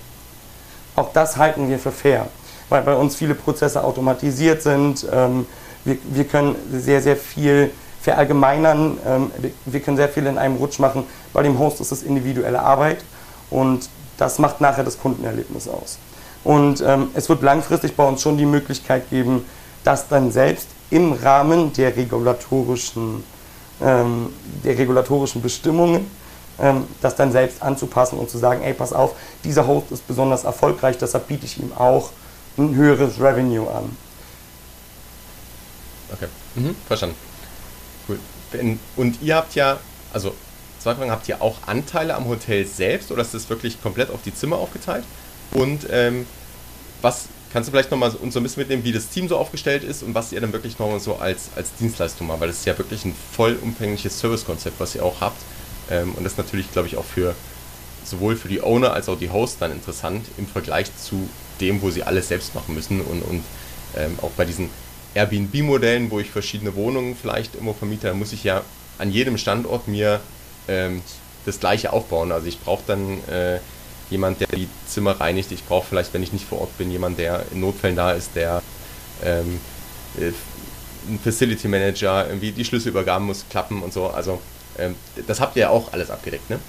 Auch 0.95 1.11
das 1.11 1.35
halten 1.37 1.69
wir 1.69 1.79
für 1.79 1.91
fair 1.91 2.27
weil 2.69 2.83
bei 2.83 2.95
uns 2.95 3.15
viele 3.15 3.35
Prozesse 3.35 3.83
automatisiert 3.83 4.61
sind. 4.61 5.05
Ähm, 5.11 5.45
wir, 5.83 5.97
wir 6.03 6.23
können 6.25 6.55
sehr, 6.71 7.01
sehr 7.01 7.17
viel 7.17 7.71
verallgemeinern. 8.01 8.97
Ähm, 9.05 9.31
wir 9.65 9.79
können 9.81 9.97
sehr 9.97 10.09
viel 10.09 10.25
in 10.25 10.37
einem 10.37 10.55
Rutsch 10.57 10.79
machen. 10.79 11.03
Bei 11.33 11.43
dem 11.43 11.59
Host 11.59 11.81
ist 11.81 11.91
es 11.91 12.03
individuelle 12.03 12.59
Arbeit 12.59 13.03
und 13.49 13.89
das 14.17 14.39
macht 14.39 14.61
nachher 14.61 14.83
das 14.83 14.99
Kundenerlebnis 14.99 15.67
aus. 15.67 15.97
Und 16.43 16.81
ähm, 16.81 17.09
es 17.13 17.27
wird 17.29 17.41
langfristig 17.41 17.95
bei 17.95 18.07
uns 18.07 18.21
schon 18.21 18.37
die 18.37 18.45
Möglichkeit 18.45 19.09
geben, 19.09 19.45
das 19.83 20.07
dann 20.07 20.31
selbst 20.31 20.67
im 20.89 21.13
Rahmen 21.13 21.73
der 21.73 21.95
regulatorischen, 21.95 23.23
ähm, 23.81 24.33
der 24.63 24.77
regulatorischen 24.77 25.41
Bestimmungen 25.41 26.05
ähm, 26.59 26.87
das 27.01 27.15
dann 27.15 27.31
selbst 27.31 27.61
anzupassen 27.61 28.19
und 28.19 28.29
zu 28.29 28.37
sagen, 28.37 28.61
ey, 28.63 28.73
pass 28.73 28.91
auf, 28.91 29.15
dieser 29.43 29.65
Host 29.65 29.91
ist 29.91 30.05
besonders 30.07 30.43
erfolgreich, 30.43 30.97
deshalb 30.97 31.27
biete 31.27 31.45
ich 31.45 31.57
ihm 31.57 31.71
auch 31.73 32.11
ein 32.57 32.75
höheres 32.75 33.19
Revenue 33.19 33.69
an. 33.69 33.95
Okay, 36.11 36.27
mhm, 36.55 36.75
verstanden. 36.87 37.15
Cool. 38.07 38.19
Und 38.97 39.21
ihr 39.21 39.35
habt 39.35 39.55
ja, 39.55 39.77
also 40.11 40.33
zwei 40.79 40.95
Fragen, 40.95 41.11
habt 41.11 41.29
ihr 41.29 41.41
auch 41.41 41.55
Anteile 41.65 42.15
am 42.15 42.27
Hotel 42.27 42.65
selbst 42.65 43.11
oder 43.11 43.21
ist 43.21 43.33
das 43.33 43.49
wirklich 43.49 43.81
komplett 43.81 44.09
auf 44.09 44.21
die 44.23 44.33
Zimmer 44.33 44.57
aufgeteilt? 44.57 45.05
Und 45.51 45.87
ähm, 45.91 46.25
was 47.01 47.25
kannst 47.51 47.67
du 47.67 47.71
vielleicht 47.71 47.91
nochmal 47.91 48.11
uns 48.11 48.33
so 48.33 48.39
ein 48.39 48.43
bisschen 48.43 48.61
mitnehmen, 48.61 48.83
wie 48.83 48.91
das 48.91 49.09
Team 49.09 49.27
so 49.27 49.37
aufgestellt 49.37 49.83
ist 49.83 50.03
und 50.03 50.13
was 50.13 50.31
ihr 50.31 50.41
dann 50.41 50.53
wirklich 50.53 50.77
nochmal 50.77 50.99
so 50.99 51.15
als, 51.15 51.49
als 51.55 51.73
Dienstleistung 51.79 52.27
macht? 52.27 52.39
Weil 52.39 52.49
das 52.49 52.57
ist 52.57 52.65
ja 52.65 52.77
wirklich 52.77 53.05
ein 53.05 53.15
vollumfängliches 53.31 54.19
Servicekonzept, 54.19 54.79
was 54.79 54.95
ihr 54.95 55.03
auch 55.03 55.21
habt. 55.21 55.41
Ähm, 55.89 56.13
und 56.15 56.23
das 56.23 56.33
ist 56.33 56.37
natürlich, 56.37 56.71
glaube 56.71 56.87
ich, 56.87 56.97
auch 56.97 57.05
für 57.05 57.35
sowohl 58.05 58.35
für 58.35 58.47
die 58.47 58.61
Owner 58.61 58.93
als 58.93 59.09
auch 59.09 59.17
die 59.17 59.29
Hosts 59.29 59.59
dann 59.59 59.71
interessant 59.71 60.25
im 60.37 60.47
Vergleich 60.47 60.87
zu 60.97 61.29
dem, 61.61 61.81
wo 61.81 61.89
sie 61.89 62.03
alles 62.03 62.27
selbst 62.27 62.55
machen 62.55 62.73
müssen 62.73 63.01
und, 63.01 63.21
und 63.21 63.43
ähm, 63.97 64.17
auch 64.21 64.31
bei 64.31 64.45
diesen 64.45 64.69
Airbnb-Modellen, 65.13 66.11
wo 66.11 66.19
ich 66.19 66.29
verschiedene 66.29 66.75
Wohnungen 66.75 67.15
vielleicht 67.19 67.55
immer 67.55 67.73
vermiete, 67.73 68.07
da 68.07 68.13
muss 68.13 68.33
ich 68.33 68.43
ja 68.43 68.63
an 68.97 69.11
jedem 69.11 69.37
Standort 69.37 69.87
mir 69.87 70.19
ähm, 70.67 71.01
das 71.45 71.59
gleiche 71.59 71.91
aufbauen. 71.93 72.31
Also 72.31 72.47
ich 72.47 72.59
brauche 72.59 72.83
dann 72.85 73.19
äh, 73.27 73.59
jemand, 74.09 74.41
der 74.41 74.47
die 74.47 74.67
Zimmer 74.87 75.19
reinigt. 75.19 75.51
Ich 75.51 75.65
brauche 75.65 75.87
vielleicht, 75.87 76.13
wenn 76.13 76.23
ich 76.23 76.33
nicht 76.33 76.47
vor 76.47 76.61
Ort 76.61 76.77
bin, 76.77 76.91
jemand, 76.91 77.19
der 77.19 77.43
in 77.51 77.61
Notfällen 77.61 77.95
da 77.95 78.11
ist, 78.11 78.35
der 78.35 78.61
ähm, 79.23 79.59
äh, 80.19 80.31
ein 81.07 81.19
Facility 81.23 81.67
Manager, 81.67 82.27
irgendwie 82.27 82.51
die 82.51 82.65
Schlüsselübergaben 82.65 83.25
muss 83.25 83.45
klappen 83.49 83.81
und 83.81 83.93
so. 83.93 84.07
Also 84.07 84.39
ähm, 84.77 84.95
das 85.27 85.39
habt 85.39 85.55
ihr 85.55 85.63
ja 85.63 85.69
auch 85.69 85.93
alles 85.93 86.09
abgedeckt, 86.09 86.49
ne? 86.49 86.59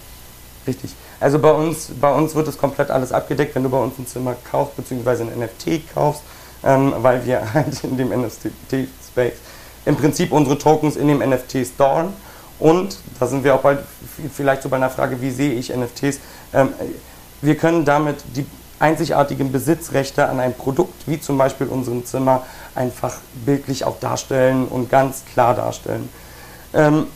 Richtig. 0.67 0.91
Also 1.19 1.39
bei 1.39 1.51
uns, 1.51 1.91
bei 2.01 2.13
uns 2.13 2.35
wird 2.35 2.49
es 2.49 2.59
komplett 2.59 2.91
alles 2.91 3.13
abgedeckt, 3.13 3.55
wenn 3.55 3.63
du 3.63 3.71
bei 3.71 3.79
uns 3.79 3.99
ein 3.99 4.07
Zimmer 4.07 4.37
kaufst, 4.51 4.77
beziehungsweise 4.77 5.25
ein 5.25 5.39
NFT 5.39 5.93
kaufst, 5.95 6.23
ähm, 6.63 6.93
weil 6.99 7.25
wir 7.25 7.55
halt 7.55 7.83
in 7.85 7.97
dem 7.97 8.09
NFT-Space 8.09 9.39
im 9.87 9.97
Prinzip 9.97 10.33
unsere 10.33 10.59
Tokens 10.59 10.97
in 10.97 11.09
dem 11.09 11.19
NFT 11.19 11.67
storen. 11.67 12.13
Und 12.59 12.99
da 13.19 13.27
sind 13.27 13.43
wir 13.43 13.55
auch 13.55 13.63
bald 13.63 13.81
vielleicht 14.35 14.63
so 14.63 14.69
bei 14.69 14.77
einer 14.77 14.91
Frage, 14.91 15.21
wie 15.23 15.31
sehe 15.31 15.55
ich 15.55 15.75
NFTs? 15.75 16.21
Ähm, 16.53 16.69
wir 17.43 17.57
können 17.57 17.85
damit 17.85 18.17
die 18.37 18.47
einzigartigen 18.79 19.53
Besitzrechte 19.53 20.29
an 20.29 20.41
einem 20.41 20.55
Produkt, 20.55 21.07
wie 21.07 21.21
zum 21.21 21.39
Beispiel 21.39 21.67
unserem 21.67 22.05
Zimmer, 22.05 22.43
einfach 22.75 23.17
bildlich 23.45 23.85
auch 23.85 23.99
darstellen 24.01 24.67
und 24.67 24.91
ganz 24.91 25.25
klar 25.33 25.55
darstellen. 25.55 26.09
Ähm, 26.73 27.07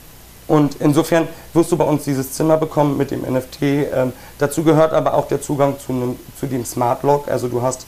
und 0.47 0.77
insofern 0.81 1.27
wirst 1.55 1.73
du 1.73 1.77
bei 1.77 1.85
uns 1.85 2.05
dieses 2.05 2.33
Zimmer 2.33 2.59
bekommen 2.59 2.99
mit 2.99 3.11
dem 3.11 3.23
NFT. 3.23 3.63
Ähm, 3.63 4.13
dazu 4.39 4.63
gehört 4.63 4.93
aber 4.93 5.15
auch 5.15 5.27
der 5.27 5.41
Zugang 5.41 5.79
zu, 5.79 5.93
einem, 5.93 6.19
zu 6.39 6.47
dem 6.47 6.67
Smart 6.67 7.03
Lock. 7.03 7.29
Also 7.29 7.49
du 7.49 7.63
hast 7.63 7.87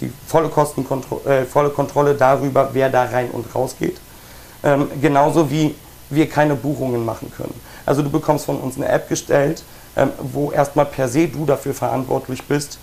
die 0.00 0.10
volle, 0.26 0.48
Kostenkontro 0.48 1.20
äh, 1.28 1.44
volle 1.44 1.68
Kontrolle 1.68 2.14
darüber, 2.14 2.70
wer 2.72 2.88
da 2.88 3.04
rein 3.04 3.30
und 3.30 3.54
raus 3.54 3.76
geht. 3.78 3.98
Ähm, 4.62 4.88
genauso 5.02 5.50
wie 5.50 5.74
wir 6.08 6.28
keine 6.28 6.54
Buchungen 6.54 7.04
machen 7.04 7.30
können. 7.36 7.54
Also 7.84 8.02
du 8.02 8.08
bekommst 8.08 8.46
von 8.46 8.58
uns 8.58 8.76
eine 8.76 8.88
App 8.88 9.08
gestellt, 9.08 9.62
ähm, 9.98 10.12
wo 10.22 10.52
erstmal 10.52 10.86
per 10.86 11.08
se 11.08 11.28
du 11.28 11.44
dafür 11.44 11.74
verantwortlich 11.74 12.44
bist, 12.44 12.78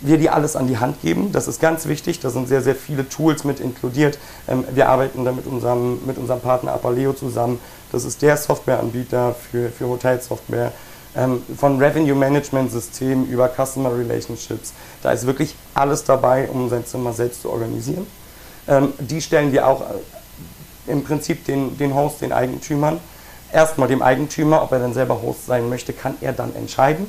wir 0.00 0.18
dir 0.18 0.34
alles 0.34 0.56
an 0.56 0.66
die 0.66 0.78
Hand 0.78 1.00
geben. 1.00 1.32
Das 1.32 1.48
ist 1.48 1.60
ganz 1.60 1.86
wichtig. 1.86 2.20
Da 2.20 2.28
sind 2.28 2.48
sehr, 2.48 2.60
sehr 2.60 2.74
viele 2.74 3.08
Tools 3.08 3.44
mit 3.44 3.60
inkludiert. 3.60 4.18
Ähm, 4.48 4.64
wir 4.72 4.88
arbeiten 4.88 5.24
da 5.24 5.32
mit 5.32 5.46
unserem, 5.46 6.04
mit 6.04 6.18
unserem 6.18 6.40
Partner 6.40 6.72
Apaleo 6.72 7.12
zusammen. 7.12 7.60
Das 7.92 8.04
ist 8.04 8.20
der 8.20 8.36
Softwareanbieter 8.36 9.34
für, 9.50 9.70
für 9.70 9.88
Hotelsoftware. 9.88 10.72
Ähm, 11.16 11.42
von 11.56 11.78
Revenue 11.78 12.14
Management 12.14 12.70
System 12.70 13.24
über 13.24 13.48
Customer 13.48 13.96
Relationships. 13.96 14.74
Da 15.02 15.12
ist 15.12 15.24
wirklich 15.26 15.54
alles 15.72 16.04
dabei, 16.04 16.48
um 16.48 16.68
sein 16.68 16.84
Zimmer 16.84 17.12
selbst 17.14 17.42
zu 17.42 17.50
organisieren. 17.50 18.06
Ähm, 18.68 18.92
die 18.98 19.22
stellen 19.22 19.52
wir 19.52 19.66
auch 19.66 19.80
äh, 19.80 20.92
im 20.92 21.04
Prinzip 21.04 21.46
den, 21.46 21.78
den 21.78 21.94
Host, 21.94 22.20
den 22.20 22.32
Eigentümern. 22.32 23.00
Erstmal 23.52 23.88
dem 23.88 24.02
Eigentümer, 24.02 24.62
ob 24.62 24.72
er 24.72 24.80
dann 24.80 24.94
selber 24.94 25.22
Host 25.22 25.46
sein 25.46 25.68
möchte, 25.68 25.92
kann 25.92 26.16
er 26.20 26.32
dann 26.32 26.54
entscheiden. 26.54 27.06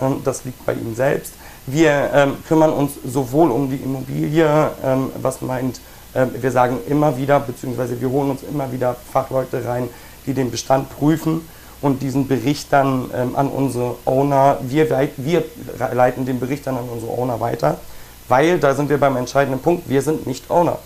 Ähm, 0.00 0.20
das 0.24 0.44
liegt 0.44 0.64
bei 0.66 0.72
ihm 0.72 0.94
selbst. 0.94 1.32
Wir 1.66 2.10
ähm, 2.12 2.36
kümmern 2.46 2.72
uns 2.72 2.92
sowohl 3.04 3.50
um 3.50 3.70
die 3.70 3.76
Immobilie, 3.76 4.70
ähm, 4.84 5.10
was 5.20 5.40
meint, 5.42 5.80
wir 6.12 6.50
sagen 6.50 6.78
immer 6.88 7.16
wieder, 7.16 7.38
beziehungsweise 7.38 8.00
wir 8.00 8.10
holen 8.10 8.30
uns 8.30 8.42
immer 8.42 8.72
wieder 8.72 8.96
Fachleute 9.12 9.64
rein, 9.64 9.88
die 10.26 10.34
den 10.34 10.50
Bestand 10.50 10.90
prüfen 10.90 11.48
und 11.82 12.02
diesen 12.02 12.26
Bericht 12.26 12.72
dann 12.72 13.12
an 13.12 13.46
unsere 13.46 13.94
Owner, 14.06 14.58
wir, 14.60 14.90
wir 15.16 15.44
leiten 15.92 16.26
den 16.26 16.40
Bericht 16.40 16.66
dann 16.66 16.78
an 16.78 16.88
unsere 16.92 17.12
Owner 17.12 17.38
weiter, 17.38 17.78
weil 18.26 18.58
da 18.58 18.74
sind 18.74 18.90
wir 18.90 18.98
beim 18.98 19.16
entscheidenden 19.16 19.62
Punkt, 19.62 19.88
wir 19.88 20.02
sind 20.02 20.26
nicht 20.26 20.50
Owner. 20.50 20.80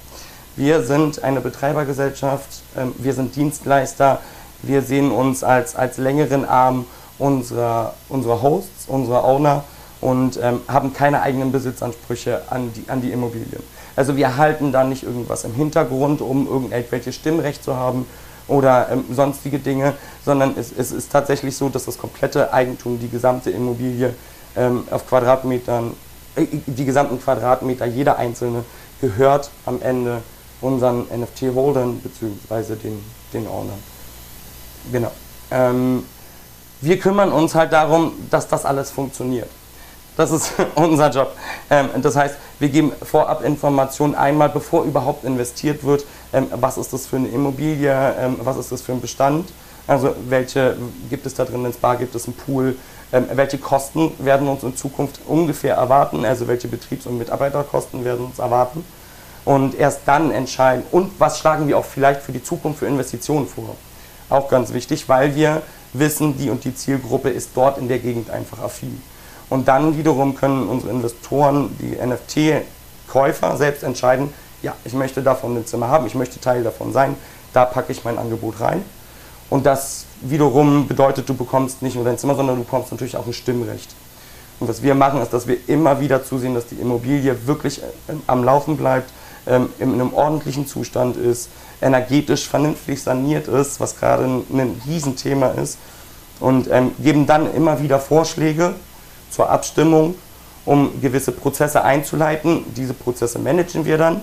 Wir 0.56 0.82
sind 0.82 1.24
eine 1.24 1.40
Betreibergesellschaft, 1.40 2.60
wir 2.98 3.14
sind 3.14 3.34
Dienstleister, 3.34 4.20
wir 4.66 4.82
sehen 4.82 5.10
uns 5.10 5.44
als, 5.44 5.76
als 5.76 5.98
längeren 5.98 6.44
Arm 6.44 6.86
unserer, 7.18 7.94
unserer 8.08 8.42
Hosts, 8.42 8.86
unserer 8.88 9.24
Owner 9.24 9.64
und 10.00 10.38
ähm, 10.42 10.60
haben 10.68 10.92
keine 10.92 11.22
eigenen 11.22 11.52
Besitzansprüche 11.52 12.42
an 12.50 12.72
die, 12.74 12.90
an 12.90 13.00
die 13.00 13.10
Immobilien. 13.10 13.62
Also 13.96 14.16
wir 14.16 14.36
halten 14.36 14.72
da 14.72 14.84
nicht 14.84 15.04
irgendwas 15.04 15.44
im 15.44 15.54
Hintergrund, 15.54 16.20
um 16.20 16.46
irgendwelches 16.46 17.14
Stimmrecht 17.14 17.62
zu 17.62 17.76
haben 17.76 18.06
oder 18.48 18.88
ähm, 18.90 19.04
sonstige 19.10 19.58
Dinge, 19.58 19.94
sondern 20.24 20.54
es, 20.58 20.72
es, 20.76 20.92
ist 20.92 21.10
tatsächlich 21.10 21.56
so, 21.56 21.68
dass 21.68 21.84
das 21.86 21.96
komplette 21.96 22.52
Eigentum, 22.52 22.98
die 22.98 23.08
gesamte 23.08 23.50
Immobilie 23.50 24.14
ähm, 24.56 24.84
auf 24.90 25.08
Quadratmetern, 25.08 25.92
äh, 26.36 26.46
die 26.66 26.84
gesamten 26.84 27.20
Quadratmeter, 27.20 27.86
jeder 27.86 28.18
einzelne, 28.18 28.64
gehört 29.00 29.50
am 29.64 29.80
Ende 29.80 30.22
unseren 30.60 31.06
NFT-Holdern 31.14 32.00
bzw. 32.00 32.74
den, 32.76 33.02
den 33.32 33.46
Ownern. 33.46 33.93
Genau. 34.92 35.12
Ähm, 35.50 36.04
wir 36.80 36.98
kümmern 36.98 37.32
uns 37.32 37.54
halt 37.54 37.72
darum, 37.72 38.12
dass 38.30 38.48
das 38.48 38.64
alles 38.64 38.90
funktioniert. 38.90 39.48
Das 40.16 40.30
ist 40.30 40.52
unser 40.74 41.10
Job. 41.10 41.32
Ähm, 41.70 41.88
das 42.02 42.16
heißt, 42.16 42.36
wir 42.58 42.68
geben 42.68 42.92
vorab 43.02 43.44
Informationen 43.44 44.14
einmal, 44.14 44.48
bevor 44.48 44.84
überhaupt 44.84 45.24
investiert 45.24 45.84
wird, 45.84 46.04
ähm, 46.32 46.48
was 46.52 46.78
ist 46.78 46.92
das 46.92 47.06
für 47.06 47.16
eine 47.16 47.28
Immobilie, 47.28 48.14
ähm, 48.18 48.36
was 48.42 48.56
ist 48.56 48.70
das 48.70 48.82
für 48.82 48.92
ein 48.92 49.00
Bestand, 49.00 49.48
also 49.86 50.14
welche 50.28 50.76
gibt 51.10 51.26
es 51.26 51.34
da 51.34 51.44
drin 51.44 51.64
ins 51.64 51.76
Bar, 51.76 51.96
gibt 51.96 52.14
es 52.14 52.26
einen 52.26 52.36
Pool, 52.36 52.76
ähm, 53.12 53.26
welche 53.34 53.58
Kosten 53.58 54.12
werden 54.18 54.48
uns 54.48 54.62
in 54.62 54.76
Zukunft 54.76 55.20
ungefähr 55.26 55.74
erwarten, 55.74 56.24
also 56.24 56.46
welche 56.48 56.68
Betriebs- 56.68 57.06
und 57.06 57.18
Mitarbeiterkosten 57.18 58.04
werden 58.04 58.26
uns 58.26 58.38
erwarten 58.38 58.84
und 59.44 59.74
erst 59.74 60.00
dann 60.06 60.30
entscheiden 60.30 60.84
und 60.90 61.12
was 61.18 61.38
schlagen 61.38 61.68
wir 61.68 61.78
auch 61.78 61.84
vielleicht 61.84 62.22
für 62.22 62.32
die 62.32 62.42
Zukunft 62.42 62.80
für 62.80 62.86
Investitionen 62.86 63.46
vor. 63.46 63.76
Auch 64.30 64.48
ganz 64.48 64.72
wichtig, 64.72 65.08
weil 65.08 65.34
wir 65.34 65.62
wissen, 65.92 66.36
die 66.36 66.50
und 66.50 66.64
die 66.64 66.74
Zielgruppe 66.74 67.30
ist 67.30 67.50
dort 67.54 67.78
in 67.78 67.88
der 67.88 67.98
Gegend 67.98 68.30
einfach 68.30 68.60
affin. 68.60 69.00
Und 69.50 69.68
dann 69.68 69.96
wiederum 69.96 70.34
können 70.34 70.68
unsere 70.68 70.90
Investoren, 70.90 71.76
die 71.78 71.96
NFT-Käufer 71.96 73.56
selbst 73.56 73.82
entscheiden, 73.82 74.32
ja, 74.62 74.74
ich 74.84 74.94
möchte 74.94 75.22
davon 75.22 75.56
ein 75.56 75.66
Zimmer 75.66 75.88
haben, 75.88 76.06
ich 76.06 76.14
möchte 76.14 76.40
Teil 76.40 76.62
davon 76.62 76.92
sein, 76.92 77.16
da 77.52 77.64
packe 77.66 77.92
ich 77.92 78.02
mein 78.04 78.18
Angebot 78.18 78.60
rein. 78.60 78.82
Und 79.50 79.66
das 79.66 80.06
wiederum 80.22 80.88
bedeutet, 80.88 81.28
du 81.28 81.34
bekommst 81.34 81.82
nicht 81.82 81.94
nur 81.94 82.04
dein 82.04 82.18
Zimmer, 82.18 82.34
sondern 82.34 82.56
du 82.56 82.64
bekommst 82.64 82.90
natürlich 82.90 83.16
auch 83.16 83.26
ein 83.26 83.32
Stimmrecht. 83.34 83.94
Und 84.58 84.68
was 84.68 84.82
wir 84.82 84.94
machen, 84.94 85.20
ist, 85.20 85.32
dass 85.32 85.46
wir 85.46 85.58
immer 85.66 86.00
wieder 86.00 86.24
zusehen, 86.24 86.54
dass 86.54 86.66
die 86.66 86.76
Immobilie 86.76 87.46
wirklich 87.46 87.82
äh, 87.82 88.14
am 88.26 88.42
Laufen 88.44 88.76
bleibt, 88.76 89.10
ähm, 89.46 89.68
in 89.78 89.92
einem 89.92 90.12
ordentlichen 90.12 90.66
Zustand 90.66 91.16
ist, 91.16 91.48
energetisch 91.80 92.48
vernünftig 92.48 93.02
saniert 93.02 93.48
ist, 93.48 93.80
was 93.80 93.96
gerade 93.96 94.24
ein, 94.24 94.44
ein 94.52 94.80
Riesenthema 94.86 95.48
ist. 95.48 95.78
Und 96.40 96.68
ähm, 96.70 96.92
geben 96.98 97.26
dann 97.26 97.52
immer 97.54 97.80
wieder 97.80 98.00
Vorschläge, 98.00 98.74
zur 99.30 99.50
Abstimmung, 99.50 100.14
um 100.64 101.00
gewisse 101.00 101.32
Prozesse 101.32 101.82
einzuleiten. 101.82 102.64
Diese 102.76 102.94
Prozesse 102.94 103.38
managen 103.38 103.84
wir 103.84 103.98
dann, 103.98 104.20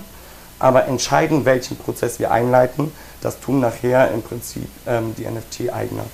aber 0.58 0.86
entscheiden, 0.86 1.44
welchen 1.44 1.76
Prozess 1.76 2.18
wir 2.18 2.30
einleiten, 2.30 2.92
das 3.20 3.38
tun 3.40 3.60
nachher 3.60 4.10
im 4.10 4.22
Prinzip 4.22 4.68
ähm, 4.86 5.14
die 5.16 5.26
NFT-Eigner. 5.26 6.04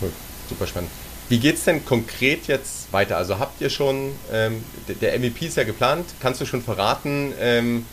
Cool. 0.00 0.10
Super 0.48 0.66
spannend. 0.66 0.90
Wie 1.30 1.38
geht 1.38 1.54
es 1.54 1.64
denn 1.64 1.84
konkret 1.84 2.48
jetzt 2.48 2.92
weiter? 2.92 3.16
Also 3.16 3.38
habt 3.38 3.60
ihr 3.60 3.70
schon, 3.70 4.10
ähm, 4.32 4.64
der 5.00 5.16
MVP 5.16 5.46
ist 5.46 5.56
ja 5.56 5.62
geplant, 5.62 6.04
kannst 6.18 6.40
du 6.40 6.44
schon 6.44 6.60
verraten, 6.60 7.32
ähm, 7.40 7.86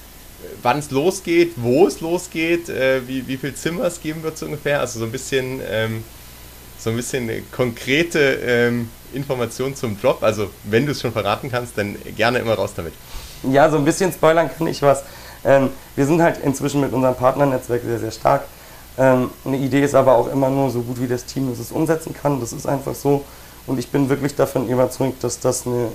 wann 0.64 0.80
es 0.80 0.90
losgeht, 0.90 1.54
wo 1.56 1.86
es 1.86 2.02
losgeht, 2.02 2.68
äh, 2.68 3.08
wie, 3.08 3.28
wie 3.28 3.38
viel 3.38 3.54
Zimmer 3.54 3.86
es 3.86 4.02
geben 4.02 4.24
wird 4.24 4.40
so 4.40 4.48
ungefähr? 4.48 4.80
Also 4.80 4.98
so 4.98 5.06
ein 5.06 5.12
bisschen 5.12 5.62
ähm, 5.70 6.04
so 6.80 6.90
ein 6.90 6.96
bisschen 6.96 7.30
konkrete 7.52 8.20
ähm, 8.20 8.90
Information 9.14 9.76
zum 9.76 10.02
Drop. 10.02 10.24
Also 10.24 10.50
wenn 10.64 10.88
du 10.88 10.94
es 10.94 11.02
schon 11.02 11.12
verraten 11.12 11.52
kannst, 11.52 11.78
dann 11.78 11.96
gerne 12.16 12.40
immer 12.40 12.56
raus 12.56 12.74
damit. 12.76 12.94
Ja, 13.44 13.70
so 13.70 13.78
ein 13.78 13.86
bisschen 13.86 14.12
spoilern 14.12 14.50
kann 14.50 14.66
ich 14.66 14.82
was. 14.82 15.04
Ähm, 15.46 15.70
wir 15.96 16.08
sind 16.08 16.24
halt 16.24 16.40
inzwischen 16.44 16.82
mit 16.82 16.92
unserem 16.92 17.16
Partnernetzwerk 17.16 17.84
sehr, 17.84 18.00
sehr 18.00 18.12
stark. 18.12 18.46
Ähm, 18.98 19.30
eine 19.46 19.58
Idee 19.58 19.84
ist 19.84 19.96
aber 19.96 20.14
auch 20.14 20.32
immer 20.32 20.50
nur 20.50 20.70
so 20.70 20.82
gut, 20.82 21.00
wie 21.00 21.08
das 21.08 21.26
Team 21.26 21.52
es 21.52 21.72
umsetzen 21.72 22.14
kann. 22.14 22.40
Das 22.40 22.52
ist 22.52 22.68
einfach 22.68 22.96
so. 22.96 23.24
Und 23.68 23.80
ich 23.80 23.90
bin 23.90 24.10
wirklich 24.10 24.36
davon 24.36 24.68
überzeugt, 24.70 25.24
dass 25.24 25.40
das 25.40 25.68
eine, 25.68 25.90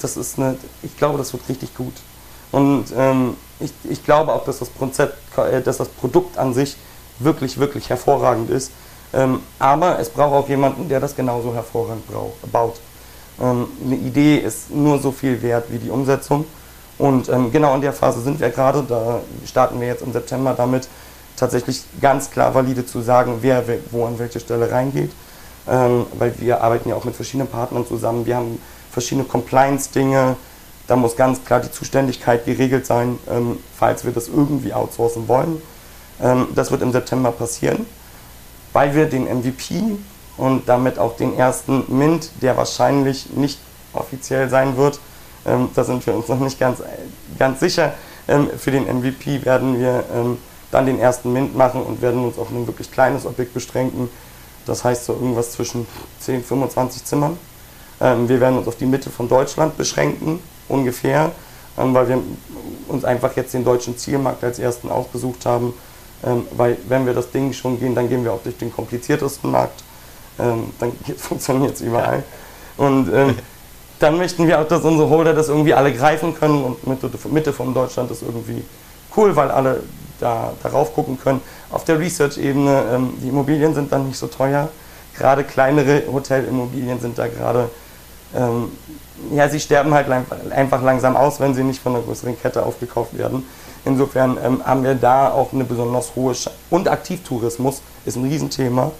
das 0.00 0.16
ist 0.16 0.38
eine, 0.38 0.56
ich 0.82 0.96
glaube, 0.96 1.18
das 1.18 1.32
wird 1.32 1.48
richtig 1.48 1.74
gut. 1.74 1.94
Und 2.52 2.86
ähm, 2.96 3.36
ich, 3.60 3.72
ich 3.88 4.04
glaube 4.04 4.32
auch, 4.32 4.44
dass 4.44 4.58
das, 4.60 4.70
Konzept, 4.78 5.16
äh, 5.38 5.60
dass 5.60 5.78
das 5.78 5.88
Produkt 5.88 6.38
an 6.38 6.54
sich 6.54 6.76
wirklich, 7.18 7.58
wirklich 7.58 7.90
hervorragend 7.90 8.50
ist. 8.50 8.70
Ähm, 9.14 9.40
aber 9.58 9.98
es 9.98 10.08
braucht 10.08 10.32
auch 10.32 10.48
jemanden, 10.48 10.88
der 10.88 11.00
das 11.00 11.16
genauso 11.16 11.54
hervorragend 11.54 12.04
baut. 12.50 12.80
Ähm, 13.40 13.66
eine 13.84 13.96
Idee 13.96 14.36
ist 14.36 14.70
nur 14.70 14.98
so 14.98 15.12
viel 15.12 15.42
wert 15.42 15.66
wie 15.70 15.78
die 15.78 15.90
Umsetzung. 15.90 16.44
Und 16.98 17.28
ähm, 17.28 17.50
genau 17.50 17.74
in 17.74 17.80
der 17.80 17.92
Phase 17.92 18.20
sind 18.20 18.38
wir 18.38 18.50
gerade. 18.50 18.84
Da 18.86 19.20
starten 19.46 19.80
wir 19.80 19.88
jetzt 19.88 20.02
im 20.02 20.12
September 20.12 20.54
damit, 20.56 20.88
tatsächlich 21.42 21.84
ganz 22.00 22.30
klar 22.30 22.54
valide 22.54 22.86
zu 22.86 23.00
sagen, 23.00 23.38
wer 23.40 23.64
wo 23.90 24.06
an 24.06 24.18
welche 24.18 24.40
Stelle 24.40 24.70
reingeht. 24.70 25.10
Ähm, 25.68 26.06
weil 26.18 26.34
wir 26.40 26.62
arbeiten 26.62 26.88
ja 26.88 26.96
auch 26.96 27.04
mit 27.04 27.14
verschiedenen 27.14 27.48
Partnern 27.48 27.86
zusammen. 27.86 28.26
Wir 28.26 28.36
haben 28.36 28.60
verschiedene 28.90 29.26
Compliance-Dinge. 29.26 30.36
Da 30.86 30.96
muss 30.96 31.14
ganz 31.16 31.44
klar 31.44 31.60
die 31.60 31.70
Zuständigkeit 31.70 32.44
geregelt 32.44 32.86
sein, 32.86 33.18
ähm, 33.30 33.58
falls 33.76 34.04
wir 34.04 34.12
das 34.12 34.28
irgendwie 34.28 34.72
outsourcen 34.72 35.28
wollen. 35.28 35.62
Ähm, 36.20 36.48
das 36.54 36.70
wird 36.70 36.82
im 36.82 36.92
September 36.92 37.30
passieren 37.30 37.86
weil 38.72 38.94
wir 38.94 39.06
den 39.06 39.24
MVP 39.24 39.98
und 40.36 40.68
damit 40.68 40.98
auch 40.98 41.16
den 41.16 41.36
ersten 41.36 41.84
Mint, 41.88 42.30
der 42.40 42.56
wahrscheinlich 42.56 43.30
nicht 43.30 43.58
offiziell 43.92 44.48
sein 44.48 44.76
wird, 44.76 44.98
ähm, 45.46 45.68
da 45.74 45.84
sind 45.84 46.06
wir 46.06 46.14
uns 46.14 46.28
noch 46.28 46.38
nicht 46.38 46.58
ganz, 46.58 46.82
ganz 47.38 47.60
sicher, 47.60 47.94
ähm, 48.28 48.48
für 48.56 48.70
den 48.70 48.84
MVP 48.84 49.44
werden 49.44 49.78
wir 49.78 50.04
ähm, 50.14 50.38
dann 50.72 50.86
den 50.86 50.98
ersten 50.98 51.32
Mint 51.32 51.56
machen 51.56 51.82
und 51.82 52.02
werden 52.02 52.24
uns 52.24 52.38
auf 52.38 52.50
ein 52.50 52.66
wirklich 52.66 52.90
kleines 52.90 53.24
Objekt 53.24 53.54
beschränken. 53.54 54.08
Das 54.66 54.82
heißt 54.82 55.04
so 55.04 55.12
irgendwas 55.12 55.52
zwischen 55.52 55.86
10, 56.20 56.42
25 56.42 57.04
Zimmern. 57.04 57.38
Ähm, 58.00 58.28
wir 58.28 58.40
werden 58.40 58.58
uns 58.58 58.66
auf 58.66 58.76
die 58.76 58.86
Mitte 58.86 59.10
von 59.10 59.28
Deutschland 59.28 59.76
beschränken, 59.76 60.40
ungefähr, 60.68 61.30
ähm, 61.78 61.94
weil 61.94 62.08
wir 62.08 62.18
uns 62.88 63.04
einfach 63.04 63.36
jetzt 63.36 63.54
den 63.54 63.64
deutschen 63.64 63.96
Zielmarkt 63.96 64.42
als 64.42 64.58
ersten 64.58 64.90
ausgesucht 64.90 65.46
haben 65.46 65.74
ähm, 66.24 66.46
weil 66.56 66.76
wenn 66.88 67.06
wir 67.06 67.14
das 67.14 67.30
Ding 67.30 67.52
schon 67.52 67.78
gehen, 67.78 67.94
dann 67.94 68.08
gehen 68.08 68.24
wir 68.24 68.32
auch 68.32 68.42
durch 68.42 68.56
den 68.56 68.72
kompliziertesten 68.72 69.50
Markt. 69.50 69.82
Ähm, 70.38 70.70
dann 70.78 70.92
funktioniert 71.16 71.74
es 71.74 71.80
überall. 71.80 72.22
Und 72.76 73.12
ähm, 73.12 73.36
dann 73.98 74.18
möchten 74.18 74.46
wir 74.46 74.60
auch, 74.60 74.68
dass 74.68 74.82
unsere 74.82 75.08
Holder 75.08 75.34
das 75.34 75.48
irgendwie 75.48 75.74
alle 75.74 75.92
greifen 75.92 76.34
können 76.34 76.64
und 76.64 76.86
Mitte, 76.86 77.10
Mitte 77.30 77.52
von 77.52 77.72
Deutschland 77.72 78.10
ist 78.10 78.22
irgendwie 78.22 78.64
cool, 79.16 79.34
weil 79.36 79.50
alle 79.50 79.82
da 80.22 80.52
darauf 80.62 80.94
gucken 80.94 81.18
können. 81.18 81.40
Auf 81.70 81.84
der 81.84 81.98
Research-Ebene, 81.98 82.84
ähm, 82.92 83.14
die 83.22 83.28
Immobilien 83.28 83.74
sind 83.74 83.92
dann 83.92 84.06
nicht 84.06 84.18
so 84.18 84.26
teuer. 84.26 84.68
Gerade 85.16 85.44
kleinere 85.44 86.04
Hotelimmobilien 86.10 87.00
sind 87.00 87.18
da 87.18 87.26
gerade, 87.26 87.68
ähm, 88.34 88.72
ja, 89.32 89.48
sie 89.48 89.60
sterben 89.60 89.92
halt 89.92 90.06
einfach 90.50 90.82
langsam 90.82 91.16
aus, 91.16 91.38
wenn 91.38 91.54
sie 91.54 91.62
nicht 91.62 91.82
von 91.82 91.94
einer 91.94 92.04
größeren 92.04 92.40
Kette 92.40 92.64
aufgekauft 92.64 93.16
werden. 93.16 93.46
Insofern 93.84 94.38
ähm, 94.42 94.64
haben 94.64 94.84
wir 94.84 94.94
da 94.94 95.30
auch 95.30 95.52
eine 95.52 95.64
besonders 95.64 96.14
hohe 96.14 96.34
Sch 96.34 96.48
und 96.70 96.88
Aktivtourismus 96.88 97.82
ist 98.06 98.16
ein 98.16 98.24
Riesenthema. 98.24 98.92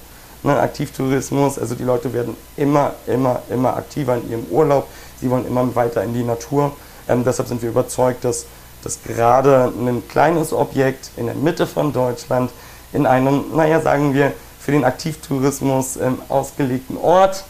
Ne, 0.42 0.58
Aktivtourismus, 0.58 1.56
also 1.56 1.76
die 1.76 1.84
Leute 1.84 2.12
werden 2.12 2.36
immer, 2.56 2.94
immer, 3.06 3.42
immer 3.48 3.76
aktiver 3.76 4.16
in 4.16 4.28
ihrem 4.28 4.44
Urlaub. 4.50 4.88
Sie 5.20 5.30
wollen 5.30 5.46
immer 5.46 5.72
weiter 5.76 6.02
in 6.02 6.14
die 6.14 6.24
Natur. 6.24 6.72
Ähm, 7.08 7.22
deshalb 7.24 7.48
sind 7.48 7.62
wir 7.62 7.68
überzeugt, 7.68 8.24
dass, 8.24 8.46
dass 8.82 9.02
gerade 9.02 9.72
ein 9.78 10.02
kleines 10.08 10.52
Objekt 10.52 11.10
in 11.16 11.26
der 11.26 11.34
Mitte 11.34 11.66
von 11.66 11.92
Deutschland 11.92 12.50
in 12.92 13.06
einem, 13.06 13.44
naja, 13.54 13.80
sagen 13.80 14.14
wir, 14.14 14.32
für 14.58 14.72
den 14.72 14.84
Aktivtourismus 14.84 15.96
ähm, 15.96 16.18
ausgelegten 16.28 16.96
Ort 16.96 17.44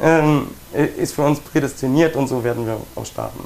ähm, 0.00 0.48
ist 0.72 1.14
für 1.14 1.22
uns 1.22 1.40
prädestiniert 1.40 2.14
und 2.16 2.28
so 2.28 2.44
werden 2.44 2.66
wir 2.66 2.78
auch 2.94 3.06
starten. 3.06 3.40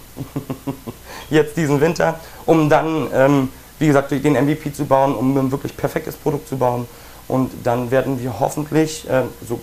Jetzt 1.30 1.56
diesen 1.56 1.80
Winter, 1.80 2.18
um 2.46 2.68
dann, 2.68 3.08
ähm, 3.12 3.48
wie 3.78 3.86
gesagt, 3.86 4.10
den 4.10 4.34
MVP 4.34 4.72
zu 4.72 4.84
bauen, 4.84 5.14
um 5.14 5.36
ein 5.36 5.50
wirklich 5.50 5.76
perfektes 5.76 6.16
Produkt 6.16 6.48
zu 6.48 6.56
bauen. 6.56 6.86
Und 7.28 7.50
dann 7.62 7.90
werden 7.90 8.20
wir 8.20 8.38
hoffentlich, 8.40 9.08
äh, 9.08 9.22
so, 9.48 9.60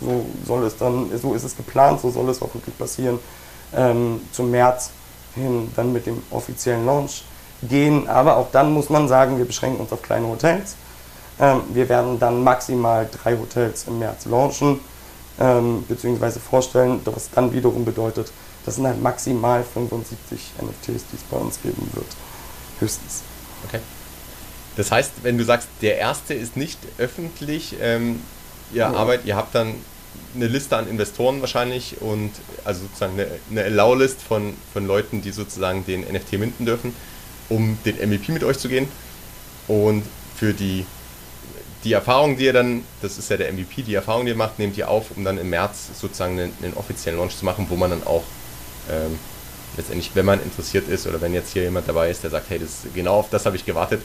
so 0.00 0.26
soll 0.46 0.64
es 0.64 0.76
dann, 0.76 1.10
so 1.20 1.34
ist 1.34 1.44
es 1.44 1.56
geplant, 1.56 2.00
so 2.00 2.10
soll 2.10 2.28
es 2.30 2.40
hoffentlich 2.40 2.76
passieren, 2.76 3.18
ähm, 3.76 4.20
zum 4.32 4.50
März 4.50 4.90
hin 5.34 5.70
dann 5.76 5.92
mit 5.92 6.06
dem 6.06 6.22
offiziellen 6.30 6.86
Launch 6.86 7.24
gehen. 7.62 8.08
Aber 8.08 8.36
auch 8.36 8.50
dann 8.52 8.72
muss 8.72 8.90
man 8.90 9.08
sagen, 9.08 9.38
wir 9.38 9.44
beschränken 9.44 9.80
uns 9.80 9.92
auf 9.92 10.02
kleine 10.02 10.26
Hotels. 10.26 10.76
Ähm, 11.40 11.62
wir 11.72 11.88
werden 11.88 12.18
dann 12.18 12.42
maximal 12.44 13.08
drei 13.10 13.36
Hotels 13.36 13.84
im 13.88 13.98
März 13.98 14.26
launchen 14.26 14.80
ähm, 15.40 15.84
beziehungsweise 15.88 16.40
vorstellen, 16.40 17.00
was 17.04 17.30
dann 17.30 17.52
wiederum 17.52 17.84
bedeutet, 17.84 18.30
das 18.64 18.76
sind 18.76 18.86
halt 18.86 19.02
maximal 19.02 19.62
75 19.62 20.52
NFTs, 20.62 21.04
die 21.10 21.16
es 21.16 21.22
bei 21.30 21.36
uns 21.36 21.60
geben 21.60 21.90
wird. 21.92 22.06
Höchstens. 22.80 23.22
Okay. 23.66 23.80
Das 24.76 24.90
heißt, 24.90 25.12
wenn 25.22 25.38
du 25.38 25.44
sagst, 25.44 25.68
der 25.82 25.98
erste 25.98 26.34
ist 26.34 26.56
nicht 26.56 26.78
öffentlich, 26.98 27.76
ähm, 27.80 28.20
ihr 28.72 28.78
ja. 28.78 28.92
arbeitet, 28.92 29.26
ihr 29.26 29.36
habt 29.36 29.54
dann 29.54 29.74
eine 30.34 30.48
Liste 30.48 30.76
an 30.76 30.88
Investoren 30.88 31.40
wahrscheinlich 31.40 32.00
und 32.00 32.32
also 32.64 32.82
sozusagen 32.82 33.14
eine, 33.14 33.28
eine 33.50 33.64
Allow-List 33.64 34.20
von, 34.20 34.54
von 34.72 34.86
Leuten, 34.86 35.22
die 35.22 35.30
sozusagen 35.30 35.86
den 35.86 36.00
NFT 36.02 36.32
minden 36.34 36.66
dürfen, 36.66 36.94
um 37.48 37.78
den 37.84 37.96
MVP 37.96 38.32
mit 38.32 38.42
euch 38.44 38.58
zu 38.58 38.68
gehen. 38.68 38.88
Und 39.68 40.02
für 40.36 40.52
die 40.52 40.84
die 41.84 41.92
Erfahrung, 41.92 42.36
die 42.36 42.46
ihr 42.46 42.52
dann, 42.52 42.82
das 43.02 43.18
ist 43.18 43.30
ja 43.30 43.36
der 43.36 43.52
MVP, 43.52 43.82
die 43.82 43.94
Erfahrung, 43.94 44.24
die 44.24 44.32
ihr 44.32 44.36
macht, 44.36 44.58
nehmt 44.58 44.76
ihr 44.78 44.88
auf, 44.88 45.10
um 45.16 45.24
dann 45.24 45.38
im 45.38 45.50
März 45.50 45.90
sozusagen 46.00 46.38
einen, 46.38 46.52
einen 46.62 46.74
offiziellen 46.74 47.18
Launch 47.18 47.36
zu 47.36 47.44
machen, 47.44 47.66
wo 47.68 47.76
man 47.76 47.90
dann 47.90 48.06
auch 48.06 48.24
ähm, 48.90 49.18
letztendlich, 49.76 50.10
wenn 50.14 50.24
man 50.24 50.42
interessiert 50.42 50.88
ist 50.88 51.06
oder 51.06 51.20
wenn 51.20 51.34
jetzt 51.34 51.52
hier 51.52 51.62
jemand 51.62 51.88
dabei 51.88 52.10
ist, 52.10 52.22
der 52.22 52.30
sagt, 52.30 52.48
hey, 52.48 52.58
das, 52.58 52.82
genau 52.94 53.18
auf 53.18 53.30
das 53.30 53.44
habe 53.44 53.56
ich 53.56 53.66
gewartet, 53.66 54.02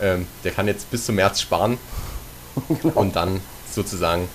ähm, 0.00 0.26
der 0.42 0.50
kann 0.50 0.66
jetzt 0.66 0.90
bis 0.90 1.06
zum 1.06 1.14
März 1.14 1.40
sparen 1.40 1.78
genau. 2.82 2.98
und 2.98 3.14
dann 3.14 3.40
sozusagen 3.72 4.28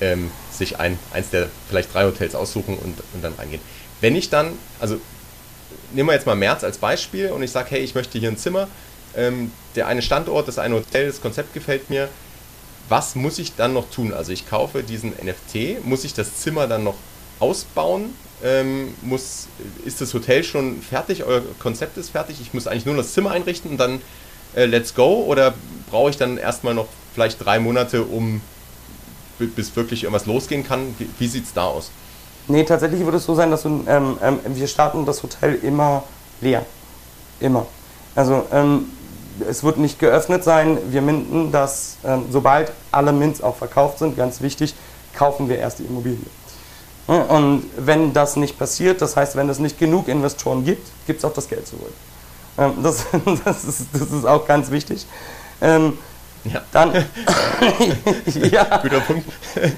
ähm, 0.00 0.30
sich 0.58 0.78
ein, 0.78 0.98
eins 1.12 1.30
der 1.30 1.48
vielleicht 1.68 1.92
drei 1.94 2.04
Hotels 2.04 2.34
aussuchen 2.34 2.76
und, 2.76 2.98
und 3.14 3.22
dann 3.22 3.34
reingehen. 3.34 3.62
Wenn 4.00 4.16
ich 4.16 4.30
dann, 4.30 4.52
also 4.80 5.00
nehmen 5.92 6.08
wir 6.08 6.14
jetzt 6.14 6.26
mal 6.26 6.34
März 6.34 6.64
als 6.64 6.78
Beispiel 6.78 7.30
und 7.30 7.42
ich 7.42 7.50
sage, 7.50 7.70
hey, 7.70 7.80
ich 7.80 7.94
möchte 7.94 8.18
hier 8.18 8.28
ein 8.28 8.36
Zimmer, 8.36 8.68
ähm, 9.16 9.52
der 9.74 9.86
eine 9.86 10.02
Standort, 10.02 10.48
das 10.48 10.58
eine 10.58 10.76
Hotel, 10.76 11.06
das 11.06 11.20
Konzept 11.20 11.54
gefällt 11.54 11.90
mir, 11.90 12.08
was 12.88 13.14
muss 13.14 13.38
ich 13.38 13.54
dann 13.54 13.74
noch 13.74 13.90
tun? 13.90 14.14
Also 14.14 14.32
ich 14.32 14.48
kaufe 14.48 14.82
diesen 14.82 15.12
NFT, 15.12 15.84
muss 15.84 16.04
ich 16.04 16.14
das 16.14 16.36
Zimmer 16.36 16.66
dann 16.66 16.84
noch 16.84 16.96
ausbauen? 17.38 18.14
Ähm, 18.42 18.94
muss, 19.02 19.48
ist 19.84 20.00
das 20.00 20.14
Hotel 20.14 20.44
schon 20.44 20.80
fertig? 20.80 21.24
Euer 21.24 21.42
Konzept 21.58 21.96
ist 21.98 22.10
fertig? 22.10 22.40
Ich 22.40 22.54
muss 22.54 22.66
eigentlich 22.66 22.86
nur 22.86 22.96
das 22.96 23.12
Zimmer 23.12 23.32
einrichten 23.32 23.72
und 23.72 23.78
dann 23.78 24.00
äh, 24.54 24.64
let's 24.64 24.94
go? 24.94 25.24
Oder 25.24 25.54
brauche 25.90 26.10
ich 26.10 26.16
dann 26.16 26.38
erstmal 26.38 26.74
noch 26.74 26.88
vielleicht 27.14 27.44
drei 27.44 27.58
Monate, 27.58 28.04
um 28.04 28.40
bis 29.38 29.74
wirklich 29.76 30.04
irgendwas 30.04 30.26
losgehen 30.26 30.66
kann? 30.66 30.94
Wie, 31.18 31.26
sieht 31.26 31.44
es 31.44 31.52
da 31.52 31.64
aus? 31.64 31.90
Nee, 32.48 32.64
tatsächlich 32.64 33.00
würde 33.00 33.18
es 33.18 33.24
so 33.24 33.34
sein, 33.34 33.50
dass 33.50 33.62
du, 33.62 33.84
ähm, 33.86 34.18
ähm, 34.22 34.38
wir 34.46 34.66
starten 34.66 35.04
das 35.04 35.22
Hotel 35.22 35.54
immer 35.62 36.04
leer. 36.40 36.64
Immer. 37.40 37.66
Also 38.14 38.46
ähm, 38.52 38.86
es 39.48 39.62
wird 39.62 39.78
nicht 39.78 39.98
geöffnet 39.98 40.44
sein. 40.44 40.78
Wir 40.90 41.02
minden 41.02 41.52
das, 41.52 41.98
ähm, 42.04 42.24
sobald 42.30 42.72
alle 42.90 43.12
Mints 43.12 43.42
auch 43.42 43.56
verkauft 43.56 43.98
sind, 43.98 44.16
ganz 44.16 44.40
wichtig, 44.40 44.74
kaufen 45.14 45.48
wir 45.48 45.58
erst 45.58 45.78
die 45.78 45.84
Immobilie. 45.84 46.18
Und 47.06 47.64
wenn 47.78 48.12
das 48.12 48.36
nicht 48.36 48.58
passiert, 48.58 49.00
das 49.00 49.16
heißt, 49.16 49.34
wenn 49.34 49.48
es 49.48 49.58
nicht 49.58 49.78
genug 49.78 50.08
Investoren 50.08 50.62
gibt, 50.66 50.86
gibt 51.06 51.20
es 51.20 51.24
auch 51.24 51.32
das 51.32 51.48
Geld 51.48 51.66
zurück. 51.66 51.92
Ähm, 52.58 52.74
das, 52.82 53.06
das, 53.44 53.64
ist, 53.64 53.86
das 53.92 54.10
ist 54.10 54.26
auch 54.26 54.46
ganz 54.46 54.70
wichtig. 54.70 55.06
Ja. 56.52 56.62
Dann, 56.72 56.92
ja, 58.50 58.78
guter 58.78 59.00
Punkt. 59.00 59.28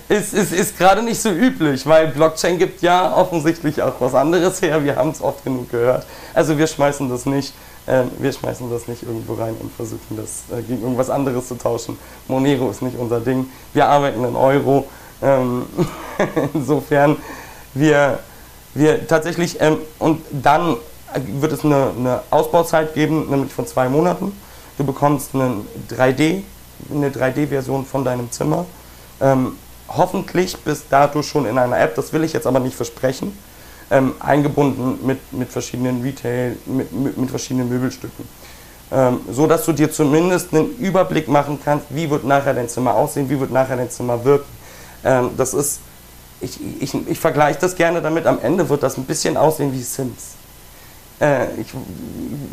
ist, 0.09 0.35
ist, 0.35 0.53
ist 0.53 0.79
gerade 0.79 1.03
nicht 1.03 1.21
so 1.21 1.31
üblich, 1.31 1.87
weil 1.87 2.09
Blockchain 2.09 2.59
gibt 2.59 2.83
ja 2.83 3.15
offensichtlich 3.15 3.83
auch 3.83 3.95
was 4.01 4.15
anderes 4.15 4.61
her. 4.63 4.85
Wir 4.85 4.97
haben 4.97 5.11
es 5.11 5.23
oft 5.23 5.45
genug 5.45 5.71
gehört. 5.71 6.07
Also 6.35 6.59
wir 6.59 6.67
schmeißen 6.67 7.09
das 7.09 7.27
nicht 7.27 7.53
ähm, 7.89 8.11
wir 8.19 8.33
schmeißen 8.33 8.71
das 8.71 8.89
nicht 8.89 9.03
irgendwo 9.03 9.35
rein 9.35 9.57
und 9.59 9.73
versuchen 9.73 10.17
das 10.17 10.45
äh, 10.57 10.63
gegen 10.63 10.83
irgendwas 10.83 11.11
anderes 11.11 11.49
zu 11.49 11.57
tauschen. 11.57 11.99
Monero 12.29 12.71
ist 12.71 12.83
nicht 12.83 12.97
unser 12.97 13.21
Ding. 13.21 13.47
Wir 13.73 13.89
arbeiten 13.89 14.25
in 14.25 14.37
Euro. 14.37 14.87
Ähm, 15.23 15.67
insofern, 16.55 17.17
wir, 17.75 18.21
wir 18.75 19.07
tatsächlich, 19.07 19.61
ähm, 19.61 19.79
und 19.99 20.23
dann 20.31 20.77
wird 21.41 21.53
es 21.53 21.65
eine, 21.65 21.91
eine 21.99 22.23
Ausbauzeit 22.31 22.95
geben, 22.95 23.29
nämlich 23.29 23.53
von 23.53 23.67
zwei 23.67 23.89
Monaten. 23.89 24.33
Du 24.79 24.85
bekommst 24.85 25.35
eine 25.35 25.57
3D, 25.91 26.43
eine 26.93 27.11
3D-Version 27.11 27.85
von 27.85 28.05
deinem 28.05 28.31
Zimmer. 28.31 28.67
Ähm, 29.21 29.53
hoffentlich 29.89 30.57
bis 30.59 30.89
dato 30.89 31.23
schon 31.23 31.47
in 31.47 31.59
einer 31.59 31.79
App, 31.79 31.95
das 31.95 32.13
will 32.13 32.25
ich 32.25 32.33
jetzt 32.33 32.47
aber 32.47 32.61
nicht 32.61 32.77
versprechen 32.77 33.37
ähm, 33.91 34.15
eingebunden 34.21 35.05
mit, 35.05 35.33
mit 35.33 35.51
verschiedenen 35.51 36.03
Retail, 36.03 36.57
mit, 36.67 36.93
mit, 36.93 37.31
verschiedenen 37.31 37.69
Möbelstücken. 37.69 38.27
Ähm, 38.93 39.21
so 39.31 39.47
dass 39.47 39.65
du 39.65 39.73
dir 39.73 39.91
zumindest 39.91 40.53
einen 40.53 40.77
Überblick 40.79 41.29
machen 41.29 41.59
kannst, 41.65 41.87
wie 41.91 42.09
wird 42.11 42.25
nachher 42.25 42.55
dein 42.55 42.69
Zimmer 42.69 42.95
aussehen, 42.95 43.29
wie 43.29 43.39
wird 43.39 43.51
nachher 43.51 43.77
dein 43.77 43.91
Zimmer 43.91 44.25
wirken. 44.25 44.51
Ähm, 45.05 45.31
das 45.37 45.55
ist, 45.55 45.81
ich, 46.41 46.59
ich, 46.81 47.09
ich 47.09 47.19
vergleiche 47.19 47.59
das 47.61 47.77
gerne 47.77 48.01
damit, 48.01 48.27
am 48.27 48.39
Ende 48.41 48.69
wird 48.69 48.83
das 48.83 48.97
ein 48.97 49.05
bisschen 49.05 49.37
aussehen 49.37 49.73
wie 49.73 49.83
Sims. 49.83 50.35
Äh, 51.21 51.47
ich, 51.61 51.69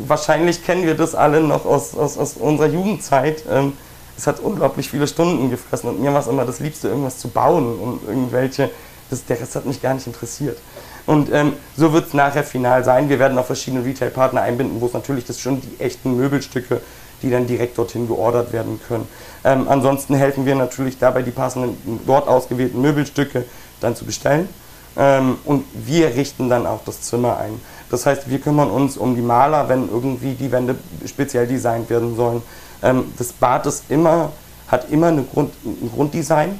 wahrscheinlich 0.06 0.64
kennen 0.64 0.86
wir 0.86 0.96
das 0.96 1.16
alle 1.16 1.42
noch 1.42 1.66
aus, 1.66 1.96
aus, 1.96 2.18
aus 2.18 2.34
unserer 2.34 2.68
Jugendzeit. 2.68 3.44
Ähm, 3.50 3.74
es 4.18 4.28
hat 4.28 4.40
unglaublich 4.40 4.90
viele 4.90 5.08
Stunden 5.08 5.50
gefressen 5.50 5.90
und 5.90 6.02
mir 6.02 6.12
war 6.12 6.22
es 6.22 6.28
immer 6.28 6.46
das 6.46 6.60
Liebste, 6.60 6.88
irgendwas 6.90 7.20
zu 7.20 7.28
bauen 7.28 7.78
und 7.80 8.08
irgendwelche, 8.08 8.70
das, 9.10 9.26
der 9.26 9.40
Rest 9.40 9.56
hat 9.56 9.66
mich 9.66 9.82
gar 9.82 9.94
nicht 9.94 10.08
interessiert. 10.08 10.58
Und 11.06 11.32
ähm, 11.32 11.54
so 11.78 11.94
wird 11.94 12.08
es 12.08 12.14
nachher 12.14 12.44
final 12.44 12.84
sein. 12.84 13.08
Wir 13.08 13.20
werden 13.20 13.38
auch 13.38 13.46
verschiedene 13.46 13.86
Retail-Partner 13.86 14.42
einbinden, 14.42 14.82
wo 14.82 14.88
es 14.88 14.94
natürlich 14.94 15.24
das 15.24 15.40
schon 15.40 15.62
die 15.62 15.80
echten 15.80 16.18
Möbelstücke, 16.18 16.82
die 17.22 17.30
dann 17.30 17.48
direkt 17.48 17.78
dorthin 17.78 18.08
geordert 18.08 18.52
werden 18.52 18.80
können. 18.88 19.08
Ähm, 19.46 19.68
ansonsten 19.70 20.16
helfen 20.16 20.46
wir 20.46 20.56
natürlich 20.56 20.98
dabei, 20.98 21.22
die 21.22 21.32
passenden 21.32 22.02
dort 22.06 22.28
ausgewählten 22.28 22.82
Möbelstücke 22.82 23.46
dann 23.80 23.96
zu 23.96 24.04
bestellen. 24.04 24.50
Ähm, 24.98 25.38
und 25.46 25.64
wir 25.74 26.16
richten 26.16 26.50
dann 26.50 26.66
auch 26.66 26.82
das 26.86 27.02
Zimmer 27.02 27.38
ein. 27.38 27.62
Das 27.90 28.06
heißt, 28.06 28.30
wir 28.30 28.40
kümmern 28.40 28.70
uns 28.70 28.98
um 28.98 29.16
die 29.16 29.22
Maler, 29.22 29.70
wenn 29.70 29.90
irgendwie 29.90 30.34
die 30.34 30.52
Wände 30.52 30.76
speziell 31.06 31.48
designt 31.48 31.90
werden 31.90 32.16
sollen. 32.16 32.42
Ähm, 32.84 33.14
das 33.18 33.34
Bad 33.34 33.66
ist 33.66 33.86
immer, 33.90 34.32
hat 34.68 34.90
immer 34.92 35.08
eine 35.08 35.24
Grund, 35.24 35.54
ein 35.66 35.92
Grunddesign. 35.94 36.60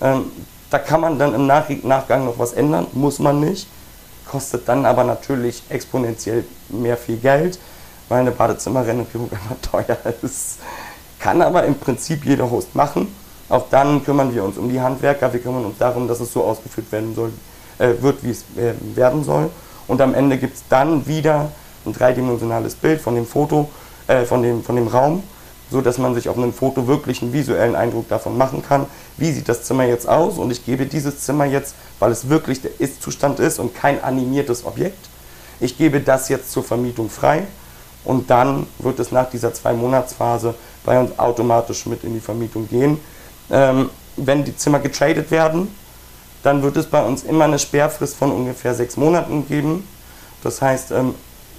Ähm, 0.00 0.26
da 0.70 0.78
kann 0.78 1.00
man 1.00 1.18
dann 1.18 1.34
im 1.34 1.46
Nach 1.46 1.68
Nachgang 1.82 2.24
noch 2.24 2.38
was 2.38 2.52
ändern, 2.52 2.86
muss 2.92 3.18
man 3.18 3.40
nicht 3.40 3.66
kostet 4.32 4.66
dann 4.66 4.86
aber 4.86 5.04
natürlich 5.04 5.62
exponentiell 5.68 6.44
mehr 6.70 6.96
viel 6.96 7.18
Geld, 7.18 7.58
weil 8.08 8.20
eine 8.20 8.30
Badezimmerrenovierung 8.30 9.30
immer 9.30 9.60
teuer 9.60 9.98
ist. 10.22 10.58
Kann 11.18 11.42
aber 11.42 11.64
im 11.64 11.74
Prinzip 11.74 12.24
jeder 12.24 12.50
Host 12.50 12.74
machen. 12.74 13.14
Auch 13.50 13.68
dann 13.68 14.02
kümmern 14.02 14.34
wir 14.34 14.42
uns 14.42 14.56
um 14.56 14.70
die 14.70 14.80
Handwerker, 14.80 15.30
wir 15.32 15.40
kümmern 15.40 15.66
uns 15.66 15.76
darum, 15.78 16.08
dass 16.08 16.20
es 16.20 16.32
so 16.32 16.42
ausgeführt 16.44 16.90
werden 16.90 17.14
soll, 17.14 17.32
äh, 17.78 17.90
wird, 18.00 18.24
wie 18.24 18.30
es 18.30 18.44
äh, 18.56 18.72
werden 18.96 19.22
soll. 19.22 19.50
Und 19.86 20.00
am 20.00 20.14
Ende 20.14 20.38
gibt 20.38 20.56
es 20.56 20.64
dann 20.68 21.06
wieder 21.06 21.50
ein 21.84 21.92
dreidimensionales 21.92 22.74
Bild 22.74 23.00
von 23.02 23.14
dem 23.14 23.26
Foto, 23.26 23.68
äh, 24.06 24.24
von, 24.24 24.42
dem, 24.42 24.62
von 24.62 24.76
dem 24.76 24.88
Raum 24.88 25.22
so 25.72 25.80
dass 25.80 25.98
man 25.98 26.14
sich 26.14 26.28
auf 26.28 26.36
einem 26.36 26.52
Foto 26.52 26.86
wirklich 26.86 27.22
einen 27.22 27.32
visuellen 27.32 27.74
Eindruck 27.74 28.08
davon 28.08 28.38
machen 28.38 28.62
kann, 28.62 28.86
wie 29.16 29.32
sieht 29.32 29.48
das 29.48 29.64
Zimmer 29.64 29.84
jetzt 29.84 30.08
aus 30.08 30.38
und 30.38 30.50
ich 30.50 30.64
gebe 30.64 30.86
dieses 30.86 31.20
Zimmer 31.20 31.46
jetzt, 31.46 31.74
weil 31.98 32.12
es 32.12 32.28
wirklich 32.28 32.60
der 32.60 32.70
Ist-Zustand 32.78 33.40
ist 33.40 33.58
und 33.58 33.74
kein 33.74 34.02
animiertes 34.04 34.64
Objekt, 34.64 35.08
ich 35.58 35.78
gebe 35.78 36.00
das 36.00 36.28
jetzt 36.28 36.52
zur 36.52 36.62
Vermietung 36.62 37.10
frei 37.10 37.44
und 38.04 38.30
dann 38.30 38.66
wird 38.78 38.98
es 39.00 39.10
nach 39.12 39.30
dieser 39.30 39.54
Zwei-Monats-Phase 39.54 40.54
bei 40.84 40.98
uns 41.00 41.18
automatisch 41.18 41.86
mit 41.86 42.04
in 42.04 42.14
die 42.14 42.20
Vermietung 42.20 42.68
gehen. 42.68 42.98
Ähm, 43.50 43.90
wenn 44.16 44.44
die 44.44 44.56
Zimmer 44.56 44.80
getradet 44.80 45.30
werden, 45.30 45.68
dann 46.42 46.62
wird 46.62 46.76
es 46.76 46.86
bei 46.86 47.02
uns 47.04 47.22
immer 47.22 47.44
eine 47.44 47.58
Sperrfrist 47.58 48.16
von 48.16 48.32
ungefähr 48.32 48.74
sechs 48.74 48.96
Monaten 48.96 49.46
geben. 49.46 49.86
Das 50.42 50.60
heißt, 50.60 50.90
ähm, 50.90 51.14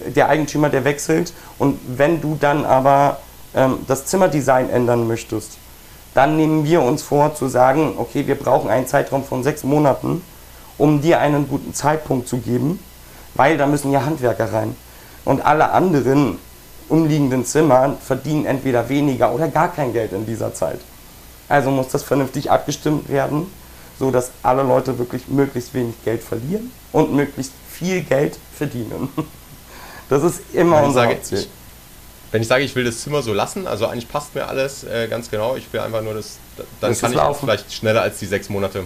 der 0.06 0.28
Eigentümer, 0.28 0.70
der 0.70 0.84
wechselt. 0.84 1.34
Und 1.58 1.80
wenn 1.88 2.20
du 2.20 2.38
dann 2.40 2.66
aber 2.66 3.20
ähm, 3.56 3.80
das 3.88 4.06
Zimmerdesign 4.06 4.70
ändern 4.70 5.08
möchtest, 5.08 5.58
dann 6.14 6.38
nehmen 6.38 6.66
wir 6.66 6.82
uns 6.82 7.02
vor 7.02 7.34
zu 7.36 7.48
sagen, 7.48 7.96
okay, 7.98 8.28
wir 8.28 8.36
brauchen 8.36 8.70
einen 8.70 8.88
Zeitraum 8.88 9.24
von 9.24 9.44
sechs 9.44 9.64
Monaten, 9.64 10.22
um 10.78 11.02
dir 11.02 11.20
einen 11.20 11.48
guten 11.48 11.74
Zeitpunkt 11.74 12.28
zu 12.28 12.38
geben, 12.38 12.80
weil 13.36 13.58
da 13.58 13.66
müssen 13.66 13.92
ja 13.92 14.06
Handwerker 14.06 14.54
rein. 14.54 14.76
Und 15.26 15.46
alle 15.46 15.72
anderen 15.72 16.38
umliegenden 16.90 17.46
Zimmer 17.46 17.96
verdienen 18.02 18.46
entweder 18.46 18.90
weniger 18.90 19.34
oder 19.34 19.48
gar 19.48 19.72
kein 19.72 19.94
Geld 19.94 20.12
in 20.14 20.26
dieser 20.26 20.54
Zeit. 20.54 20.80
Also 21.50 21.72
muss 21.72 21.88
das 21.90 22.04
vernünftig 22.04 22.52
abgestimmt 22.52 23.10
werden, 23.10 23.48
sodass 23.98 24.32
alle 24.44 24.64
Leute 24.64 24.98
wirklich 24.98 25.28
möglichst 25.28 25.74
wenig 25.74 25.96
Geld 26.04 26.22
verlieren 26.22 26.72
und 26.92 27.14
möglichst 27.14 27.54
viel 27.70 28.02
Geld 28.02 28.38
verdienen. 28.56 29.10
Das 30.10 30.22
ist 30.22 30.42
immer 30.54 30.82
ich 30.82 30.88
unser 30.88 31.12
ich, 31.12 31.48
wenn 32.34 32.42
ich 32.42 32.48
sage, 32.48 32.64
ich 32.64 32.76
will 32.76 32.84
das 32.84 33.00
Zimmer 33.00 33.22
so 33.22 33.32
lassen, 33.32 33.68
also 33.68 33.86
eigentlich 33.86 34.10
passt 34.10 34.34
mir 34.34 34.48
alles 34.48 34.84
äh, 34.86 35.08
ganz 35.08 35.30
genau, 35.30 35.56
ich 35.56 35.72
will 35.72 35.80
einfach 35.80 36.02
nur 36.02 36.16
das, 36.16 36.40
dann 36.82 36.90
Lass 36.90 37.00
kann 37.00 37.12
ich 37.12 37.20
auch 37.20 37.28
laufen. 37.28 37.46
vielleicht 37.46 37.72
schneller 37.72 38.02
als 38.02 38.18
die 38.18 38.26
sechs 38.26 38.50
Monate. 38.50 38.86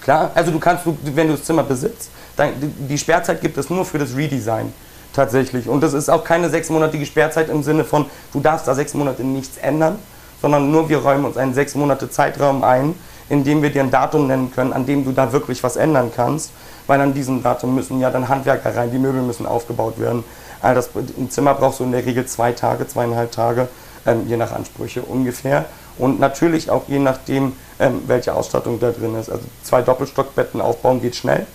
Klar, 0.00 0.30
also 0.34 0.50
du 0.50 0.58
kannst, 0.58 0.84
wenn 1.02 1.28
du 1.28 1.34
das 1.34 1.44
Zimmer 1.44 1.64
besitzt, 1.64 2.08
dann, 2.36 2.52
die 2.88 2.96
Sperrzeit 2.96 3.42
gibt 3.42 3.58
es 3.58 3.68
nur 3.68 3.84
für 3.84 3.98
das 3.98 4.16
Redesign 4.16 4.72
tatsächlich. 5.12 5.68
Und 5.68 5.82
das 5.82 5.92
ist 5.92 6.08
auch 6.08 6.24
keine 6.24 6.48
sechsmonatige 6.48 7.04
Sperrzeit 7.04 7.50
im 7.50 7.62
Sinne 7.62 7.84
von, 7.84 8.06
du 8.32 8.40
darfst 8.40 8.66
da 8.66 8.74
sechs 8.74 8.94
Monate 8.94 9.22
nichts 9.22 9.58
ändern, 9.58 9.98
sondern 10.40 10.70
nur 10.70 10.88
wir 10.88 10.98
räumen 10.98 11.26
uns 11.26 11.36
einen 11.36 11.52
sechs 11.52 11.74
Monate 11.74 12.08
Zeitraum 12.08 12.64
ein, 12.64 12.94
in 13.28 13.44
dem 13.44 13.60
wir 13.60 13.68
dir 13.68 13.82
ein 13.82 13.90
Datum 13.90 14.28
nennen 14.28 14.50
können, 14.50 14.72
an 14.72 14.86
dem 14.86 15.04
du 15.04 15.12
da 15.12 15.30
wirklich 15.30 15.62
was 15.62 15.76
ändern 15.76 16.10
kannst. 16.16 16.52
Weil 16.86 17.02
an 17.02 17.12
diesem 17.12 17.42
Datum 17.42 17.74
müssen 17.74 18.00
ja 18.00 18.10
dann 18.10 18.30
Handwerker 18.30 18.74
rein, 18.74 18.90
die 18.90 18.98
Möbel 18.98 19.20
müssen 19.20 19.44
aufgebaut 19.44 20.00
werden. 20.00 20.24
All 20.60 20.74
das, 20.74 20.90
Ein 20.94 21.30
Zimmer 21.30 21.54
brauchst 21.54 21.80
du 21.80 21.84
in 21.84 21.92
der 21.92 22.04
Regel 22.04 22.26
zwei 22.26 22.52
Tage, 22.52 22.86
zweieinhalb 22.86 23.32
Tage, 23.32 23.68
ähm, 24.06 24.26
je 24.26 24.36
nach 24.36 24.52
Ansprüche 24.52 25.02
ungefähr. 25.02 25.66
Und 25.98 26.20
natürlich 26.20 26.70
auch 26.70 26.84
je 26.88 26.98
nachdem, 26.98 27.54
ähm, 27.78 28.02
welche 28.06 28.34
Ausstattung 28.34 28.78
da 28.80 28.90
drin 28.90 29.16
ist. 29.16 29.30
Also 29.30 29.44
zwei 29.62 29.82
Doppelstockbetten 29.82 30.60
aufbauen 30.60 31.00
geht 31.00 31.16
schnell. 31.16 31.46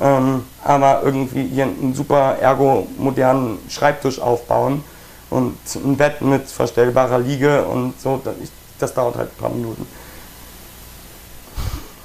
Ähm, 0.00 0.44
aber 0.62 1.02
irgendwie 1.04 1.46
hier 1.46 1.64
einen 1.64 1.94
super 1.94 2.36
ergo-modernen 2.40 3.58
Schreibtisch 3.68 4.18
aufbauen 4.18 4.82
und 5.30 5.56
ein 5.76 5.96
Bett 5.96 6.20
mit 6.20 6.48
verstellbarer 6.48 7.20
Liege 7.20 7.64
und 7.64 8.00
so, 8.00 8.20
das, 8.24 8.34
das 8.78 8.94
dauert 8.94 9.16
halt 9.16 9.30
ein 9.30 9.40
paar 9.40 9.50
Minuten. 9.50 9.86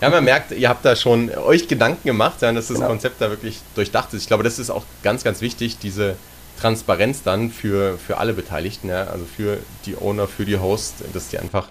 Ja, 0.02 0.10
man 0.10 0.24
merkt, 0.24 0.52
ihr 0.52 0.70
habt 0.70 0.86
da 0.86 0.96
schon 0.96 1.30
euch 1.30 1.68
Gedanken 1.68 2.08
gemacht, 2.08 2.42
ja, 2.42 2.52
dass 2.54 2.68
das 2.68 2.78
Genau. 2.78 2.88
Konzept 2.88 3.22
da 3.22 3.30
wirklich 3.30 3.60
durchdacht 3.76 4.14
ist. 4.14 4.22
Ich 4.22 4.28
glaube, 4.28 4.44
das 4.44 4.58
ist 4.58 4.70
auch 4.70 4.86
ganz, 5.04 5.24
ganz 5.24 5.42
wichtig, 5.42 5.78
diese 5.78 6.16
Transparenz 6.60 7.24
dann 7.24 7.52
für, 7.52 7.98
für 7.98 8.18
alle 8.18 8.34
Beteiligten, 8.34 8.90
ja, 8.90 9.06
also 9.06 9.26
für 9.26 9.58
die 9.86 9.96
Owner, 9.98 10.28
für 10.28 10.46
die 10.46 10.58
Host, 10.58 10.96
dass 11.14 11.30
die 11.30 11.38
einfach 11.40 11.70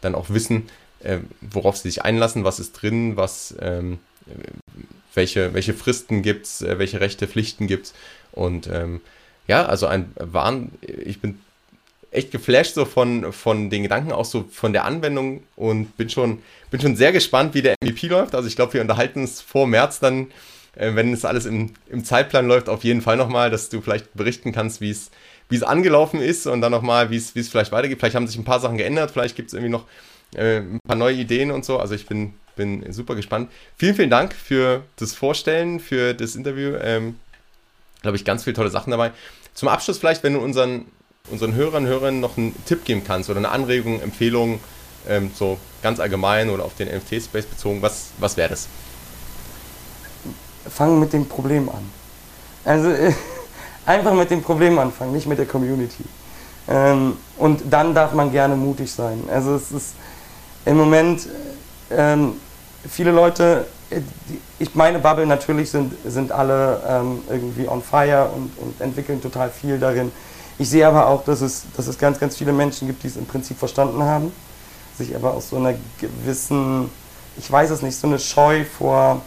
dann 0.00 0.14
auch 0.14 0.30
wissen, 0.30 0.68
äh, 1.02 1.18
worauf 1.40 1.76
sie 1.76 1.88
sich 1.88 2.02
einlassen, 2.04 2.44
was 2.44 2.58
ist 2.60 2.72
drin, 2.72 3.16
was, 3.16 3.54
ähm, 3.60 3.98
welche, 5.14 5.54
welche 5.54 5.74
Fristen 5.74 6.22
gibt 6.22 6.46
es, 6.46 6.62
äh, 6.62 6.78
welche 6.78 7.00
Rechte, 7.00 7.26
Pflichten 7.28 7.66
gibt 7.66 7.86
es. 7.86 7.94
Und 8.32 8.66
ähm, 8.66 9.00
ja, 9.46 9.64
also 9.66 9.86
ein 9.86 10.12
Wahn, 10.16 10.70
ich 10.82 11.20
bin 11.20 11.38
echt 12.10 12.30
geflasht 12.30 12.74
so 12.74 12.84
von, 12.84 13.32
von 13.32 13.70
den 13.70 13.82
Gedanken, 13.82 14.12
auch 14.12 14.24
so 14.24 14.44
von 14.50 14.72
der 14.72 14.84
Anwendung 14.84 15.42
und 15.56 15.96
bin 15.96 16.10
schon, 16.10 16.42
bin 16.70 16.80
schon 16.80 16.96
sehr 16.96 17.12
gespannt, 17.12 17.54
wie 17.54 17.62
der 17.62 17.76
MVP 17.82 18.08
läuft. 18.08 18.34
Also 18.34 18.48
ich 18.48 18.56
glaube, 18.56 18.74
wir 18.74 18.80
unterhalten 18.80 19.20
uns 19.20 19.40
vor 19.40 19.66
März 19.66 20.00
dann, 20.00 20.28
äh, 20.74 20.94
wenn 20.94 21.12
es 21.12 21.24
alles 21.24 21.46
im, 21.46 21.72
im 21.88 22.04
Zeitplan 22.04 22.46
läuft, 22.46 22.68
auf 22.68 22.84
jeden 22.84 23.00
Fall 23.00 23.16
nochmal, 23.16 23.50
dass 23.50 23.68
du 23.68 23.80
vielleicht 23.80 24.12
berichten 24.14 24.52
kannst, 24.52 24.80
wie 24.80 24.90
es 24.90 25.10
wie 25.48 25.56
es 25.56 25.62
angelaufen 25.64 26.20
ist 26.20 26.46
und 26.46 26.60
dann 26.60 26.70
nochmal, 26.70 27.10
wie 27.10 27.16
es 27.16 27.34
wie 27.34 27.40
es 27.40 27.48
vielleicht 27.48 27.72
weitergeht. 27.72 27.98
Vielleicht 27.98 28.14
haben 28.14 28.26
sich 28.26 28.38
ein 28.38 28.44
paar 28.44 28.60
Sachen 28.60 28.76
geändert, 28.76 29.10
vielleicht 29.10 29.34
gibt 29.34 29.48
es 29.48 29.54
irgendwie 29.54 29.72
noch 29.72 29.84
äh, 30.34 30.58
ein 30.58 30.80
paar 30.86 30.96
neue 30.96 31.16
Ideen 31.16 31.50
und 31.50 31.64
so. 31.64 31.78
Also 31.78 31.94
ich 31.94 32.06
bin, 32.06 32.34
bin 32.56 32.92
super 32.92 33.16
gespannt. 33.16 33.50
Vielen, 33.76 33.96
vielen 33.96 34.10
Dank 34.10 34.32
für 34.32 34.84
das 34.96 35.12
Vorstellen, 35.14 35.80
für 35.80 36.14
das 36.14 36.36
Interview. 36.36 36.76
Ähm, 36.80 37.16
glaube 38.02 38.16
ich, 38.16 38.24
ganz 38.24 38.44
viele 38.44 38.54
tolle 38.54 38.70
Sachen 38.70 38.90
dabei. 38.90 39.12
Zum 39.54 39.68
Abschluss 39.68 39.98
vielleicht, 39.98 40.22
wenn 40.22 40.34
du 40.34 40.40
unseren, 40.40 40.86
unseren 41.28 41.54
Hörern, 41.54 41.86
Hörern 41.86 42.20
noch 42.20 42.36
einen 42.36 42.54
Tipp 42.64 42.84
geben 42.84 43.02
kannst 43.06 43.30
oder 43.30 43.38
eine 43.38 43.50
Anregung, 43.50 44.00
Empfehlung, 44.00 44.60
ähm, 45.08 45.30
so 45.34 45.58
ganz 45.82 46.00
allgemein 46.00 46.50
oder 46.50 46.64
auf 46.64 46.74
den 46.74 46.88
NFT-Space 46.88 47.46
bezogen, 47.46 47.82
was, 47.82 48.08
was 48.18 48.36
wäre 48.36 48.50
das? 48.50 48.68
Fangen 50.68 51.00
mit 51.00 51.12
dem 51.12 51.26
Problem 51.26 51.68
an. 51.68 51.90
Also 52.64 52.90
äh, 52.90 53.12
einfach 53.86 54.14
mit 54.14 54.30
dem 54.30 54.42
Problem 54.42 54.78
anfangen, 54.78 55.12
nicht 55.12 55.26
mit 55.26 55.38
der 55.38 55.46
Community. 55.46 56.04
Ähm, 56.68 57.16
und 57.38 57.62
dann 57.70 57.94
darf 57.94 58.12
man 58.12 58.30
gerne 58.30 58.56
mutig 58.56 58.92
sein. 58.92 59.24
Also 59.30 59.54
es 59.54 59.72
ist 59.72 59.94
im 60.64 60.76
Moment 60.76 61.28
ähm, 61.90 62.34
viele 62.88 63.10
Leute, 63.10 63.66
äh, 63.90 64.00
die, 64.28 64.40
ich 64.58 64.74
meine 64.74 64.98
Bubble 64.98 65.26
natürlich 65.26 65.70
sind, 65.70 65.94
sind 66.04 66.30
alle 66.32 66.82
ähm, 66.86 67.22
irgendwie 67.28 67.66
on 67.66 67.82
fire 67.82 68.30
und, 68.34 68.52
und 68.58 68.80
entwickeln 68.80 69.22
total 69.22 69.50
viel 69.50 69.78
darin. 69.78 70.12
Ich 70.60 70.68
sehe 70.68 70.86
aber 70.86 71.06
auch, 71.06 71.24
dass 71.24 71.40
es, 71.40 71.64
dass 71.74 71.86
es 71.86 71.96
ganz, 71.96 72.20
ganz 72.20 72.36
viele 72.36 72.52
Menschen 72.52 72.86
gibt, 72.86 73.02
die 73.02 73.06
es 73.06 73.16
im 73.16 73.24
Prinzip 73.24 73.58
verstanden 73.58 74.02
haben, 74.02 74.30
sich 74.98 75.16
aber 75.16 75.32
aus 75.32 75.48
so 75.48 75.56
einer 75.56 75.72
gewissen, 75.98 76.90
ich 77.38 77.50
weiß 77.50 77.70
es 77.70 77.80
nicht, 77.80 77.96
so 77.96 78.06
eine 78.06 78.18
Scheu 78.18 78.66
vor 78.66 79.22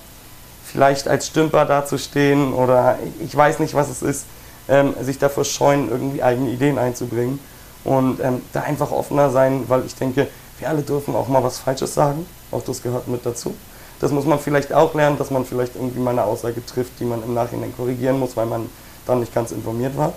vielleicht 0.63 1.07
als 1.07 1.25
Stümper 1.25 1.65
dazustehen 1.65 2.53
oder 2.53 2.99
ich 3.19 3.35
weiß 3.35 3.57
nicht, 3.57 3.73
was 3.73 3.89
es 3.89 4.03
ist, 4.03 4.25
ähm, 4.69 4.93
sich 5.01 5.17
davor 5.17 5.43
scheuen, 5.43 5.89
irgendwie 5.89 6.21
eigene 6.21 6.51
Ideen 6.51 6.77
einzubringen 6.77 7.39
und 7.83 8.19
ähm, 8.19 8.43
da 8.53 8.61
einfach 8.61 8.91
offener 8.91 9.31
sein, 9.31 9.63
weil 9.67 9.87
ich 9.87 9.95
denke, 9.95 10.27
wir 10.59 10.69
alle 10.69 10.83
dürfen 10.83 11.15
auch 11.15 11.29
mal 11.29 11.43
was 11.43 11.57
Falsches 11.57 11.95
sagen, 11.95 12.27
auch 12.51 12.61
das 12.63 12.83
gehört 12.83 13.07
mit 13.07 13.25
dazu. 13.25 13.55
Das 13.99 14.11
muss 14.11 14.25
man 14.25 14.37
vielleicht 14.37 14.71
auch 14.71 14.93
lernen, 14.93 15.17
dass 15.17 15.31
man 15.31 15.45
vielleicht 15.45 15.77
irgendwie 15.77 15.99
mal 15.99 16.11
eine 16.11 16.25
Aussage 16.25 16.63
trifft, 16.63 16.99
die 16.99 17.05
man 17.05 17.23
im 17.23 17.33
Nachhinein 17.33 17.75
korrigieren 17.75 18.19
muss, 18.19 18.37
weil 18.37 18.45
man 18.45 18.69
dann 19.07 19.19
nicht 19.19 19.33
ganz 19.33 19.51
informiert 19.51 19.97
war. 19.97 20.13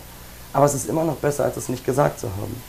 Aber 0.57 0.65
es 0.65 0.73
ist 0.73 0.89
immer 0.89 1.05
noch 1.05 1.17
besser, 1.17 1.45
als 1.45 1.59
es 1.59 1.69
nicht 1.69 1.85
gesagt 1.85 2.19
zu 2.19 2.29
haben. 2.29 2.63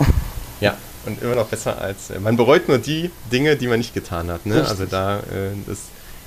Ja, 0.60 0.76
und 1.06 1.22
immer 1.22 1.34
noch 1.36 1.46
besser 1.46 1.80
als, 1.80 2.10
äh, 2.10 2.18
man 2.18 2.36
bereut 2.36 2.68
nur 2.68 2.78
die 2.78 3.10
Dinge, 3.30 3.54
die 3.56 3.68
man 3.68 3.78
nicht 3.78 3.94
getan 3.94 4.30
hat. 4.32 4.44
Ne? 4.46 4.54
Richtig. 4.54 4.70
Also 4.70 4.86
da, 4.86 5.18
äh, 5.18 5.52
das 5.66 5.78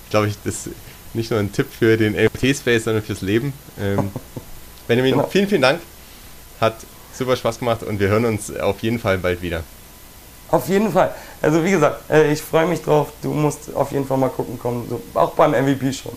glaube 0.09 0.27
ich, 0.27 0.35
das 0.45 0.67
ist 0.67 0.75
nicht 1.13 1.31
nur 1.31 1.39
ein 1.41 1.51
Tipp 1.51 1.67
für 1.77 1.97
den 1.97 2.13
NFT-Space, 2.13 2.85
sondern 2.85 3.03
fürs 3.03 3.19
Leben. 3.21 3.51
Ähm, 3.79 4.11
Benjamin, 4.87 5.13
Genau. 5.15 5.27
vielen, 5.27 5.49
vielen 5.49 5.61
Dank. 5.61 5.81
Hat 6.61 6.75
super 7.13 7.35
Spaß 7.35 7.59
gemacht 7.59 7.83
und 7.83 7.99
wir 7.99 8.07
hören 8.07 8.23
uns 8.25 8.55
auf 8.55 8.81
jeden 8.83 8.99
Fall 8.99 9.17
bald 9.17 9.41
wieder. 9.41 9.63
Auf 10.51 10.69
jeden 10.69 10.91
Fall. 10.93 11.13
Also 11.41 11.65
wie 11.65 11.71
gesagt, 11.71 12.09
äh, 12.09 12.31
ich 12.31 12.41
freue 12.41 12.67
mich 12.67 12.81
drauf. 12.81 13.11
Du 13.21 13.33
musst 13.33 13.75
auf 13.75 13.91
jeden 13.91 14.05
Fall 14.07 14.17
mal 14.17 14.29
gucken 14.29 14.57
kommen. 14.57 14.89
Auch 15.15 15.31
beim 15.31 15.51
MVP 15.51 15.91
schon. 15.91 16.13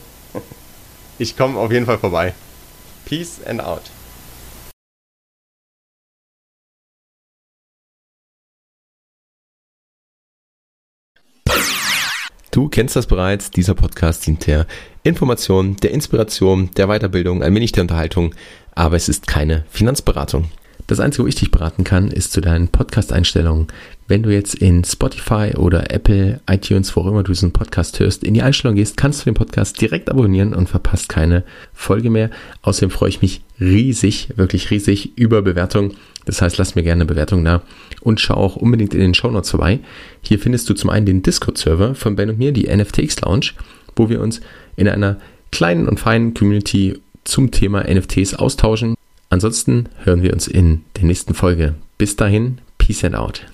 Ich 1.18 1.36
komme 1.36 1.58
auf 1.58 1.72
jeden 1.72 1.86
Fall 1.86 1.98
vorbei. 1.98 2.34
Peace 3.04 3.40
and 3.44 3.60
out. 3.60 3.82
Du 12.52 12.68
kennst 12.68 12.96
das 12.96 13.06
bereits, 13.06 13.52
dieser 13.52 13.74
Podcast 13.74 14.26
dient 14.26 14.46
der 14.46 14.66
Information, 15.04 15.76
der 15.76 15.92
Inspiration, 15.92 16.70
der 16.76 16.88
Weiterbildung, 16.88 17.44
ein 17.44 17.54
wenig 17.54 17.70
der 17.70 17.82
Unterhaltung, 17.82 18.34
aber 18.74 18.96
es 18.96 19.08
ist 19.08 19.28
keine 19.28 19.64
Finanzberatung. 19.70 20.50
Das 20.90 20.98
Einzige, 20.98 21.22
wo 21.22 21.28
ich 21.28 21.36
dich 21.36 21.52
beraten 21.52 21.84
kann, 21.84 22.08
ist 22.08 22.32
zu 22.32 22.40
deinen 22.40 22.66
Podcast-Einstellungen. 22.66 23.68
Wenn 24.08 24.24
du 24.24 24.34
jetzt 24.34 24.56
in 24.56 24.82
Spotify 24.82 25.52
oder 25.56 25.92
Apple, 25.92 26.40
iTunes, 26.50 26.96
wo 26.96 27.02
auch 27.02 27.06
immer 27.06 27.22
du 27.22 27.30
diesen 27.30 27.52
Podcast 27.52 28.00
hörst, 28.00 28.24
in 28.24 28.34
die 28.34 28.42
Einstellung 28.42 28.74
gehst, 28.74 28.96
kannst 28.96 29.20
du 29.20 29.26
den 29.26 29.34
Podcast 29.34 29.80
direkt 29.80 30.10
abonnieren 30.10 30.52
und 30.52 30.68
verpasst 30.68 31.08
keine 31.08 31.44
Folge 31.72 32.10
mehr. 32.10 32.28
Außerdem 32.62 32.90
freue 32.90 33.10
ich 33.10 33.22
mich 33.22 33.42
riesig, 33.60 34.30
wirklich 34.34 34.72
riesig 34.72 35.16
über 35.16 35.42
Bewertungen. 35.42 35.94
Das 36.24 36.42
heißt, 36.42 36.58
lass 36.58 36.74
mir 36.74 36.82
gerne 36.82 37.02
eine 37.02 37.08
Bewertung 37.08 37.44
da 37.44 37.62
und 38.00 38.20
schau 38.20 38.34
auch 38.34 38.56
unbedingt 38.56 38.92
in 38.92 38.98
den 38.98 39.14
Shownotes 39.14 39.50
vorbei. 39.50 39.78
Hier 40.22 40.40
findest 40.40 40.68
du 40.68 40.74
zum 40.74 40.90
einen 40.90 41.06
den 41.06 41.22
Discord-Server 41.22 41.94
von 41.94 42.16
Ben 42.16 42.30
und 42.30 42.38
mir, 42.38 42.50
die 42.50 42.66
NFTX 42.66 43.20
Lounge, 43.20 43.52
wo 43.94 44.08
wir 44.08 44.20
uns 44.20 44.40
in 44.74 44.88
einer 44.88 45.18
kleinen 45.52 45.88
und 45.88 46.00
feinen 46.00 46.34
Community 46.34 46.98
zum 47.22 47.52
Thema 47.52 47.84
NFTs 47.88 48.34
austauschen. 48.34 48.96
Ansonsten 49.30 49.88
hören 50.02 50.22
wir 50.22 50.32
uns 50.32 50.48
in 50.48 50.82
der 50.96 51.04
nächsten 51.04 51.34
Folge. 51.34 51.76
Bis 51.98 52.16
dahin, 52.16 52.58
Peace 52.78 53.04
and 53.04 53.14
Out. 53.14 53.46